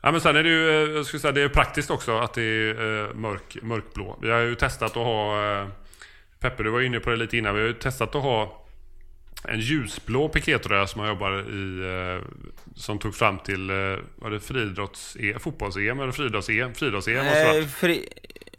Ja, 0.00 0.12
men 0.12 0.20
sen 0.20 0.36
är 0.36 0.42
det 0.42 0.48
ju, 0.48 0.68
eh, 0.68 0.96
jag 0.96 1.06
skulle 1.06 1.20
säga, 1.20 1.32
det 1.32 1.42
är 1.42 1.48
praktiskt 1.48 1.90
också 1.90 2.18
att 2.18 2.34
det 2.34 2.42
är 2.42 3.04
eh, 3.08 3.14
mörk, 3.14 3.56
mörkblå. 3.62 4.18
Vi 4.22 4.30
har 4.30 4.38
ju 4.38 4.54
testat 4.54 4.90
att 4.90 4.96
ha, 4.96 5.44
eh, 5.44 5.68
Peppe 6.40 6.62
du 6.62 6.70
var 6.70 6.80
inne 6.80 7.00
på 7.00 7.10
det 7.10 7.16
lite 7.16 7.36
innan, 7.36 7.54
vi 7.54 7.60
har 7.60 7.68
ju 7.68 7.74
testat 7.74 8.14
att 8.14 8.22
ha 8.22 8.66
en 9.48 9.60
ljusblå 9.60 10.28
pikétröja 10.28 10.86
som 10.86 11.00
man 11.00 11.08
jobbar 11.08 11.32
i, 11.32 11.80
eh, 12.14 12.24
som 12.74 12.98
tog 12.98 13.14
fram 13.14 13.38
till, 13.38 13.70
eh, 13.70 13.76
var 14.16 14.30
det 14.30 14.38
friidrotts-EM, 14.38 15.38
fotbolls-EM 15.38 16.00
eller 16.00 16.12
friidrotts-EM? 16.12 16.74
Friidrotts-EM 16.74 17.24
måste 17.24 17.44
det 17.44 17.52
varit. 17.52 17.70
fri? 17.70 18.08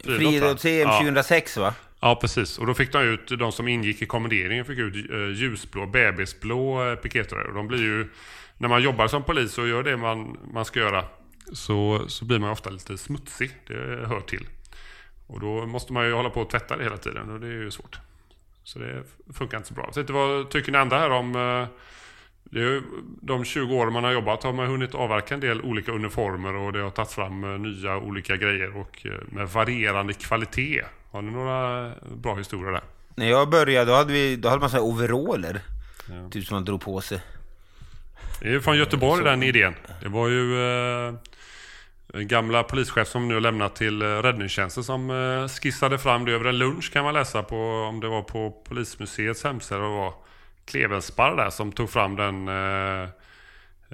Friidrotts-EM 0.04 0.88
Ja. 0.88 0.98
2006 0.98 1.56
va? 1.56 1.74
Ja, 2.00 2.18
precis. 2.20 2.58
Och 2.58 2.66
då 2.66 2.74
fick 2.74 2.92
de 2.92 3.02
ut, 3.02 3.38
de 3.38 3.52
som 3.52 3.68
ingick 3.68 4.02
i 4.02 4.06
kommenderingen 4.06 4.64
fick 4.64 4.78
ut 4.78 5.10
eh, 5.10 5.18
ljusblå, 5.18 5.86
bebisblå 5.86 6.90
eh, 6.90 6.94
pikétröjor. 6.94 7.48
Och 7.48 7.54
de 7.54 7.68
blir 7.68 7.78
ju, 7.78 8.08
när 8.58 8.68
man 8.68 8.82
jobbar 8.82 9.08
som 9.08 9.22
polis 9.22 9.58
och 9.58 9.68
gör 9.68 9.82
det 9.82 9.96
man, 9.96 10.38
man 10.52 10.64
ska 10.64 10.80
göra, 10.80 11.04
så, 11.52 12.04
så 12.08 12.24
blir 12.24 12.38
man 12.38 12.50
ofta 12.50 12.70
lite 12.70 12.98
smutsig. 12.98 13.50
Det 13.66 14.06
hör 14.06 14.20
till. 14.20 14.46
Och 15.26 15.40
då 15.40 15.66
måste 15.66 15.92
man 15.92 16.06
ju 16.06 16.12
hålla 16.12 16.30
på 16.30 16.40
och 16.40 16.50
tvätta 16.50 16.76
det 16.76 16.84
hela 16.84 16.96
tiden 16.96 17.30
och 17.30 17.40
det 17.40 17.46
är 17.46 17.50
ju 17.50 17.70
svårt. 17.70 17.98
Så 18.64 18.78
det 18.78 19.02
funkar 19.34 19.56
inte 19.56 19.68
så 19.68 19.74
bra. 19.74 19.90
Så 19.92 20.02
vad 20.02 20.50
tycker 20.50 20.72
ni 20.72 20.78
andra 20.78 20.98
här 20.98 21.10
om... 21.10 21.66
Det 22.50 22.82
de 23.20 23.44
20 23.44 23.74
år 23.74 23.90
man 23.90 24.04
har 24.04 24.12
jobbat 24.12 24.42
har 24.42 24.52
man 24.52 24.66
hunnit 24.66 24.94
avverka 24.94 25.34
en 25.34 25.40
del 25.40 25.60
olika 25.60 25.92
uniformer 25.92 26.54
och 26.54 26.72
det 26.72 26.80
har 26.80 26.90
tagits 26.90 27.14
fram 27.14 27.44
eh, 27.44 27.60
nya 27.60 27.96
olika 27.96 28.36
grejer 28.36 28.76
och 28.76 29.06
eh, 29.06 29.12
med 29.28 29.48
varierande 29.48 30.12
kvalitet. 30.12 30.84
Har 31.10 31.22
ni 31.22 31.30
några 31.30 31.92
bra 32.16 32.34
historier 32.34 32.72
där? 32.72 32.82
När 33.14 33.26
jag 33.26 33.50
började 33.50 33.90
då 33.90 33.96
hade, 33.96 34.12
vi, 34.12 34.36
då 34.36 34.48
hade 34.48 34.60
man 34.60 34.70
här 34.70 34.80
overaller. 34.80 35.60
Typ 36.30 36.46
som 36.46 36.54
man 36.54 36.64
drog 36.64 36.80
på 36.80 37.00
sig. 37.00 37.20
Det 38.40 38.48
är 38.48 38.52
ju 38.52 38.60
från 38.60 38.76
Göteborg 38.76 39.24
den 39.24 39.42
idén. 39.42 39.74
Det 40.02 40.08
var 40.08 40.28
ju 40.28 40.62
eh, 40.62 41.14
gamla 42.14 42.62
polischef 42.62 43.08
som 43.08 43.28
nu 43.28 43.34
har 43.34 43.40
lämnat 43.40 43.76
till 43.76 44.02
eh, 44.02 44.06
räddningstjänsten 44.06 44.84
som 44.84 45.10
eh, 45.10 45.48
skissade 45.48 45.98
fram 45.98 46.24
det 46.24 46.32
över 46.32 46.44
en 46.44 46.58
lunch 46.58 46.92
kan 46.92 47.04
man 47.04 47.14
läsa 47.14 47.42
på 47.42 47.56
om 47.88 48.00
det 48.00 48.08
var 48.08 48.22
på 48.22 48.50
Polismuseets 48.68 49.44
hemsida. 49.44 49.80
Det 49.80 49.88
var 49.88 50.14
Klevensparr 50.68 51.36
där 51.36 51.50
som 51.50 51.72
tog 51.72 51.90
fram 51.90 52.16
den 52.16 52.48
eh, 52.48 53.08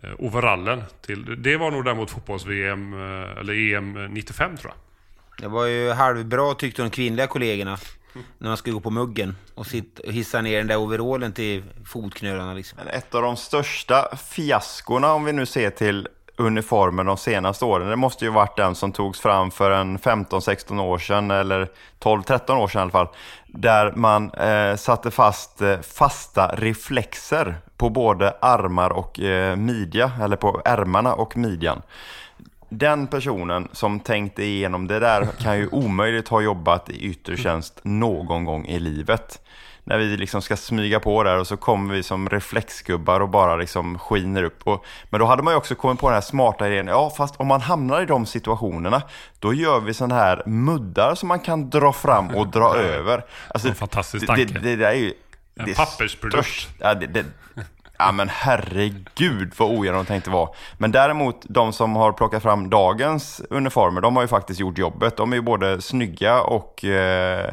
eh, 0.03 0.11
overallen. 0.18 0.83
Till, 1.01 1.43
det 1.43 1.57
var 1.57 1.70
nog 1.70 1.85
däremot 1.85 2.11
fotbolls-VM 2.11 2.93
eh, 2.93 3.39
eller 3.41 3.75
EM 3.75 4.14
95 4.14 4.57
tror 4.57 4.72
jag. 4.72 4.79
Det 5.39 5.55
var 5.55 5.66
ju 5.66 5.91
halvbra 5.91 6.55
tyckte 6.55 6.83
de 6.83 6.91
kvinnliga 6.91 7.27
kollegorna. 7.27 7.79
När 8.39 8.49
man 8.49 8.57
skulle 8.57 8.75
gå 8.75 8.81
på 8.81 8.91
muggen 8.91 9.37
och, 9.55 9.66
sitta, 9.66 10.03
och 10.03 10.12
hissa 10.12 10.41
ner 10.41 10.59
den 10.59 10.66
där 10.66 10.77
overallen 10.77 11.33
till 11.33 11.62
fotknölarna 11.87 12.55
liksom. 12.55 12.79
Men 12.85 12.95
ett 12.95 13.14
av 13.14 13.22
de 13.22 13.37
största 13.37 14.16
fiaskorna 14.16 15.12
om 15.12 15.25
vi 15.25 15.33
nu 15.33 15.47
ser 15.47 15.70
till 15.70 16.09
uniformen 16.37 17.07
de 17.07 17.16
senaste 17.16 17.64
åren, 17.64 17.89
det 17.89 17.97
måste 17.97 18.25
ju 18.25 18.31
varit 18.31 18.57
den 18.57 18.75
som 18.75 18.93
togs 18.93 19.20
fram 19.20 19.51
för 19.51 19.70
en 19.70 19.99
15-16 19.99 20.81
år 20.81 20.99
sedan 20.99 21.31
eller 21.31 21.68
12-13 22.01 22.57
år 22.57 22.68
sedan 22.68 22.79
i 22.79 22.83
alla 22.83 22.91
fall. 22.91 23.09
Där 23.57 23.93
man 23.97 24.31
eh, 24.31 24.77
satte 24.77 25.11
fast 25.11 25.63
eh, 25.63 25.81
fasta 25.81 26.55
reflexer 26.57 27.55
på 27.77 27.91
både 27.91 28.31
armar 28.41 28.91
och 28.91 29.21
eh, 29.21 29.57
midja, 29.57 30.13
eller 30.23 30.37
på 30.37 30.63
ärmarna 30.65 31.15
och 31.15 31.37
midjan. 31.37 31.83
Den 32.69 33.07
personen 33.07 33.69
som 33.73 34.01
tänkte 34.01 34.45
igenom 34.45 34.87
det 34.87 34.99
där 34.99 35.27
kan 35.43 35.59
ju 35.59 35.69
omöjligt 35.69 36.29
ha 36.29 36.41
jobbat 36.41 36.91
i 36.91 37.05
yttre 37.05 37.37
tjänst 37.37 37.81
någon 37.83 38.45
gång 38.45 38.67
i 38.67 38.79
livet. 38.79 39.41
När 39.87 39.99
vi 39.99 40.16
liksom 40.16 40.43
ska 40.43 40.57
smyga 40.57 41.01
på 41.01 41.22
där 41.22 41.39
och 41.39 41.47
så 41.47 41.57
kommer 41.57 41.95
vi 41.95 42.03
som 42.03 42.28
reflexgubbar 42.28 43.20
och 43.20 43.28
bara 43.28 43.57
liksom 43.57 43.99
skiner 43.99 44.43
upp. 44.43 44.61
Och, 44.64 44.85
men 45.11 45.20
då 45.20 45.26
hade 45.26 45.43
man 45.43 45.53
ju 45.53 45.57
också 45.59 45.74
kommit 45.74 46.01
på 46.01 46.07
den 46.09 46.14
här 46.14 46.20
smarta 46.20 46.68
idén, 46.68 46.87
ja 46.87 47.11
fast 47.16 47.37
om 47.37 47.47
man 47.47 47.61
hamnar 47.61 48.03
i 48.03 48.07
de 48.07 48.26
situationerna, 48.26 49.03
då 49.39 49.55
gör 49.55 49.80
vi 49.80 49.95
sådana 49.95 50.14
här 50.14 50.43
muddar 50.47 51.14
som 51.14 51.28
man 51.28 51.41
kan 51.41 51.70
dra 51.70 51.93
fram 51.93 52.28
och 52.35 52.49
dra 52.49 52.74
över. 52.76 53.24
Alltså, 53.49 53.68
En 53.68 53.74
fantastisk 53.74 54.26
det, 54.26 54.35
det, 54.37 54.47
tanke. 54.47 54.61
det 54.61 54.76
där 54.76 54.89
är 54.91 54.95
ju... 54.95 55.12
En 55.57 55.66
det 55.66 55.76
pappersprodukt. 55.76 56.45
störst- 56.49 56.68
Ja, 56.80 56.95
det, 56.95 57.07
det, 57.07 57.24
ja 57.99 58.12
men 58.12 58.28
herregud 58.28 59.53
vad 59.57 59.70
ogenomtänkt 59.70 60.24
det 60.24 60.30
var. 60.30 60.55
Men 60.78 60.93
däremot 60.93 61.41
de 61.49 61.72
som 61.72 61.97
har 61.97 62.12
plockat 62.12 62.43
fram 62.43 62.70
dagens 62.70 63.41
uniformer, 63.51 64.01
de 64.01 64.16
har 64.16 64.22
ju 64.22 64.28
faktiskt 64.28 64.61
gjort 64.61 64.78
jobbet. 64.78 65.16
De 65.16 65.32
är 65.32 65.37
ju 65.37 65.43
både 65.43 65.82
snygga 65.82 66.41
och, 66.43 66.85
eh, 66.85 67.51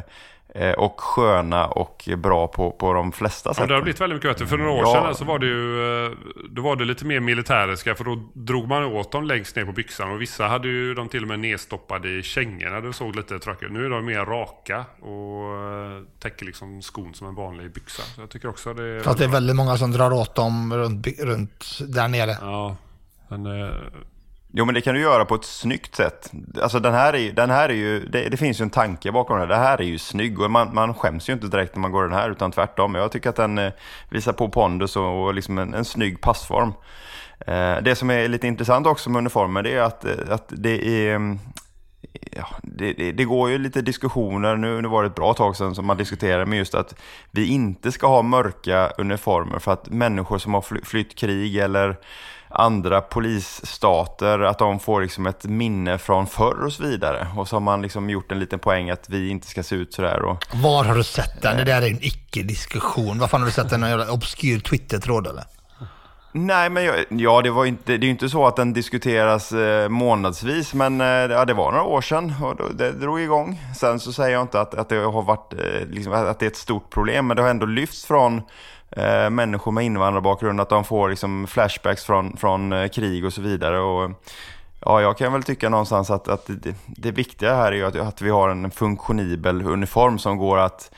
och 0.78 1.00
sköna 1.00 1.66
och 1.66 2.08
bra 2.16 2.48
på, 2.48 2.70
på 2.70 2.92
de 2.92 3.12
flesta 3.12 3.50
Ja, 3.50 3.54
sätt. 3.54 3.68
det 3.68 3.74
har 3.74 3.82
blivit 3.82 4.00
väldigt 4.00 4.16
mycket 4.16 4.30
bättre. 4.30 4.46
För 4.46 4.56
några 4.58 4.70
år 4.72 4.78
Ja. 4.82 4.92
sedan 4.92 5.14
så 5.14 5.24
var 5.24 5.38
det 5.38 5.46
ju 5.46 6.04
eh, 6.06 6.10
då 6.50 6.62
var 6.62 6.76
det 6.76 6.84
lite 6.84 7.04
mer 7.04 7.20
militäriska 7.20 7.94
för 7.94 8.04
då 8.04 8.22
drog 8.34 8.68
man 8.68 8.84
åt 8.84 9.12
dem 9.12 9.24
längst 9.24 9.56
ner 9.56 9.64
på 9.64 9.72
byxan 9.72 10.10
och 10.12 10.20
vissa 10.22 10.46
hade 10.46 10.68
ju 10.68 10.94
de 10.94 11.08
till 11.08 11.22
och 11.22 11.28
med 11.28 11.40
nedstoppade 11.40 12.08
i 12.08 12.22
kängorna. 12.22 12.80
Det 12.80 12.92
såg 12.92 13.16
lite 13.16 13.38
tråkigt. 13.38 13.72
Nu 13.72 13.86
är 13.86 13.90
de 13.90 14.04
mer 14.04 14.24
raka 14.24 14.84
och 15.00 15.54
eh, 15.54 16.02
täcker 16.22 16.46
liksom 16.46 16.82
skon 16.82 17.14
som 17.14 17.26
en 17.26 17.34
vanlig 17.34 17.72
byxa. 17.72 18.02
Så 18.02 18.20
jag 18.20 18.30
tycker 18.30 18.48
också 18.48 18.74
det 18.74 18.84
är... 18.84 19.00
Fast 19.00 19.18
det 19.18 19.24
är 19.24 19.28
väldigt 19.28 19.56
många 19.56 19.76
som 19.76 19.92
drar 19.92 20.12
åt 20.12 20.34
dem 20.34 20.74
runt, 20.74 21.06
runt 21.20 21.78
där 21.88 22.08
nere. 22.08 22.36
Ja, 22.40 22.76
men... 23.28 23.46
Jo 24.54 24.64
men 24.64 24.74
det 24.74 24.80
kan 24.80 24.94
du 24.94 25.00
göra 25.00 25.24
på 25.24 25.34
ett 25.34 25.44
snyggt 25.44 25.94
sätt. 25.94 26.32
Alltså 26.62 26.80
den 26.80 26.94
här 26.94 27.14
är, 27.14 27.32
den 27.32 27.50
här 27.50 27.68
är 27.68 27.74
ju, 27.74 28.06
det, 28.06 28.28
det 28.28 28.36
finns 28.36 28.60
ju 28.60 28.62
en 28.62 28.70
tanke 28.70 29.12
bakom 29.12 29.36
det 29.36 29.42
här. 29.42 29.48
Det 29.48 29.56
här 29.56 29.80
är 29.80 29.84
ju 29.84 29.98
snygg 29.98 30.40
och 30.40 30.50
man, 30.50 30.74
man 30.74 30.94
skäms 30.94 31.28
ju 31.28 31.32
inte 31.32 31.46
direkt 31.46 31.74
när 31.74 31.80
man 31.80 31.92
går 31.92 32.02
den 32.02 32.12
här 32.12 32.30
utan 32.30 32.52
tvärtom. 32.52 32.94
Jag 32.94 33.12
tycker 33.12 33.30
att 33.30 33.36
den 33.36 33.58
eh, 33.58 33.72
visar 34.08 34.32
på 34.32 34.48
pondus 34.48 34.96
och, 34.96 35.24
och 35.24 35.34
liksom 35.34 35.58
en, 35.58 35.74
en 35.74 35.84
snygg 35.84 36.20
passform. 36.20 36.72
Eh, 37.46 37.76
det 37.82 37.94
som 37.94 38.10
är 38.10 38.28
lite 38.28 38.46
intressant 38.46 38.86
också 38.86 39.10
med 39.10 39.18
uniformen. 39.18 39.64
det 39.64 39.72
är 39.72 39.82
att, 39.82 40.04
eh, 40.04 40.12
att 40.28 40.46
det 40.48 40.88
är 40.88 41.14
mm, 41.14 41.38
Ja, 42.36 42.46
det, 42.62 42.92
det, 42.92 43.12
det 43.12 43.24
går 43.24 43.50
ju 43.50 43.58
lite 43.58 43.82
diskussioner, 43.82 44.56
nu, 44.56 44.82
nu 44.82 44.88
var 44.88 45.02
det 45.02 45.06
ett 45.06 45.14
bra 45.14 45.34
tag 45.34 45.56
sedan 45.56 45.74
som 45.74 45.86
man 45.86 45.96
diskuterade 45.96 46.46
med 46.46 46.58
just 46.58 46.74
att 46.74 46.94
vi 47.30 47.46
inte 47.46 47.92
ska 47.92 48.06
ha 48.06 48.22
mörka 48.22 48.88
uniformer 48.98 49.58
för 49.58 49.72
att 49.72 49.90
människor 49.90 50.38
som 50.38 50.54
har 50.54 50.60
fly, 50.60 50.80
flytt 50.84 51.14
krig 51.14 51.56
eller 51.56 51.96
andra 52.54 53.00
polisstater, 53.00 54.38
att 54.38 54.58
de 54.58 54.80
får 54.80 55.02
liksom 55.02 55.26
ett 55.26 55.44
minne 55.44 55.98
från 55.98 56.26
förr 56.26 56.64
och 56.64 56.72
så 56.72 56.82
vidare. 56.82 57.26
Och 57.36 57.48
så 57.48 57.56
har 57.56 57.60
man 57.60 57.82
liksom 57.82 58.10
gjort 58.10 58.32
en 58.32 58.38
liten 58.38 58.58
poäng 58.58 58.90
att 58.90 59.08
vi 59.08 59.28
inte 59.28 59.46
ska 59.46 59.62
se 59.62 59.76
ut 59.76 59.94
sådär. 59.94 60.22
Och, 60.22 60.44
Var 60.54 60.84
har 60.84 60.94
du 60.94 61.04
sett 61.04 61.42
den? 61.42 61.56
Det 61.56 61.64
där 61.64 61.82
är 61.82 61.90
en 61.90 62.04
icke-diskussion. 62.04 63.18
Vad 63.18 63.30
fan 63.30 63.40
har 63.40 63.46
du 63.46 63.52
sett 63.52 63.70
den? 63.70 63.80
Någon 63.80 64.08
obskyr 64.08 64.60
Twitter-tråd 64.60 65.26
eller? 65.26 65.44
Nej, 66.34 66.70
men 66.70 66.84
jag, 66.84 67.04
ja, 67.08 67.42
det, 67.42 67.50
var 67.50 67.64
inte, 67.64 67.96
det 67.96 68.04
är 68.04 68.06
ju 68.06 68.10
inte 68.10 68.28
så 68.28 68.46
att 68.46 68.56
den 68.56 68.72
diskuteras 68.72 69.52
eh, 69.52 69.88
månadsvis, 69.88 70.74
men 70.74 71.00
eh, 71.00 71.06
ja, 71.06 71.44
det 71.44 71.54
var 71.54 71.72
några 71.72 71.84
år 71.84 72.00
sedan 72.00 72.34
och 72.42 72.56
då, 72.56 72.68
det 72.68 72.92
drog 72.92 73.20
igång. 73.20 73.60
Sen 73.76 74.00
så 74.00 74.12
säger 74.12 74.32
jag 74.32 74.42
inte 74.42 74.60
att, 74.60 74.74
att 74.74 74.88
det 74.88 74.96
har 74.96 75.22
varit 75.22 75.52
eh, 75.52 75.86
liksom, 75.90 76.12
att 76.12 76.38
det 76.38 76.46
är 76.46 76.50
ett 76.50 76.56
stort 76.56 76.90
problem, 76.90 77.26
men 77.26 77.36
det 77.36 77.42
har 77.42 77.50
ändå 77.50 77.66
lyfts 77.66 78.04
från 78.04 78.42
eh, 78.96 79.30
människor 79.30 79.72
med 79.72 79.84
invandrarbakgrund 79.84 80.60
att 80.60 80.68
de 80.68 80.84
får 80.84 81.08
liksom, 81.08 81.46
flashbacks 81.46 82.04
från, 82.04 82.36
från 82.36 82.72
eh, 82.72 82.88
krig 82.88 83.24
och 83.24 83.32
så 83.32 83.40
vidare. 83.40 83.80
Och, 83.80 84.10
Ja, 84.84 85.00
jag 85.00 85.18
kan 85.18 85.32
väl 85.32 85.42
tycka 85.42 85.68
någonstans 85.68 86.10
att, 86.10 86.28
att 86.28 86.46
det, 86.46 86.74
det 86.86 87.10
viktiga 87.10 87.54
här 87.54 87.72
är 87.72 87.76
ju 87.76 87.86
att, 87.86 87.96
att 87.96 88.22
vi 88.22 88.30
har 88.30 88.48
en 88.48 88.70
funktionibel 88.70 89.66
uniform 89.66 90.18
som 90.18 90.38
går 90.38 90.58
att 90.58 90.90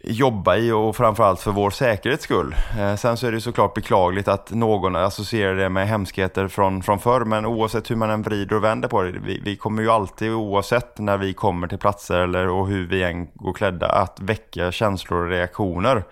jobba 0.00 0.56
i 0.56 0.72
och 0.72 0.96
framförallt 0.96 1.40
för 1.40 1.50
vår 1.50 1.70
säkerhets 1.70 2.24
skull. 2.24 2.56
Eh, 2.78 2.96
sen 2.96 3.16
så 3.16 3.26
är 3.26 3.32
det 3.32 3.40
såklart 3.40 3.74
beklagligt 3.74 4.28
att 4.28 4.50
någon 4.50 4.96
associerar 4.96 5.54
det 5.54 5.68
med 5.68 5.88
hemskheter 5.88 6.48
från, 6.48 6.82
från 6.82 6.98
förr, 6.98 7.24
men 7.24 7.46
oavsett 7.46 7.90
hur 7.90 7.96
man 7.96 8.10
än 8.10 8.22
vrider 8.22 8.56
och 8.56 8.64
vänder 8.64 8.88
på 8.88 9.02
det, 9.02 9.10
vi, 9.10 9.40
vi 9.44 9.56
kommer 9.56 9.82
ju 9.82 9.90
alltid 9.90 10.32
oavsett 10.32 10.98
när 10.98 11.18
vi 11.18 11.34
kommer 11.34 11.68
till 11.68 11.78
platser 11.78 12.20
eller 12.20 12.48
och 12.48 12.68
hur 12.68 12.86
vi 12.86 13.02
än 13.02 13.26
går 13.34 13.52
klädda, 13.52 13.88
att 13.88 14.20
väcka 14.20 14.72
känslor 14.72 15.24
och 15.24 15.30
reaktioner. 15.30 16.04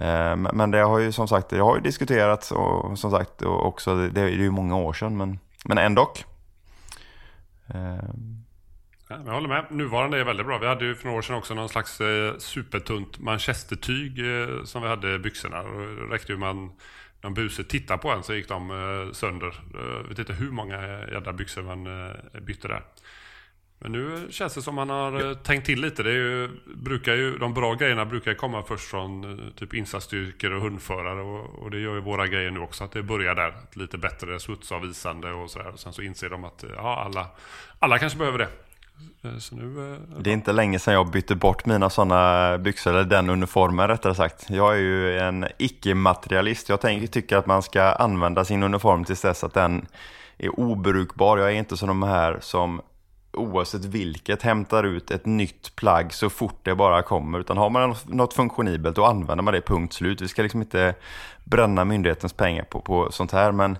Eh, 0.00 0.36
men- 0.36 0.70
det 0.70 0.78
har 0.78 0.98
ju 0.98 1.12
som 1.12 1.28
sagt, 1.28 1.48
det 1.48 1.58
har 1.58 1.76
ju 1.76 1.82
diskuterats 1.82 2.52
och 2.52 2.98
som 2.98 3.10
sagt 3.10 3.42
också, 3.42 3.96
det, 4.08 4.20
är 4.20 4.28
ju 4.28 4.50
många 4.50 4.76
år 4.76 4.92
sedan, 4.92 5.16
men, 5.16 5.38
men 5.64 5.78
ändå. 5.78 6.12
Eh, 7.74 8.08
jag 9.08 9.32
håller 9.32 9.48
med. 9.48 9.64
Nuvarande 9.70 10.20
är 10.20 10.24
väldigt 10.24 10.46
bra. 10.46 10.58
Vi 10.58 10.66
hade 10.66 10.84
ju 10.84 10.94
för 10.94 11.04
några 11.04 11.18
år 11.18 11.22
sedan 11.22 11.36
också 11.36 11.54
någon 11.54 11.68
slags 11.68 12.00
eh, 12.00 12.34
supertunt 12.38 13.18
manchestertyg 13.18 14.20
som 14.64 14.82
vi 14.82 14.88
hade 14.88 15.14
i 15.14 15.18
byxorna. 15.18 15.62
Det 15.62 16.14
räckte 16.14 16.32
ju 16.32 16.38
man 16.38 16.70
någon 17.22 17.34
buse 17.34 17.64
tittade 17.64 17.98
på 17.98 18.10
en 18.10 18.22
så 18.22 18.34
gick 18.34 18.48
de 18.48 19.10
sönder. 19.14 19.60
Jag 19.74 20.08
vet 20.08 20.18
inte 20.18 20.32
hur 20.32 20.50
många 20.50 21.06
jädra 21.12 21.32
byxor 21.32 21.62
man 21.62 22.12
bytte 22.42 22.68
där. 22.68 22.82
Men 23.80 23.92
nu 23.92 24.26
känns 24.30 24.54
det 24.54 24.62
som 24.62 24.74
man 24.74 24.90
har 24.90 25.28
eh, 25.30 25.34
tänkt 25.34 25.66
till 25.66 25.80
lite. 25.80 26.02
Det 26.02 26.10
är 26.10 26.14
ju, 26.14 26.48
brukar 26.76 27.14
ju, 27.14 27.38
de 27.38 27.54
bra 27.54 27.74
grejerna 27.74 28.04
brukar 28.04 28.34
komma 28.34 28.62
först 28.62 28.84
från 28.90 29.24
eh, 29.24 29.52
typ 29.54 29.74
insatsstyrkor 29.74 30.52
och 30.52 30.62
hundförare. 30.62 31.20
Och, 31.20 31.62
och 31.62 31.70
det 31.70 31.78
gör 31.78 31.94
ju 31.94 32.00
våra 32.00 32.26
grejer 32.26 32.50
nu 32.50 32.60
också. 32.60 32.84
Att 32.84 32.92
det 32.92 33.02
börjar 33.02 33.34
där. 33.34 33.54
Lite 33.72 33.98
bättre 33.98 34.40
smutsavvisande 34.40 35.32
och 35.32 35.50
sådär. 35.50 35.72
Sen 35.76 35.92
så 35.92 36.02
inser 36.02 36.30
de 36.30 36.44
att 36.44 36.64
ja, 36.76 37.02
alla, 37.04 37.26
alla 37.78 37.98
kanske 37.98 38.18
behöver 38.18 38.38
det. 38.38 38.48
Eh, 39.22 39.38
Så 39.38 39.54
nu, 39.56 39.92
eh, 39.92 40.20
Det 40.20 40.30
är 40.30 40.34
inte 40.34 40.52
länge 40.52 40.78
sedan 40.78 40.94
jag 40.94 41.10
bytte 41.10 41.34
bort 41.34 41.66
mina 41.66 41.90
sådana 41.90 42.58
byxor, 42.58 42.90
eller 42.90 43.04
den 43.04 43.30
uniformen 43.30 43.88
rättare 43.88 44.14
sagt. 44.14 44.50
Jag 44.50 44.74
är 44.74 44.80
ju 44.80 45.18
en 45.18 45.46
icke-materialist. 45.58 46.68
Jag 46.68 46.80
tänker, 46.80 47.06
tycker 47.06 47.36
att 47.36 47.46
man 47.46 47.62
ska 47.62 47.82
använda 47.82 48.44
sin 48.44 48.62
uniform 48.62 49.04
tills 49.04 49.22
dess 49.22 49.44
att 49.44 49.54
den 49.54 49.86
är 50.38 50.60
obrukbar. 50.60 51.38
Jag 51.38 51.48
är 51.48 51.54
inte 51.54 51.76
som 51.76 51.88
de 51.88 52.02
här 52.02 52.38
som 52.40 52.80
oavsett 53.32 53.84
vilket 53.84 54.42
hämtar 54.42 54.84
ut 54.84 55.10
ett 55.10 55.26
nytt 55.26 55.76
plagg 55.76 56.12
så 56.12 56.30
fort 56.30 56.60
det 56.62 56.74
bara 56.74 57.02
kommer. 57.02 57.40
Utan 57.40 57.56
har 57.56 57.70
man 57.70 57.94
något 58.06 58.34
funktionibelt 58.34 58.96
då 58.96 59.04
använder 59.04 59.44
man 59.44 59.54
det 59.54 59.60
punkt 59.60 59.92
slut. 59.92 60.20
Vi 60.20 60.28
ska 60.28 60.42
liksom 60.42 60.62
inte 60.62 60.94
bränna 61.44 61.84
myndighetens 61.84 62.32
pengar 62.32 62.64
på, 62.64 62.80
på 62.80 63.12
sånt 63.12 63.32
här. 63.32 63.52
Men 63.52 63.78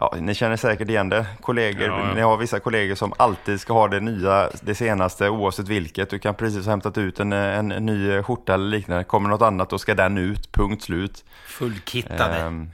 ja, 0.00 0.14
ni 0.20 0.34
känner 0.34 0.56
säkert 0.56 0.88
igen 0.88 1.08
det. 1.08 1.26
Kollegor, 1.40 1.86
Ja, 1.86 2.06
ja. 2.08 2.14
ni 2.14 2.20
har 2.20 2.36
vissa 2.36 2.60
kollegor 2.60 2.94
som 2.94 3.12
alltid 3.16 3.60
ska 3.60 3.72
ha 3.72 3.88
det 3.88 4.00
nya, 4.00 4.50
det 4.60 4.74
senaste 4.74 5.28
oavsett 5.28 5.68
vilket. 5.68 6.10
Du 6.10 6.18
kan 6.18 6.34
precis 6.34 6.64
ha 6.64 6.72
hämtat 6.72 6.98
ut 6.98 7.20
en, 7.20 7.32
en, 7.32 7.68
ny 7.68 8.22
skjorta 8.22 8.54
eller 8.54 8.68
liknande. 8.68 9.04
Kommer 9.04 9.28
något 9.28 9.42
annat 9.42 9.70
då 9.70 9.78
ska 9.78 9.94
den 9.94 10.18
ut, 10.18 10.52
punkt 10.52 10.82
slut. 10.82 11.24
Fullkittade. 11.46 12.36
Ehm, 12.36 12.70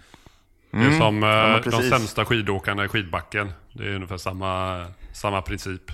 Det 0.70 0.78
är 0.78 0.86
mm, 0.86 0.98
som 0.98 1.22
eh, 1.22 1.28
ja, 1.28 1.60
men 1.64 1.70
de 1.70 1.90
sämsta 1.90 2.24
skidåkarna 2.24 2.84
i 2.84 2.88
skidbacken. 2.88 3.52
Det 3.72 3.84
är 3.84 3.94
ungefär 3.94 4.16
samma, 4.16 4.84
samma 5.12 5.42
princip. 5.42 5.92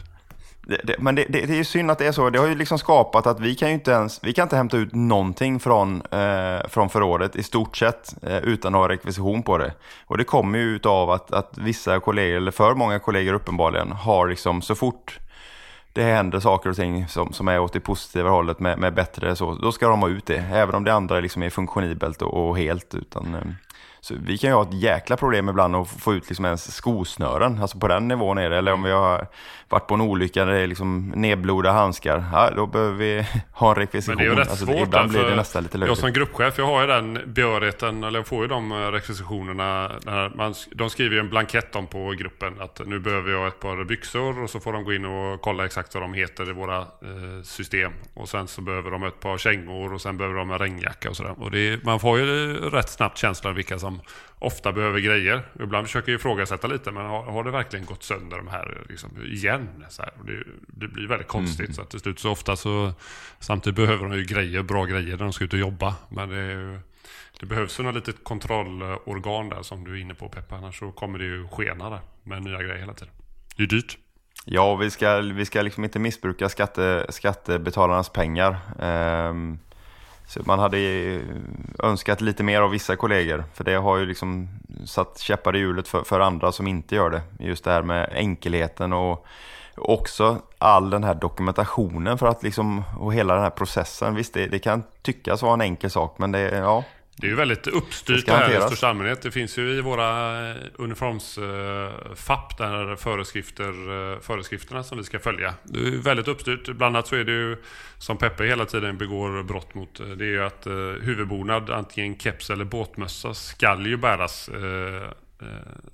Det, 0.67 0.81
det, 0.85 0.99
men 0.99 1.15
det, 1.15 1.25
det, 1.29 1.47
det 1.47 1.53
är 1.53 1.57
ju 1.57 1.65
synd 1.65 1.91
att 1.91 1.99
det 1.99 2.07
är 2.07 2.13
så. 2.13 2.31
Det 2.31 2.39
har 2.39 2.47
ju 2.47 2.55
liksom 2.55 2.79
skapat 2.79 3.27
att 3.27 3.41
vi 3.41 3.55
kan 3.55 3.69
ju 3.69 3.75
inte 3.75 3.91
ens, 3.91 4.21
vi 4.23 4.33
kan 4.33 4.43
inte 4.43 4.57
hämta 4.57 4.77
ut 4.77 4.95
någonting 4.95 5.61
från, 5.61 6.03
eh, 6.11 6.69
från 6.69 6.89
förrådet 6.89 7.37
i 7.37 7.43
stort 7.43 7.77
sett 7.77 8.15
eh, 8.23 8.37
utan 8.37 8.75
att 8.75 8.81
ha 8.81 8.89
rekvisition 8.89 9.43
på 9.43 9.59
det. 9.59 9.73
Och 10.07 10.19
det 10.19 10.25
kommer 10.25 10.59
ju 10.59 10.65
utav 10.65 11.11
att, 11.11 11.33
att 11.33 11.59
vissa 11.59 12.01
kollegor, 12.01 12.37
eller 12.37 12.51
för 12.51 12.75
många 12.75 12.99
kollegor 12.99 13.35
uppenbarligen, 13.35 13.93
har 13.93 14.29
liksom 14.29 14.63
så 14.63 14.75
fort 14.75 15.19
det 15.93 16.03
händer 16.03 16.41
saker 16.41 16.71
och 16.71 16.77
ting 16.77 17.09
som, 17.09 17.33
som 17.33 17.49
är 17.49 17.59
åt 17.59 17.73
det 17.73 17.81
positiva 17.81 18.31
hållet 18.31 18.61
med, 18.61 18.79
med 18.79 18.95
bättre 18.95 19.37
så, 19.37 19.55
då 19.55 19.73
ska 19.73 19.89
de 19.89 20.01
ha 20.01 20.09
ut 20.09 20.27
det. 20.27 20.45
Även 20.53 20.75
om 20.75 20.85
det 20.85 20.95
andra 20.95 21.21
liksom 21.21 21.43
är 21.43 21.51
funktionibelt 21.51 22.23
och, 22.23 22.49
och 22.49 22.59
helt. 22.59 22.95
Utan, 22.95 23.35
eh, 23.35 23.41
så 24.05 24.15
vi 24.23 24.39
kan 24.39 24.51
ju 24.51 24.55
ha 24.57 24.63
ett 24.63 24.75
jäkla 24.75 25.17
problem 25.17 25.49
ibland 25.49 25.77
att 25.77 25.89
få 25.89 26.15
ut 26.15 26.29
liksom 26.29 26.45
ens 26.45 26.75
skosnören. 26.77 27.59
Alltså 27.63 27.79
på 27.79 27.89
den 27.89 28.09
nivån 28.09 28.39
är 28.39 28.51
det. 28.51 28.59
Eller 28.59 28.73
om 28.73 28.83
vi 28.83 28.91
har 28.91 29.27
varit 29.69 29.87
på 29.87 29.95
en 29.95 30.01
olycka 30.01 30.45
där 30.45 30.53
det 30.53 30.59
är 30.59 30.67
liksom 30.67 31.13
nedblodade 31.17 31.75
handskar. 31.75 32.25
Ja, 32.33 32.51
då 32.57 32.67
behöver 32.67 32.95
vi 32.95 33.27
ha 33.53 33.69
en 33.69 33.75
rekvisition. 33.75 34.17
Men 34.17 34.25
det 34.25 34.31
är 34.31 34.35
ju 34.35 34.41
rätt 34.41 34.51
alltså, 34.51 34.67
svårt. 34.67 34.87
Ibland 34.87 35.11
blir 35.11 35.25
det 35.25 35.37
nästan 35.37 35.63
lite 35.63 35.75
Jag 35.75 35.81
löjligt. 35.81 35.99
som 35.99 36.13
gruppchef, 36.13 36.59
jag 36.59 36.67
har 36.67 36.81
ju 36.81 36.87
den 36.87 37.21
behörigheten, 37.27 38.05
eller 38.05 38.19
jag 38.19 38.27
får 38.27 38.43
ju 38.43 38.49
de 38.49 38.73
eh, 38.73 38.77
rekvisitionerna. 38.77 39.91
Man, 40.35 40.55
de 40.75 40.91
skriver 40.91 41.15
ju 41.15 41.21
en 41.21 41.29
blankett 41.31 41.77
om 41.77 41.87
på 41.87 42.11
gruppen 42.11 42.61
att 42.61 42.81
nu 42.87 42.99
behöver 42.99 43.33
jag 43.33 43.47
ett 43.47 43.61
par 43.61 43.85
byxor 43.85 44.43
och 44.43 44.51
så 44.51 44.61
får 44.61 44.73
de 44.73 44.85
gå 44.85 44.93
in 44.93 45.05
och 45.05 45.41
kolla 45.41 45.65
exakt 45.65 45.95
vad 45.95 46.03
de 46.03 46.15
heter 46.15 46.51
i 46.51 46.53
våra 46.53 46.79
eh, 46.79 47.43
system. 47.45 47.93
Och 48.15 48.29
sen 48.29 48.49
så 48.49 48.61
behöver 48.61 48.91
de 48.91 49.03
ett 49.03 49.21
par 49.21 49.39
kängor 49.39 49.93
och 49.93 50.01
sen 50.01 50.17
behöver 50.17 50.39
de 50.39 50.51
en 50.51 50.59
regnjacka 50.59 51.11
och 51.11 51.17
sådär. 51.17 51.35
Och 51.39 51.51
det 51.51 51.85
man 51.85 52.01
får 52.01 52.19
ju 52.19 52.55
rätt 52.55 52.89
snabbt 52.89 53.19
känslan 53.19 53.55
vilka 53.55 53.79
som 53.79 53.92
ofta 54.39 54.73
behöver 54.73 55.01
grejer. 55.01 55.43
Ibland 55.61 55.87
försöker 55.87 56.13
jag 56.13 56.19
ifrågasätta 56.19 56.67
lite, 56.67 56.91
men 56.91 57.07
har, 57.07 57.23
har 57.23 57.45
det 57.45 57.51
verkligen 57.51 57.87
gått 57.87 58.03
sönder 58.03 58.37
de 58.37 58.49
här 58.49 58.85
liksom, 58.89 59.11
igen? 59.25 59.69
Så 59.89 60.03
här? 60.03 60.13
Det, 60.25 60.43
det 60.67 60.89
blir 60.89 61.09
väldigt 61.09 61.29
konstigt. 61.29 61.67
Mm. 61.67 61.75
Så 61.75 61.83
att 61.83 61.91
till 61.91 62.01
slut 62.01 62.19
så 62.19 62.31
ofta 62.31 62.57
så 62.57 62.93
samtidigt 63.39 63.77
behöver 63.77 64.09
de 64.09 64.17
ju 64.17 64.25
grejer, 64.25 64.63
bra 64.63 64.85
grejer 64.85 65.17
när 65.17 65.25
de 65.25 65.33
ska 65.33 65.45
ut 65.45 65.53
och 65.53 65.59
jobba. 65.59 65.95
Men 66.09 66.29
det, 66.29 66.53
ju, 66.53 66.79
det 67.41 67.47
behövs 67.47 67.81
ju 67.81 67.85
något 67.85 67.95
litet 67.95 68.25
kontrollorgan 68.25 69.49
där 69.49 69.63
som 69.63 69.85
du 69.85 69.93
är 69.93 70.01
inne 70.01 70.15
på 70.15 70.29
Peppa. 70.29 70.57
Annars 70.57 70.79
så 70.79 70.93
kommer 70.93 71.19
det 71.19 71.25
ju 71.25 71.49
skena 71.49 71.91
där 71.91 72.01
med 72.23 72.43
nya 72.43 72.63
grejer 72.63 72.79
hela 72.79 72.95
tiden. 72.95 73.15
Det 73.57 73.63
är 73.63 73.67
dyrt. 73.67 73.99
Ja, 74.45 74.77
vi 74.77 74.91
ska, 74.91 75.17
vi 75.17 75.45
ska 75.45 75.63
liksom 75.63 75.85
inte 75.85 75.99
missbruka 75.99 76.49
skatte, 76.49 77.07
skattebetalarnas 77.09 78.09
pengar. 78.09 78.57
Ehm, 78.81 79.59
så 80.27 80.41
man 80.45 80.59
hade 80.59 80.79
önskat 81.79 82.21
lite 82.21 82.43
mer 82.43 82.61
av 82.61 82.71
vissa 82.71 82.97
kollegor. 82.97 83.45
För 83.55 83.65
det 83.65 83.75
har 83.75 83.97
ju 83.97 84.07
liksom 84.07 84.49
satt 84.87 85.19
käppar 85.19 85.57
i 85.57 85.59
hjulet 85.59 85.89
för, 85.89 86.03
för 86.03 86.21
andra 86.21 86.53
som 86.53 86.67
inte 86.67 86.95
gör 86.95 87.11
det. 87.11 87.23
Just 87.39 87.65
det 87.65 87.71
här 87.71 87.83
med 87.83 88.13
enkelheten 88.13 88.93
och 88.93 89.27
också 89.77 90.39
all 90.59 90.91
den 90.91 91.05
här 91.05 91.15
dokumentationen 91.15 92.19
för 92.19 92.27
att 92.27 92.43
liksom, 92.43 92.83
och 92.99 93.15
hela 93.15 93.35
den 93.35 93.43
här 93.43 93.51
processen. 93.51 94.15
Visst, 94.15 94.35
det, 94.35 94.47
det 94.47 94.59
kan 94.59 94.83
tyckas 95.03 95.43
vara 95.43 95.55
en 95.55 95.61
enkel 95.61 95.91
sak, 95.91 96.19
men 96.19 96.33
det, 96.33 96.41
ja. 96.41 96.85
Det 97.17 97.27
är 97.27 97.31
ju 97.31 97.37
väldigt 97.37 97.67
uppstyrt 97.67 98.27
det 98.27 98.33
här 98.33 98.59
i 98.59 98.61
största 98.61 98.89
allmänhet. 98.89 99.23
Det 99.23 99.31
finns 99.31 99.59
ju 99.59 99.71
i 99.71 99.81
våra 99.81 100.41
eh, 100.51 100.57
uniformsfapp 100.77 102.59
där 102.59 102.97
föreskrifter, 102.97 103.65
eh, 104.15 104.21
föreskrifterna 104.21 104.83
som 104.83 104.99
vi 104.99 105.05
ska 105.05 105.19
följa. 105.19 105.55
Det 105.65 105.79
är 105.79 105.91
väldigt 106.03 106.29
uppstyrt. 106.29 106.65
Bland 106.69 106.97
annat 106.97 107.07
så 107.09 107.17
är 107.17 107.25
det 107.25 107.33
ju 107.33 107.57
som 107.99 108.17
Peppe 108.19 108.45
hela 108.45 108.65
tiden 108.65 108.99
begår 108.99 109.43
brott 109.43 109.75
mot. 109.75 110.01
eh, 110.01 110.07
Det 110.07 110.25
är 110.25 110.29
ju 110.29 110.45
att 110.45 110.67
eh, 110.67 110.73
huvudbonad, 111.03 111.71
antingen 111.71 112.19
keps 112.19 112.51
eller 112.51 112.65
båtmössa, 112.65 113.35
skall 113.35 113.87
ju 113.87 113.97
bäras 113.97 114.49
eh, 114.49 114.57
eh, 114.57 114.61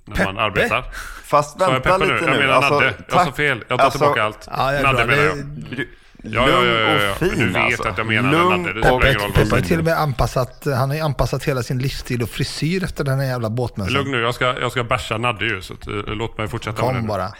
när 0.05 0.25
man 0.25 0.35
Peppe? 0.35 0.41
arbetar. 0.41 0.85
Fast 1.25 1.59
jag 1.59 1.71
vänta 1.71 1.89
Peppe 1.99 2.13
lite 2.13 2.25
Jag 2.25 2.33
nu. 2.33 2.39
menar 2.39 2.53
Alltså, 2.53 2.73
Nadde. 2.73 2.93
Jag 3.09 3.25
sa 3.25 3.31
fel. 3.31 3.63
Jag 3.67 3.77
tar 3.77 3.85
Alltså- 3.85 3.99
tillbaka 3.99 4.23
allt. 4.23 4.47
Ja, 4.51 4.73
jag 4.73 4.83
Nadde 4.83 5.05
menar 5.05 5.23
Det- 5.23 5.25
jag. 5.25 5.37
Du, 5.77 5.89
Ja, 6.23 6.49
ja, 6.49 6.65
ja, 6.65 7.01
ja, 7.01 7.11
och 7.11 7.17
fin 7.17 7.29
Du 7.39 7.45
vet 7.45 7.55
alltså. 7.55 7.87
att 7.87 7.97
jag 7.97 8.07
menar 8.07 8.31
Lugn 8.31 8.63
Nadde. 8.63 8.81
Det 8.81 8.91
och 8.91 9.01
roll 9.03 9.51
har 9.51 9.61
till 9.61 9.79
och 9.79 9.85
med 9.85 9.97
anpassat, 9.97 10.65
han 10.65 10.89
har 10.89 10.95
ju 10.95 11.01
anpassat 11.01 11.43
hela 11.43 11.63
sin 11.63 11.79
livsstil 11.79 12.23
och 12.23 12.29
frisyr 12.29 12.83
efter 12.83 13.03
den 13.03 13.19
här 13.19 13.25
jävla 13.25 13.49
båtmössan. 13.49 13.93
Lugn 13.93 14.11
nu, 14.11 14.21
jag 14.21 14.35
ska, 14.35 14.59
jag 14.59 14.71
ska 14.71 14.83
basha 14.83 15.17
Nadde 15.17 15.45
ju. 15.45 15.61
Så 15.61 15.73
att, 15.73 15.87
eh, 15.87 15.93
låt 15.93 16.37
mig 16.37 16.47
fortsätta 16.47 16.85
med 16.85 16.93
det 16.93 16.99
Kom 16.99 17.07
bara. 17.07 17.33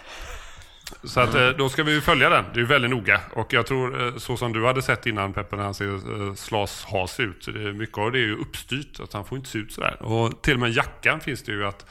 Så 1.04 1.20
att, 1.20 1.36
eh, 1.36 1.48
då 1.48 1.70
ska 1.70 1.84
vi 1.84 1.92
ju 1.92 2.02
följa 2.02 2.30
den. 2.30 2.46
Det 2.54 2.60
är 2.60 2.64
väldigt 2.64 2.92
noga. 2.92 3.22
Och 3.34 3.54
jag 3.54 3.66
tror, 3.66 4.08
eh, 4.08 4.16
så 4.16 4.38
som 4.38 4.54
du 4.54 4.66
hade 4.66 4.82
sett 4.82 5.06
innan 5.06 5.34
Peppe 5.34 5.56
när 5.56 5.64
han 5.64 5.74
ser 5.74 6.36
slashas 6.36 7.20
ut. 7.20 7.48
Mycket 7.76 7.98
av 7.98 8.12
det 8.12 8.20
är 8.20 8.28
ju 8.28 8.38
uppstyrt. 8.38 9.00
Att 9.00 9.14
han 9.14 9.26
får 9.26 9.38
inte 9.38 9.50
se 9.50 9.58
ut 9.60 9.72
sådär. 9.74 10.02
Och 10.02 10.42
till 10.42 10.54
och 10.54 10.60
med 10.60 10.72
jackan 10.72 11.20
finns 11.20 11.44
det 11.44 11.52
ju 11.52 11.66
att 11.66 11.86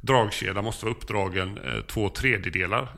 dragkedjan 0.00 0.64
måste 0.64 0.84
vara 0.86 0.94
uppdragen 0.94 1.58
två 1.86 2.08
tredjedelar. 2.08 2.88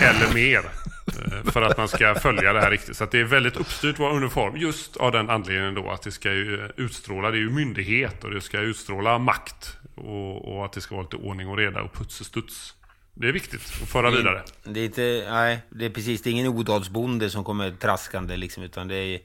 Eller 0.00 0.34
mer. 0.34 0.58
eh, 0.58 1.50
För 1.52 1.62
att 1.62 1.76
man 1.76 1.88
ska 1.88 2.14
följa 2.14 2.52
det 2.52 2.60
här 2.60 2.70
riktigt. 2.70 2.96
Så 2.96 3.04
att 3.04 3.10
det 3.10 3.20
är 3.20 3.24
väldigt 3.24 3.56
uppstyrt 3.56 3.98
vår 3.98 4.10
uniform. 4.10 4.56
Just 4.56 4.96
av 4.96 5.12
den 5.12 5.30
anledningen 5.30 5.74
då 5.74 5.90
att 5.90 6.02
det 6.02 6.12
ska 6.12 6.32
ju 6.32 6.68
utstråla, 6.76 7.30
det 7.30 7.36
är 7.36 7.40
ju 7.40 7.50
myndighet 7.50 8.24
och 8.24 8.30
det 8.30 8.40
ska 8.40 8.58
utstråla 8.60 9.18
makt. 9.18 9.76
Och, 9.94 10.56
och 10.56 10.64
att 10.64 10.72
det 10.72 10.80
ska 10.80 10.94
vara 10.94 11.02
lite 11.02 11.16
ordning 11.16 11.48
och 11.48 11.56
reda 11.56 11.82
och 11.82 11.92
puts 11.92 12.20
och 12.20 12.26
studs. 12.26 12.74
Det 13.14 13.28
är 13.28 13.32
viktigt 13.32 13.60
att 13.82 13.88
föra 13.88 14.10
vidare. 14.10 14.42
Det 14.64 14.80
är 14.80 14.84
inte, 14.84 15.26
nej, 15.30 15.58
det 15.70 15.84
är 15.86 15.90
precis, 15.90 16.22
det 16.22 16.30
är 16.30 16.32
ingen 16.32 16.46
odalsbonde 16.48 17.30
som 17.30 17.44
kommer 17.44 17.70
traskande 17.70 18.36
liksom, 18.36 18.62
utan 18.62 18.88
det 18.88 18.94
är 18.96 19.20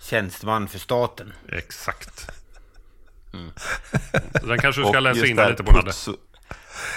tjänsteman 0.00 0.68
för 0.68 0.78
staten. 0.78 1.32
Exakt. 1.52 2.30
Så 4.40 4.46
den 4.46 4.58
kanske 4.58 4.80
du 4.82 4.86
ska 4.88 4.96
Och 4.96 5.02
läsa 5.02 5.26
in 5.26 5.36
där 5.36 5.50
lite 5.50 5.64
på 5.64 5.72
Nadde. 5.72 5.92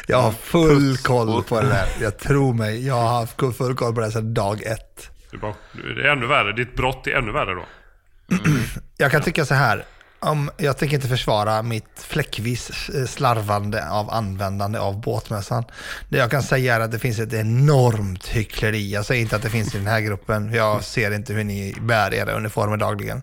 Jag 0.07 0.21
har 0.21 0.31
full 0.31 0.97
koll 0.97 1.43
på 1.43 1.61
det 1.61 1.67
där. 1.67 1.87
Jag 2.01 2.17
tror 2.17 2.53
mig. 2.53 2.87
Jag 2.87 2.95
har 2.95 3.19
haft 3.19 3.57
full 3.57 3.75
koll 3.75 3.93
på 3.93 3.99
det 3.99 4.05
här 4.05 4.11
sedan 4.11 4.33
dag 4.33 4.61
ett. 4.63 5.09
Du 5.31 5.37
bara, 5.37 5.55
det 5.95 6.01
är 6.07 6.11
ännu 6.11 6.27
värre. 6.27 6.53
Ditt 6.53 6.75
brott 6.75 7.07
är 7.07 7.11
ännu 7.11 7.31
värre 7.31 7.53
då. 7.53 7.65
Jag 8.97 9.11
kan 9.11 9.21
tycka 9.21 9.45
så 9.45 9.53
här. 9.53 9.85
Um, 10.25 10.51
jag 10.57 10.77
tänker 10.77 10.95
inte 10.95 11.07
försvara 11.07 11.61
mitt 11.61 11.89
fläckvis 11.95 12.89
eh, 12.89 13.05
slarvande 13.05 13.89
av 13.89 14.09
användande 14.09 14.79
av 14.79 15.01
båtmössan. 15.01 15.63
Det 16.09 16.17
jag 16.17 16.31
kan 16.31 16.43
säga 16.43 16.75
är 16.75 16.79
att 16.79 16.91
det 16.91 16.99
finns 16.99 17.19
ett 17.19 17.33
enormt 17.33 18.27
hyckleri. 18.27 18.91
Jag 18.91 19.05
säger 19.05 19.21
inte 19.21 19.35
att 19.35 19.41
det 19.41 19.49
finns 19.49 19.75
i 19.75 19.77
den 19.77 19.87
här 19.87 20.01
gruppen. 20.01 20.53
Jag 20.53 20.83
ser 20.83 21.11
inte 21.11 21.33
hur 21.33 21.43
ni 21.43 21.75
bär 21.81 22.13
era 22.13 22.33
uniformer 22.33 22.77
dagligen. 22.77 23.21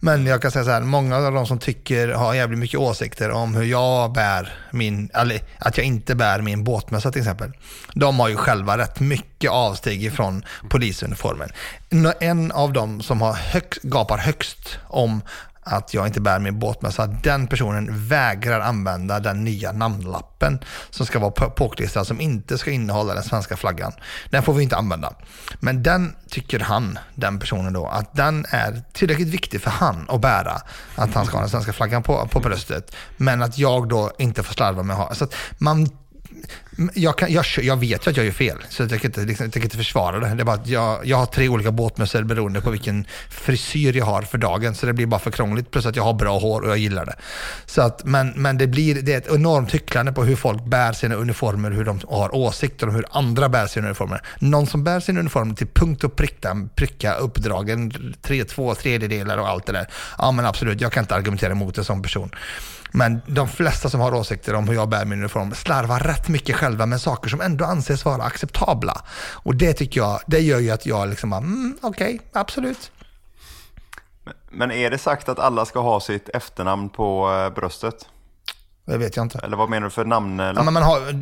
Men 0.00 0.26
jag 0.26 0.42
kan 0.42 0.50
säga 0.50 0.64
så 0.64 0.70
här, 0.70 0.80
många 0.80 1.16
av 1.16 1.32
de 1.32 1.46
som 1.46 1.58
tycker 1.58 2.08
har 2.08 2.34
jävligt 2.34 2.58
mycket 2.58 2.80
åsikter 2.80 3.30
om 3.30 3.54
hur 3.54 3.64
jag 3.64 4.12
bär 4.12 4.54
min, 4.70 5.10
eller 5.14 5.40
att 5.58 5.76
jag 5.76 5.86
inte 5.86 6.14
bär 6.14 6.40
min 6.40 6.64
båtmössa 6.64 7.12
till 7.12 7.20
exempel. 7.20 7.52
De 7.94 8.20
har 8.20 8.28
ju 8.28 8.36
själva 8.36 8.78
rätt 8.78 9.00
mycket 9.00 9.50
avsteg 9.50 10.04
ifrån 10.04 10.44
polisuniformen. 10.68 11.48
En 12.20 12.52
av 12.52 12.72
dem 12.72 13.02
som 13.02 13.20
har 13.20 13.32
högst, 13.32 13.82
gapar 13.82 14.18
högst 14.18 14.78
om 14.86 15.22
att 15.62 15.94
jag 15.94 16.06
inte 16.06 16.20
bär 16.20 16.38
min 16.38 16.58
båtmössa, 16.58 17.06
den 17.06 17.46
personen 17.46 18.08
vägrar 18.08 18.60
använda 18.60 19.20
den 19.20 19.44
nya 19.44 19.72
namnlappen 19.72 20.58
som 20.90 21.06
ska 21.06 21.18
vara 21.18 21.30
på- 21.30 21.50
påklistrad 21.50 22.06
som 22.06 22.20
inte 22.20 22.58
ska 22.58 22.70
innehålla 22.70 23.14
den 23.14 23.22
svenska 23.22 23.56
flaggan. 23.56 23.92
Den 24.30 24.42
får 24.42 24.54
vi 24.54 24.62
inte 24.62 24.76
använda. 24.76 25.12
Men 25.60 25.82
den 25.82 26.16
tycker 26.28 26.60
han, 26.60 26.98
den 27.14 27.38
personen 27.38 27.72
då, 27.72 27.86
att 27.86 28.14
den 28.14 28.46
är 28.48 28.82
tillräckligt 28.92 29.28
viktig 29.28 29.60
för 29.62 29.70
han 29.70 30.06
att 30.08 30.20
bära. 30.20 30.62
Att 30.94 31.14
han 31.14 31.26
ska 31.26 31.36
ha 31.36 31.40
den 31.40 31.50
svenska 31.50 31.72
flaggan 31.72 32.02
på, 32.02 32.28
på 32.28 32.40
bröstet. 32.40 32.94
Men 33.16 33.42
att 33.42 33.58
jag 33.58 33.88
då 33.88 34.10
inte 34.18 34.42
får 34.42 34.54
slarva 34.54 34.82
med 34.82 34.96
att 34.96 35.08
ha. 35.08 35.14
Så 35.14 35.24
att 35.24 35.34
man 35.58 35.88
jag, 36.94 37.18
kan, 37.18 37.32
jag, 37.32 37.44
jag 37.62 37.76
vet 37.76 38.06
ju 38.06 38.10
att 38.10 38.16
jag 38.16 38.26
gör 38.26 38.32
fel, 38.32 38.58
så 38.68 38.82
jag 38.82 38.90
kan 38.90 39.00
inte, 39.04 39.20
liksom, 39.20 39.44
jag 39.44 39.52
tänker 39.52 39.66
inte 39.66 39.76
försvara 39.76 40.20
det. 40.20 40.34
Det 40.34 40.42
är 40.42 40.44
bara 40.44 40.56
att 40.56 40.66
jag, 40.66 41.06
jag 41.06 41.16
har 41.16 41.26
tre 41.26 41.48
olika 41.48 41.70
båtmössor 41.70 42.22
beroende 42.22 42.60
på 42.60 42.70
vilken 42.70 43.06
frisyr 43.30 43.96
jag 43.96 44.04
har 44.04 44.22
för 44.22 44.38
dagen, 44.38 44.74
så 44.74 44.86
det 44.86 44.92
blir 44.92 45.06
bara 45.06 45.20
för 45.20 45.30
krångligt. 45.30 45.70
Plus 45.70 45.86
att 45.86 45.96
jag 45.96 46.02
har 46.02 46.14
bra 46.14 46.38
hår 46.38 46.60
och 46.60 46.70
jag 46.70 46.78
gillar 46.78 47.06
det. 47.06 47.14
Så 47.66 47.82
att, 47.82 48.04
men, 48.04 48.32
men 48.36 48.58
det 48.58 48.66
blir 48.66 49.02
det 49.02 49.12
är 49.12 49.18
ett 49.18 49.32
enormt 49.32 49.74
hycklande 49.74 50.12
på 50.12 50.24
hur 50.24 50.36
folk 50.36 50.64
bär 50.64 50.92
sina 50.92 51.14
uniformer, 51.14 51.70
hur 51.70 51.84
de 51.84 52.00
har 52.08 52.34
åsikter 52.34 52.88
om 52.88 52.94
hur 52.94 53.04
andra 53.10 53.48
bär 53.48 53.66
sina 53.66 53.86
uniformer. 53.86 54.22
Någon 54.38 54.66
som 54.66 54.84
bär 54.84 55.00
sin 55.00 55.18
uniform 55.18 55.54
till 55.54 55.66
punkt 55.66 56.04
och 56.04 56.16
pricka, 56.16 56.68
pricka 56.74 57.14
uppdragen, 57.14 57.92
tre, 58.22 58.44
två 58.44 58.74
tredjedelar 58.74 59.38
och 59.38 59.48
allt 59.48 59.66
det 59.66 59.72
där. 59.72 59.86
Ja 60.18 60.32
men 60.32 60.46
absolut, 60.46 60.80
jag 60.80 60.92
kan 60.92 61.02
inte 61.02 61.14
argumentera 61.14 61.52
emot 61.52 61.78
en 61.78 61.84
sån 61.84 62.02
person. 62.02 62.30
Men 62.92 63.20
de 63.26 63.48
flesta 63.48 63.88
som 63.88 64.00
har 64.00 64.14
åsikter 64.14 64.54
om 64.54 64.68
hur 64.68 64.74
jag 64.74 64.88
bär 64.88 65.04
min 65.04 65.18
uniform 65.18 65.54
slarvar 65.54 66.00
rätt 66.00 66.28
mycket 66.28 66.56
själva 66.56 66.86
med 66.86 67.00
saker 67.00 67.28
som 67.28 67.40
ändå 67.40 67.64
anses 67.64 68.04
vara 68.04 68.22
acceptabla. 68.22 69.02
Och 69.32 69.56
det 69.56 69.72
tycker 69.72 70.00
jag, 70.00 70.20
det 70.26 70.40
gör 70.40 70.58
ju 70.58 70.70
att 70.70 70.86
jag 70.86 71.08
liksom 71.08 71.30
bara, 71.30 71.40
mm, 71.40 71.78
okej, 71.82 72.14
okay, 72.14 72.26
absolut. 72.32 72.92
Men 74.50 74.70
är 74.70 74.90
det 74.90 74.98
sagt 74.98 75.28
att 75.28 75.38
alla 75.38 75.64
ska 75.64 75.80
ha 75.80 76.00
sitt 76.00 76.28
efternamn 76.28 76.88
på 76.88 77.32
eh, 77.32 77.54
bröstet? 77.54 78.08
Det 78.84 78.98
vet 78.98 79.16
jag 79.16 79.24
inte. 79.24 79.38
Eller 79.38 79.56
vad 79.56 79.70
menar 79.70 79.84
du 79.84 79.90
för 79.90 80.04
namn? 80.04 80.38
Ja, 80.38 80.62
men 80.62 80.74
man 80.74 80.82
har, 80.82 81.12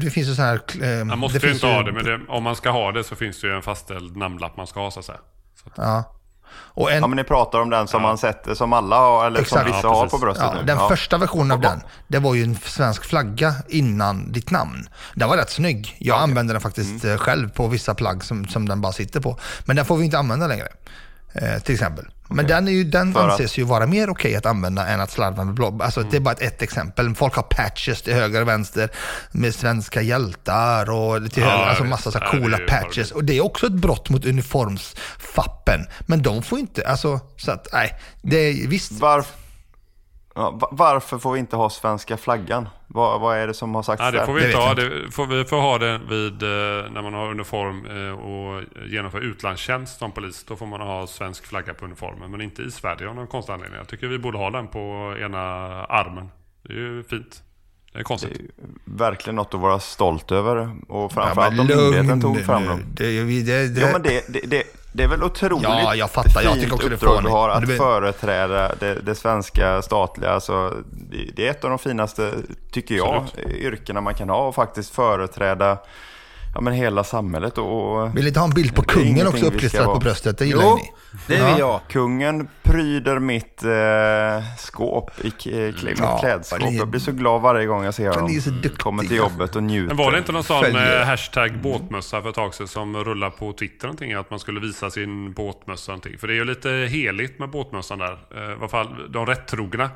det 0.00 0.10
finns 0.10 0.28
ju 0.28 0.34
sådana 0.34 0.50
här... 0.50 0.98
Eh, 1.00 1.04
man 1.04 1.18
måste 1.18 1.46
ju 1.46 1.52
inte 1.52 1.66
ju... 1.66 1.72
ha 1.72 1.82
det, 1.82 1.92
men 1.92 2.04
det, 2.04 2.20
om 2.28 2.42
man 2.42 2.56
ska 2.56 2.70
ha 2.70 2.92
det 2.92 3.04
så 3.04 3.16
finns 3.16 3.40
det 3.40 3.46
ju 3.46 3.56
en 3.56 3.62
fastställd 3.62 4.16
namnlapp 4.16 4.56
man 4.56 4.66
ska 4.66 4.80
ha 4.80 4.90
så 4.90 5.00
att 5.00 5.06
säga. 5.06 5.18
Så 5.62 5.68
att... 5.68 5.74
Ja. 5.76 6.04
Och 6.56 6.92
en... 6.92 7.00
Ja, 7.00 7.06
men 7.06 7.16
ni 7.16 7.24
pratar 7.24 7.60
om 7.60 7.70
den 7.70 7.88
som 7.88 8.02
ja. 8.02 8.08
man 8.08 8.18
sätter, 8.18 8.54
som 8.54 8.72
alla 8.72 8.96
har, 8.96 9.26
eller 9.26 9.40
Exakt. 9.40 9.62
som 9.62 9.72
vissa 9.72 9.86
ja, 9.86 9.94
har 9.94 10.06
på 10.06 10.18
bröstet 10.18 10.46
ja, 10.52 10.54
nu. 10.60 10.66
Den 10.66 10.88
första 10.88 11.18
versionen 11.18 11.50
av 11.50 11.60
den, 11.60 11.80
det 12.08 12.18
var 12.18 12.34
ju 12.34 12.42
en 12.44 12.56
svensk 12.56 13.04
flagga 13.04 13.54
innan 13.68 14.32
ditt 14.32 14.50
namn. 14.50 14.88
Den 15.14 15.28
var 15.28 15.36
rätt 15.36 15.50
snygg. 15.50 15.96
Jag 15.98 16.14
okay. 16.14 16.22
använder 16.22 16.54
den 16.54 16.60
faktiskt 16.60 17.04
mm. 17.04 17.14
Eh, 17.14 17.18
själv 17.18 17.48
på 17.48 17.68
vissa 17.68 17.94
plagg 17.94 18.24
som, 18.24 18.48
som 18.48 18.68
den 18.68 18.80
bara 18.80 18.92
sitter 18.92 19.20
på. 19.20 19.38
Men 19.64 19.76
den 19.76 19.84
får 19.84 19.96
vi 19.96 20.04
inte 20.04 20.18
använda 20.18 20.46
längre. 20.46 20.68
Eh, 21.34 21.58
till 21.58 21.74
exempel. 21.74 22.04
Men 22.28 22.46
den, 22.46 22.68
är 22.68 22.72
ju, 22.72 22.84
den 22.84 23.16
anses 23.16 23.58
ju 23.58 23.62
vara 23.62 23.86
mer 23.86 24.10
okej 24.10 24.36
att 24.36 24.46
använda 24.46 24.86
än 24.86 25.00
att 25.00 25.10
slarva 25.10 25.44
med 25.44 25.54
blå. 25.54 25.78
Alltså, 25.82 26.00
mm. 26.00 26.10
Det 26.10 26.16
är 26.16 26.20
bara 26.20 26.32
ett, 26.32 26.42
ett, 26.42 26.62
exempel. 26.62 27.14
Folk 27.14 27.34
har 27.34 27.42
patches 27.42 28.02
till 28.02 28.14
höger 28.14 28.40
och 28.40 28.48
vänster 28.48 28.90
med 29.30 29.54
svenska 29.54 30.02
hjältar 30.02 30.90
och 30.90 31.32
till 31.32 31.42
ja, 31.42 31.48
höger, 31.48 31.64
alltså 31.64 31.84
massa 31.84 32.10
så 32.10 32.18
coola 32.18 32.58
patches. 32.68 33.10
Och 33.10 33.24
det 33.24 33.36
är 33.36 33.44
också 33.44 33.66
ett 33.66 33.72
brott 33.72 34.10
mot 34.10 34.26
uniformsfappen. 34.26 35.86
Men 36.06 36.22
de 36.22 36.42
får 36.42 36.58
inte, 36.58 36.88
alltså, 36.88 37.20
så 37.36 37.50
att 37.50 37.68
nej, 37.72 38.00
det 38.22 38.36
är 38.36 38.68
visst. 38.68 38.92
Varför? 38.92 39.43
Ja, 40.34 40.68
varför 40.70 41.18
får 41.18 41.32
vi 41.32 41.38
inte 41.38 41.56
ha 41.56 41.70
svenska 41.70 42.16
flaggan? 42.16 42.68
Vad, 42.86 43.20
vad 43.20 43.36
är 43.36 43.46
det 43.46 43.54
som 43.54 43.74
har 43.74 43.82
sagts 43.82 44.02
ja, 44.04 44.10
det 44.10 44.26
får 44.26 44.32
vi 44.32 44.40
där? 44.40 44.46
inte 44.46 44.58
ha. 44.58 44.74
Det 44.74 45.10
får, 45.10 45.26
vi 45.26 45.44
får 45.44 45.60
ha 45.60 45.78
det 45.78 46.00
vid, 46.08 46.42
eh, 46.42 46.48
när 46.92 47.02
man 47.02 47.14
har 47.14 47.30
uniform 47.30 47.86
eh, 47.86 48.12
och 48.12 48.62
genomför 48.88 49.20
utlandstjänst 49.20 49.98
som 49.98 50.12
polis. 50.12 50.44
Då 50.44 50.56
får 50.56 50.66
man 50.66 50.80
ha 50.80 51.06
svensk 51.06 51.46
flagga 51.46 51.74
på 51.74 51.84
uniformen. 51.84 52.30
Men 52.30 52.40
inte 52.40 52.62
i 52.62 52.70
Sverige 52.70 53.08
av 53.08 53.14
någon 53.14 53.26
konstig 53.26 53.52
anledning. 53.52 53.78
Jag 53.78 53.88
tycker 53.88 54.06
vi 54.06 54.18
borde 54.18 54.38
ha 54.38 54.50
den 54.50 54.68
på 54.68 55.14
ena 55.20 55.40
armen. 55.84 56.28
Det 56.62 56.72
är 56.72 56.76
ju 56.76 57.02
fint. 57.02 57.42
Det 57.92 57.98
är 57.98 58.02
konstigt. 58.02 58.32
Det 58.38 58.62
är 58.62 58.98
verkligen 58.98 59.36
något 59.36 59.54
att 59.54 59.60
vara 59.60 59.80
stolt 59.80 60.32
över. 60.32 60.76
Och 60.88 61.12
framförallt 61.12 61.56
ja, 61.56 61.62
om 61.62 61.66
myndigheten 61.66 62.20
tog 62.20 62.44
fram 62.44 62.66
dem. 62.66 62.80
Det, 62.94 63.24
det, 63.24 63.68
det, 63.68 63.80
ja, 63.80 63.88
men 63.92 64.02
det, 64.02 64.50
det, 64.50 64.62
det, 64.94 65.02
är 65.02 65.08
väl 65.08 65.22
otroligt 65.22 65.62
ja, 65.62 65.94
jag 65.94 66.10
fattar. 66.10 66.42
Jag 66.42 66.54
fint 66.54 66.72
också 66.72 66.88
uppdrag 66.88 67.22
du 67.22 67.28
har 67.28 67.48
att 67.48 67.76
företräda 67.76 68.74
det, 68.80 68.94
det, 68.94 69.14
svenska 69.14 69.82
statliga. 69.82 70.30
Alltså, 70.30 70.72
det 71.36 71.46
är 71.46 71.50
ett 71.50 71.64
av 71.64 71.70
de 71.70 71.78
finaste, 71.78 72.32
tycker 72.70 72.94
jag, 72.94 73.14
Absolut. 73.14 73.56
yrkena 73.56 74.00
man 74.00 74.14
kan 74.14 74.28
ha 74.28 74.48
och 74.48 74.54
faktiskt 74.54 74.94
företräda 74.94 75.78
ja, 76.54 76.60
men 76.60 76.72
hela 76.72 77.04
samhället. 77.04 77.58
Och, 77.58 78.16
vill 78.16 78.26
inte 78.26 78.40
ha 78.40 78.46
en 78.46 78.54
bild 78.54 78.74
på 78.74 78.82
kungen 78.82 79.26
också 79.26 79.46
uppklistrad 79.46 79.86
på 79.86 79.98
bröstet? 79.98 80.38
Det 80.38 80.46
gillar 80.46 80.62
jo, 80.62 80.76
ni. 80.76 80.92
det 81.26 81.46
vill 81.46 81.58
jag. 81.58 81.80
Kungen 81.88 82.48
pryder 82.62 83.18
mitt 83.18 83.64
eh, 83.64 84.56
skåp, 84.58 85.10
i, 85.24 85.32
mitt 85.84 85.98
ja, 85.98 86.18
klädskåp. 86.18 86.72
Jag 86.72 86.88
blir 86.88 87.00
så 87.00 87.12
glad 87.12 87.42
varje 87.42 87.66
gång 87.66 87.84
jag 87.84 87.94
ser 87.94 88.08
honom. 88.08 88.40
Kommer 88.78 89.02
till 89.02 89.16
jobbet 89.16 89.56
och 89.56 89.62
njuter. 89.62 89.88
Men 89.88 89.96
var 89.96 90.12
det 90.12 90.18
inte 90.18 90.32
någon 90.32 90.44
sån 90.44 90.64
eh, 90.64 91.04
hashtag 91.04 91.58
båtmössa 91.62 92.22
för 92.22 92.28
ett 92.28 92.34
tag 92.34 92.54
sedan 92.54 92.68
som 92.68 93.04
rullar 93.04 93.30
på 93.30 93.52
Twitter 93.52 93.86
någonting? 93.86 94.12
Att 94.12 94.30
man 94.30 94.38
skulle 94.38 94.60
visa 94.60 94.90
sin 94.90 95.32
båtmössa 95.32 95.92
någonting. 95.92 96.18
För 96.18 96.26
det 96.26 96.32
är 96.32 96.36
ju 96.36 96.44
lite 96.44 96.70
heligt 96.70 97.38
med 97.38 97.50
båtmössan 97.50 97.98
där. 97.98 98.12
I 98.12 98.52
alla 98.58 98.68
fall 98.68 99.12
de 99.12 99.26
rättrogna 99.26 99.90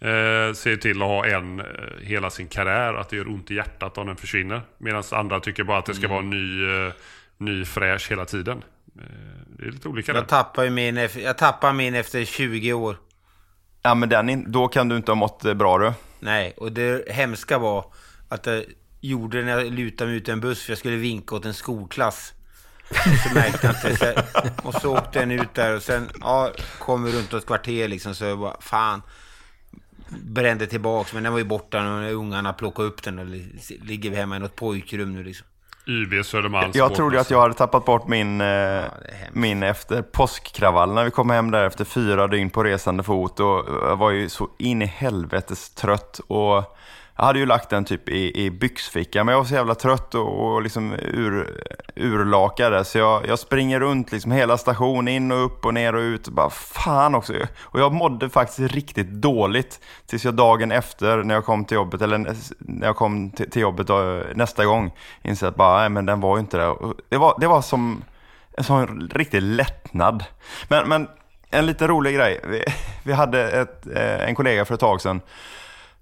eh, 0.00 0.54
ser 0.54 0.76
till 0.76 1.02
att 1.02 1.08
ha 1.08 1.26
en 1.26 1.60
eh, 1.60 1.66
hela 2.00 2.30
sin 2.30 2.48
karriär. 2.48 2.94
Att 2.94 3.08
det 3.08 3.16
gör 3.16 3.28
ont 3.28 3.50
i 3.50 3.54
hjärtat 3.54 3.98
om 3.98 4.06
den 4.06 4.16
försvinner. 4.16 4.60
Medan 4.78 5.02
andra 5.10 5.40
tycker 5.40 5.64
bara 5.64 5.78
att 5.78 5.86
det 5.86 5.94
ska 5.94 6.04
mm. 6.04 6.14
vara 6.14 6.24
ny, 6.24 6.64
eh, 6.86 6.92
ny 7.38 7.64
fräsch 7.64 8.10
hela 8.10 8.24
tiden. 8.24 8.62
Eh, 8.98 9.02
det 9.46 9.66
är 9.66 9.70
lite 9.70 9.88
olika 9.88 10.12
jag 10.12 10.28
tappar, 10.28 10.64
ju 10.64 10.70
min, 10.70 11.08
jag 11.16 11.38
tappar 11.38 11.72
min 11.72 11.94
efter 11.94 12.24
20 12.24 12.72
år. 12.72 12.96
Ja 13.82 13.94
men 13.94 14.08
den, 14.08 14.52
då 14.52 14.68
kan 14.68 14.88
du 14.88 14.96
inte 14.96 15.10
ha 15.10 15.16
mått 15.16 15.56
bra 15.56 15.78
du. 15.78 15.92
Nej, 16.20 16.54
och 16.56 16.72
det 16.72 17.12
hemska 17.12 17.58
var 17.58 17.92
att 18.28 18.46
jag 18.46 18.64
gjorde 19.00 19.42
när 19.42 19.58
jag 19.58 19.72
lutade 19.72 20.10
mig 20.10 20.16
ut 20.16 20.28
en 20.28 20.40
buss 20.40 20.62
för 20.62 20.70
jag 20.70 20.78
skulle 20.78 20.96
vinka 20.96 21.34
åt 21.34 21.44
en 21.44 21.54
skolklass. 21.54 22.32
Så 23.24 23.34
märkte 23.34 23.76
jag 23.82 23.92
inte. 23.92 24.24
och 24.62 24.74
så 24.74 24.96
åkte 24.96 25.18
den 25.18 25.30
ut 25.30 25.54
där 25.54 25.76
och 25.76 25.82
sen 25.82 26.08
ja, 26.20 26.52
kom 26.78 27.04
vi 27.04 27.12
runt 27.12 27.32
ett 27.32 27.46
kvarter 27.46 27.88
liksom 27.88 28.14
så 28.14 28.24
jag 28.24 28.38
bara 28.38 28.60
fan 28.60 29.02
brände 30.08 30.66
tillbaks, 30.66 31.12
men 31.12 31.22
den 31.22 31.32
var 31.32 31.38
ju 31.38 31.44
borta 31.44 31.82
när 31.82 32.12
ungarna 32.12 32.52
plockade 32.52 32.88
upp 32.88 33.02
den 33.02 33.18
och 33.18 33.26
ligger 33.82 34.10
vi 34.10 34.16
hemma 34.16 34.36
i 34.36 34.38
något 34.38 34.56
pojkrum 34.56 35.12
nu 35.12 35.22
liksom. 35.22 35.46
YB 35.88 36.24
Södermalms 36.24 36.76
Jag 36.76 36.94
trodde 36.94 37.20
att 37.20 37.30
jag 37.30 37.40
hade 37.40 37.54
tappat 37.54 37.84
bort 37.84 38.08
min, 38.08 38.40
eh, 38.40 38.46
ja, 38.46 38.84
min 39.32 39.62
efter 39.62 40.02
påskkravallen 40.02 40.94
när 40.94 41.04
vi 41.04 41.10
kom 41.10 41.30
hem 41.30 41.50
där 41.50 41.66
efter 41.66 41.84
fyra 41.84 42.26
dygn 42.26 42.50
på 42.50 42.64
resande 42.64 43.02
fot 43.02 43.40
och 43.40 43.64
jag 43.82 43.96
var 43.96 44.10
ju 44.10 44.28
så 44.28 44.48
in 44.58 44.82
i 44.82 44.86
helvetes 44.86 45.70
trött 45.70 46.20
och 46.26 46.76
jag 47.16 47.24
hade 47.24 47.38
ju 47.38 47.46
lagt 47.46 47.70
den 47.70 47.84
typ 47.84 48.08
i, 48.08 48.44
i 48.44 48.50
byxfickan, 48.50 49.26
men 49.26 49.32
jag 49.32 49.40
var 49.40 49.46
så 49.46 49.54
jävla 49.54 49.74
trött 49.74 50.14
och, 50.14 50.54
och 50.54 50.62
liksom 50.62 50.92
ur, 50.92 51.62
urlakad 51.96 52.86
så 52.86 52.98
jag, 52.98 53.26
jag 53.28 53.38
springer 53.38 53.80
runt 53.80 54.12
liksom 54.12 54.32
hela 54.32 54.58
stationen, 54.58 55.08
in 55.08 55.32
och 55.32 55.44
upp 55.44 55.64
och 55.64 55.74
ner 55.74 55.94
och 55.94 56.00
ut. 56.00 56.26
Och 56.26 56.32
bara 56.32 56.50
fan 56.50 57.14
också. 57.14 57.32
Och 57.58 57.80
jag 57.80 57.92
mådde 57.92 58.28
faktiskt 58.28 58.72
riktigt 58.72 59.10
dåligt 59.10 59.80
tills 60.06 60.24
jag 60.24 60.34
dagen 60.34 60.72
efter 60.72 61.22
när 61.22 61.34
jag 61.34 61.44
kom 61.44 61.64
till 61.64 61.74
jobbet, 61.74 62.02
eller 62.02 62.18
när 62.58 62.86
jag 62.86 62.96
kom 62.96 63.30
till, 63.30 63.50
till 63.50 63.62
jobbet 63.62 63.86
då, 63.86 64.22
nästa 64.34 64.64
gång, 64.64 64.92
insåg 65.22 65.48
att 65.48 65.56
bara, 65.56 65.78
nej 65.78 65.88
men 65.88 66.06
den 66.06 66.20
var 66.20 66.36
ju 66.36 66.40
inte 66.40 66.56
där. 66.56 66.76
Det 67.08 67.16
var, 67.16 67.36
det 67.40 67.46
var 67.46 67.62
som 67.62 68.04
en 68.56 68.64
sån 68.64 69.10
riktig 69.14 69.42
lättnad. 69.42 70.24
Men, 70.68 70.88
men 70.88 71.08
en 71.50 71.66
lite 71.66 71.86
rolig 71.86 72.14
grej. 72.14 72.40
Vi, 72.44 72.64
vi 73.04 73.12
hade 73.12 73.50
ett, 73.50 73.86
eh, 73.86 74.28
en 74.28 74.34
kollega 74.34 74.64
för 74.64 74.74
ett 74.74 74.80
tag 74.80 75.00
sedan 75.00 75.20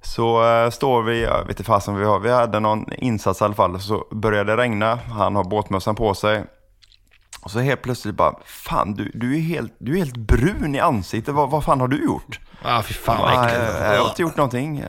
så 0.04 0.44
äh, 0.44 0.70
står 0.70 1.02
vi, 1.02 1.22
jag 1.22 1.38
vet 1.38 1.48
inte 1.48 1.64
fasen 1.64 1.96
vi 1.96 2.04
har, 2.04 2.20
vi 2.20 2.30
hade 2.30 2.60
någon 2.60 2.92
insats 2.92 3.40
i 3.40 3.44
alla 3.44 3.54
fall, 3.54 3.80
så 3.80 4.06
började 4.10 4.56
det 4.56 4.62
regna, 4.62 4.98
han 5.10 5.36
har 5.36 5.44
båtmössan 5.44 5.94
på 5.94 6.14
sig. 6.14 6.44
Och 7.42 7.50
så 7.50 7.58
helt 7.60 7.82
plötsligt 7.82 8.14
bara, 8.14 8.34
fan 8.44 8.94
du, 8.94 9.10
du, 9.14 9.36
är, 9.36 9.40
helt, 9.40 9.72
du 9.78 9.92
är 9.92 9.96
helt 9.96 10.16
brun 10.16 10.74
i 10.74 10.80
ansiktet, 10.80 11.34
vad, 11.34 11.50
vad 11.50 11.64
fan 11.64 11.80
har 11.80 11.88
du 11.88 12.04
gjort? 12.04 12.40
Ja, 12.62 12.78
ah, 12.78 12.82
fy 12.82 12.94
fan 12.94 13.20
vad 13.20 13.44
äckligt. 13.44 13.74
Jag, 13.80 13.98
har 13.98 14.08
inte 14.08 14.22
gjort 14.22 14.36
någonting. 14.36 14.84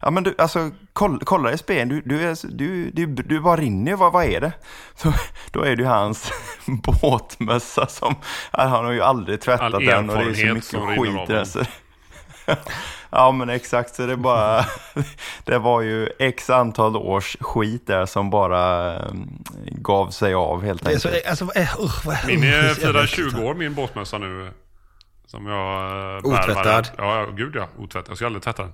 Ja 0.00 0.10
men 0.10 0.22
du, 0.22 0.34
alltså 0.38 0.70
kolla, 0.92 1.18
kolla 1.24 1.52
i 1.52 1.58
spegeln, 1.58 1.88
du, 1.88 2.00
du, 2.00 2.28
är, 2.28 2.36
du, 2.56 2.90
du, 2.90 3.06
du 3.06 3.40
bara 3.40 3.56
rinner 3.56 3.96
vad, 3.96 4.12
vad 4.12 4.24
är 4.24 4.40
det? 4.40 4.52
Så, 4.94 5.12
då 5.50 5.62
är 5.62 5.76
det 5.76 5.82
ju 5.82 5.88
hans 5.88 6.32
båtmössa 6.66 7.86
som, 7.86 8.14
han 8.50 8.84
har 8.84 8.92
ju 8.92 9.02
aldrig 9.02 9.40
tvättat 9.40 9.74
All 9.74 9.84
den 9.84 10.10
och 10.10 10.16
det 10.16 10.30
är 10.30 10.34
så 10.34 10.54
mycket 10.54 10.98
skit 10.98 11.30
i 11.30 11.32
den. 11.32 11.66
Ja 13.10 13.32
men 13.32 13.48
exakt, 13.48 13.94
så 13.94 14.06
det 14.06 14.16
bara 14.16 14.64
Det 15.44 15.58
var 15.58 15.80
ju 15.80 16.08
x 16.18 16.50
antal 16.50 16.96
års 16.96 17.36
skit 17.40 17.86
där 17.86 18.06
som 18.06 18.30
bara 18.30 18.98
um, 18.98 19.44
gav 19.66 20.10
sig 20.10 20.34
av 20.34 20.62
helt 20.64 20.86
enkelt. 20.86 21.02
Så, 21.02 21.08
alltså, 21.28 21.44
uh, 21.44 21.80
uh, 21.80 22.26
min 22.26 22.44
är 22.44 22.74
firar 22.74 23.06
20 23.06 23.42
år 23.42 23.54
min 23.54 23.74
båtmössa 23.74 24.18
nu. 24.18 24.50
Som 25.26 25.46
jag 25.46 25.92
uh, 26.24 26.32
Otvättad? 26.32 26.90
Ja, 26.96 27.26
gud 27.36 27.56
ja. 27.56 27.68
Otvättad. 27.78 28.10
Jag 28.10 28.16
ska 28.16 28.26
aldrig 28.26 28.42
tvätta 28.42 28.62
den. 28.62 28.72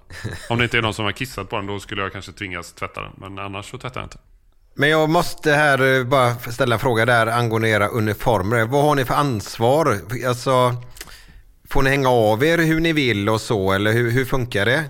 Om 0.48 0.58
det 0.58 0.64
inte 0.64 0.78
är 0.78 0.82
någon 0.82 0.94
som 0.94 1.04
har 1.04 1.12
kissat 1.12 1.50
på 1.50 1.56
den 1.56 1.66
då 1.66 1.80
skulle 1.80 2.02
jag 2.02 2.12
kanske 2.12 2.32
tvingas 2.32 2.72
tvätta 2.72 3.00
den. 3.00 3.12
Men 3.16 3.38
annars 3.38 3.70
så 3.70 3.78
tvättar 3.78 4.00
jag 4.00 4.06
inte. 4.06 4.18
Men 4.74 4.88
jag 4.88 5.08
måste 5.08 5.52
här 5.52 6.04
bara 6.04 6.34
ställa 6.34 6.74
en 6.74 6.78
fråga 6.78 7.04
där 7.04 7.26
angående 7.26 7.68
era 7.68 7.88
uniformer. 7.88 8.64
Vad 8.64 8.84
har 8.84 8.94
ni 8.94 9.04
för 9.04 9.14
ansvar? 9.14 9.98
Alltså, 10.28 10.74
Får 11.70 11.82
ni 11.82 11.90
hänga 11.90 12.08
av 12.08 12.44
er 12.44 12.58
hur 12.58 12.80
ni 12.80 12.92
vill 12.92 13.28
och 13.28 13.40
så 13.40 13.72
eller 13.72 13.92
hur, 13.92 14.10
hur 14.10 14.24
funkar 14.24 14.66
det? 14.66 14.84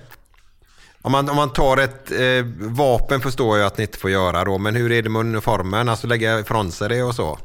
Om 1.03 1.12
man, 1.12 1.29
om 1.29 1.37
man 1.37 1.53
tar 1.53 1.77
ett 1.77 2.11
eh, 2.11 2.45
vapen 2.59 3.20
förstår 3.20 3.59
jag 3.59 3.66
att 3.66 3.79
ni 3.79 3.85
inte 3.85 3.99
får 3.99 4.11
göra 4.11 4.45
då, 4.45 4.59
men 4.59 4.74
hur 4.74 4.93
är 4.93 5.03
det 5.03 5.09
med 5.09 5.20
uniformen? 5.20 5.89
Alltså 5.89 6.07
lägga 6.07 6.41
ifrån 6.41 6.72
sig 6.72 6.89
det 6.89 7.03
och 7.03 7.14
så? 7.14 7.39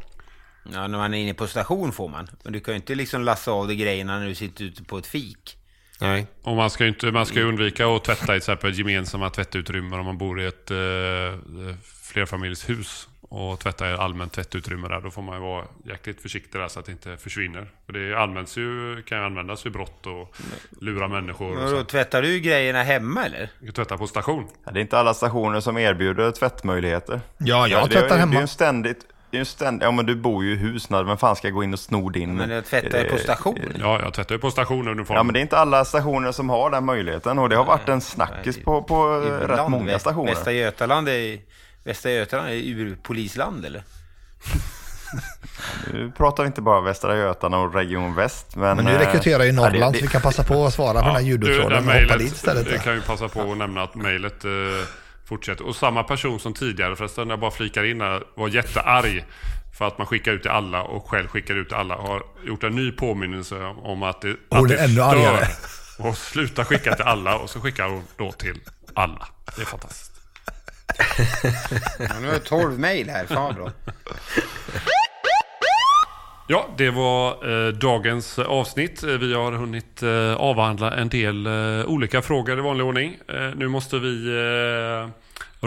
Ja, 0.73 0.87
när 0.87 0.97
man 0.97 1.13
är 1.13 1.17
inne 1.17 1.33
på 1.33 1.47
station 1.47 1.91
får 1.91 2.09
man. 2.09 2.27
Men 2.43 2.53
du 2.53 2.59
kan 2.59 2.73
ju 2.73 2.75
inte 2.75 2.95
liksom 2.95 3.23
lassa 3.23 3.51
av 3.51 3.67
dig 3.67 3.75
grejerna 3.75 4.19
när 4.19 4.27
du 4.27 4.35
sitter 4.35 4.63
ute 4.65 4.83
på 4.83 4.97
ett 4.97 5.07
fik. 5.07 5.57
Nej. 5.99 6.27
Och 6.43 6.55
man 6.55 6.69
ska 6.69 6.83
ju 6.83 6.89
inte, 6.89 7.11
man 7.11 7.25
ska 7.25 7.41
undvika 7.41 7.87
att 7.87 8.03
tvätta 8.03 8.23
i 8.23 8.25
till 8.25 8.35
exempel 8.35 8.77
gemensamma 8.77 9.29
tvättutrymmen 9.29 9.99
om 9.99 10.05
man 10.05 10.17
bor 10.17 10.41
i 10.41 10.45
ett 10.45 10.71
eh, 10.71 10.77
flerfamiljshus 12.03 13.07
och 13.33 13.59
tvätta 13.59 13.89
i 13.89 13.93
allmänt 13.93 14.31
tvättutrymme 14.33 14.87
där. 14.87 15.01
Då 15.01 15.11
får 15.11 15.21
man 15.21 15.35
ju 15.35 15.41
vara 15.41 15.63
jäkligt 15.85 16.21
försiktig 16.21 16.61
där 16.61 16.67
så 16.67 16.79
att 16.79 16.85
det 16.85 16.91
inte 16.91 17.17
försvinner. 17.17 17.67
För 17.85 17.93
det 17.93 18.19
används 18.19 18.57
ju, 18.57 19.01
kan 19.01 19.17
ju 19.17 19.23
användas 19.25 19.65
vid 19.65 19.73
brott 19.73 20.05
och 20.07 20.35
lura 20.81 21.07
människor. 21.07 21.57
Och 21.57 21.63
Och 21.63 21.71
då 21.71 21.83
tvättar 21.83 22.21
du 22.21 22.39
grejerna 22.39 22.83
hemma 22.83 23.25
eller? 23.25 23.49
Du 23.59 23.65
kan 23.65 23.73
tvätta 23.73 23.97
på 23.97 24.07
station. 24.07 24.47
Ja, 24.65 24.71
det 24.71 24.79
är 24.79 24.81
inte 24.81 24.99
alla 24.99 25.13
stationer 25.13 25.59
som 25.59 25.77
erbjuder 25.77 26.31
tvättmöjligheter. 26.31 27.21
Ja, 27.37 27.67
jag 27.67 27.81
det 27.89 27.95
är- 27.95 28.01
tvättar 28.01 28.07
Det 28.07 28.13
är 28.15 28.19
hemma. 28.19 28.33
ju 28.33 28.39
en 28.41 28.47
ständigt... 28.47 28.99
Det 29.29 29.35
är 29.35 29.39
ju 29.39 29.41
en 29.41 29.45
ständigt, 29.45 29.83
ja 29.83 29.91
men 29.91 30.05
du 30.05 30.15
bor 30.15 30.43
ju 30.43 30.53
i 30.53 30.55
hus, 30.55 30.89
när- 30.89 31.03
vem 31.03 31.17
fan 31.17 31.35
ska 31.35 31.49
gå 31.49 31.63
in 31.63 31.73
och 31.73 31.79
sno 31.79 32.09
din... 32.09 32.35
Men 32.35 32.49
jag 32.49 32.65
tvättar 32.65 32.99
ju 33.03 33.09
på 33.09 33.15
eh, 33.15 33.21
station. 33.21 33.59
Ja, 33.79 33.99
jag 34.03 34.13
tvättar 34.13 34.35
ju 34.35 34.39
på 34.39 34.51
station 34.51 34.87
uniform. 34.87 35.15
Ja 35.17 35.23
men 35.23 35.33
det 35.33 35.39
är 35.39 35.41
inte 35.41 35.57
alla 35.57 35.85
stationer 35.85 36.31
som 36.31 36.49
har 36.49 36.69
den 36.69 36.85
möjligheten 36.85 37.39
och 37.39 37.49
det 37.49 37.55
har 37.55 37.65
varit 37.65 37.89
en 37.89 38.01
snackis 38.01 38.63
på, 38.63 38.83
på 38.83 38.95
eh, 39.25 39.31
rätt 39.31 39.43
Ibland. 39.43 39.71
många 39.71 39.99
stationer. 39.99 40.31
Västra 40.33 40.51
Götaland 40.53 41.09
är, 41.09 41.39
Västra 41.83 42.11
Götaland 42.11 42.49
är 42.49 42.53
urpolisland 42.55 43.65
eller? 43.65 43.83
Nu 45.93 46.11
pratar 46.17 46.43
vi 46.43 46.47
inte 46.47 46.61
bara 46.61 46.81
Västra 46.81 47.17
Götaland 47.17 47.65
och 47.67 47.73
Region 47.75 48.15
Väst 48.15 48.55
men... 48.55 48.75
Men 48.75 48.85
nu 48.85 48.91
eh, 48.91 48.99
rekryterar 48.99 49.43
ju 49.43 49.51
Norrland 49.51 49.93
det- 49.93 49.99
så 49.99 50.05
vi 50.05 50.11
kan 50.11 50.21
passa 50.21 50.43
på 50.43 50.65
att 50.65 50.73
svara 50.73 50.99
på 51.01 51.05
den 51.07 51.15
här 51.15 51.37
det 51.37 51.65
och 51.65 51.71
hoppa 51.73 52.17
dit 52.17 52.33
istället. 52.33 52.65
Det 52.69 52.77
kan 52.77 52.93
ju 52.95 53.01
passa 53.01 53.27
på 53.27 53.51
att 53.51 53.57
nämna 53.57 53.83
att 53.83 53.95
mejlet 53.95 54.45
eh, 54.45 54.51
fortsätter. 55.25 55.65
Och 55.67 55.75
samma 55.75 56.03
person 56.03 56.39
som 56.39 56.53
tidigare 56.53 56.95
förresten, 56.95 57.29
jag 57.29 57.39
bara 57.39 57.51
flikar 57.51 57.83
in 57.83 58.01
här, 58.01 58.23
var 58.35 58.47
jättearg 58.49 59.25
för 59.77 59.87
att 59.87 59.97
man 59.97 60.07
skickar 60.07 60.31
ut 60.31 60.41
till 60.41 60.51
alla 60.51 60.83
och 60.83 61.09
själv 61.09 61.27
skickar 61.27 61.53
ut 61.55 61.67
till 61.67 61.77
alla. 61.77 61.95
Har 61.95 62.23
gjort 62.47 62.63
en 62.63 62.75
ny 62.75 62.91
påminnelse 62.91 63.55
om 63.65 64.03
att 64.03 64.21
det, 64.21 64.35
Hon 64.49 64.59
att 64.63 64.67
det 64.69 64.75
är 64.77 64.83
ännu 64.85 65.01
argare. 65.01 65.47
Och 65.99 66.17
sluta 66.17 66.65
skicka 66.65 66.95
till 66.95 67.05
alla 67.05 67.35
och 67.37 67.49
så 67.49 67.59
skickar 67.59 67.85
hon 67.87 68.03
då 68.17 68.31
till 68.31 68.59
alla. 68.93 69.27
Det 69.55 69.61
är 69.61 69.65
fantastiskt. 69.65 70.10
Ja, 71.99 72.19
nu 72.21 72.27
har 72.27 72.33
jag 72.33 72.43
12 72.43 72.79
mejl 72.79 73.09
här, 73.09 73.25
fan 73.25 73.55
då. 73.57 73.71
Ja, 76.47 76.69
det 76.77 76.89
var 76.89 77.29
eh, 77.67 77.73
dagens 77.73 78.39
avsnitt. 78.39 79.03
Eh, 79.03 79.09
vi 79.09 79.33
har 79.33 79.51
hunnit 79.51 80.03
eh, 80.03 80.35
avhandla 80.35 80.91
en 80.91 81.09
del 81.09 81.45
eh, 81.47 81.85
olika 81.85 82.21
frågor 82.21 82.57
i 82.57 82.61
vanlig 82.61 82.85
ordning. 82.85 83.17
Eh, 83.27 83.49
nu 83.55 83.67
måste 83.67 83.99
vi 83.99 84.27
eh, 84.27 85.09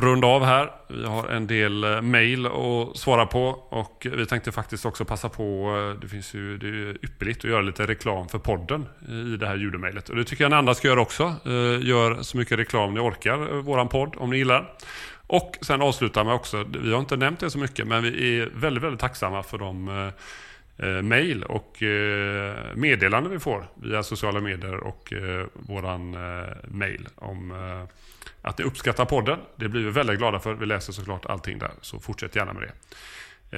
runda 0.00 0.26
av 0.26 0.44
här. 0.44 0.70
Vi 0.88 1.04
har 1.06 1.28
en 1.28 1.46
del 1.46 1.84
eh, 1.84 2.00
mejl 2.02 2.46
att 2.46 2.96
svara 2.96 3.26
på 3.26 3.44
och 3.68 4.06
vi 4.12 4.26
tänkte 4.26 4.52
faktiskt 4.52 4.86
också 4.86 5.04
passa 5.04 5.28
på, 5.28 5.76
eh, 5.76 6.00
det 6.00 6.08
finns 6.08 6.34
ju, 6.34 6.58
det 6.58 6.66
är 6.66 6.72
ju 6.72 6.98
ypperligt 7.02 7.38
att 7.38 7.50
göra 7.50 7.62
lite 7.62 7.86
reklam 7.86 8.28
för 8.28 8.38
podden 8.38 8.86
eh, 9.08 9.14
i 9.14 9.36
det 9.36 9.46
här 9.46 9.56
ljudmejlet. 9.56 10.08
Och 10.08 10.16
det 10.16 10.24
tycker 10.24 10.44
jag 10.44 10.50
ni 10.50 10.56
andra 10.56 10.74
ska 10.74 10.88
göra 10.88 11.00
också. 11.00 11.34
Eh, 11.44 11.86
gör 11.88 12.22
så 12.22 12.36
mycket 12.36 12.58
reklam 12.58 12.94
ni 12.94 13.00
orkar, 13.00 13.56
eh, 13.56 13.62
våran 13.62 13.88
podd, 13.88 14.14
om 14.18 14.30
ni 14.30 14.36
gillar 14.36 14.54
den. 14.54 14.64
Och 15.26 15.58
sen 15.60 15.82
avsluta 15.82 16.24
med 16.24 16.34
också, 16.34 16.64
vi 16.82 16.92
har 16.92 17.00
inte 17.00 17.16
nämnt 17.16 17.40
det 17.40 17.50
så 17.50 17.58
mycket, 17.58 17.86
men 17.86 18.02
vi 18.02 18.38
är 18.40 18.50
väldigt, 18.54 18.84
väldigt 18.84 19.00
tacksamma 19.00 19.42
för 19.42 19.58
de 19.58 19.88
eh, 20.78 21.02
mail 21.02 21.42
och 21.42 21.82
eh, 21.82 22.56
meddelanden 22.74 23.32
vi 23.32 23.38
får 23.38 23.66
via 23.74 24.02
sociala 24.02 24.40
medier 24.40 24.74
och 24.74 25.12
eh, 25.12 25.46
våran 25.52 26.14
eh, 26.14 26.48
mail 26.64 27.08
om 27.14 27.50
eh, 27.50 27.88
att 28.42 28.58
ni 28.58 28.64
uppskattar 28.64 29.04
podden. 29.04 29.38
Det 29.56 29.68
blir 29.68 29.84
vi 29.84 29.90
väldigt 29.90 30.18
glada 30.18 30.38
för. 30.40 30.54
Vi 30.54 30.66
läser 30.66 30.92
såklart 30.92 31.26
allting 31.26 31.58
där, 31.58 31.70
så 31.80 32.00
fortsätt 32.00 32.36
gärna 32.36 32.52
med 32.52 32.62
det. 32.62 32.72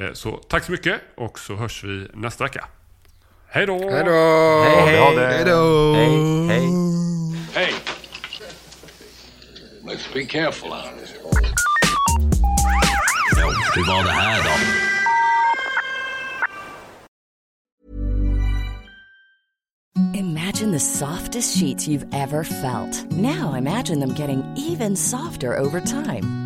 Eh, 0.00 0.12
så 0.12 0.36
tack 0.36 0.64
så 0.64 0.72
mycket 0.72 1.00
och 1.14 1.38
så 1.38 1.54
hörs 1.54 1.84
vi 1.84 2.08
nästa 2.14 2.44
vecka. 2.44 2.68
Hej 3.48 3.66
då! 3.66 3.90
Hej 3.90 4.04
då! 4.04 4.12
Hej, 4.64 4.76
hej. 4.76 5.16
Hej 5.16 5.44
då! 5.44 5.94
Hej, 5.94 6.08
hej. 6.48 6.70
Hey, 7.54 7.72
let's 9.84 10.14
be 10.14 10.24
careful 10.24 10.70
out 10.72 10.84
here. 10.84 11.15
Ja, 13.36 13.50
hur 13.74 13.86
var 13.86 14.04
det 14.04 14.10
här 14.10 14.42
då? 14.42 14.50
Imagine 20.14 20.72
the 20.72 20.80
softest 20.80 21.56
sheets 21.58 21.88
you've 21.88 22.06
ever 22.14 22.44
felt. 22.44 23.10
Now 23.12 23.54
imagine 23.54 24.00
them 24.00 24.14
getting 24.14 24.42
even 24.56 24.96
softer 24.96 25.56
over 25.56 25.80
time. 25.80 26.45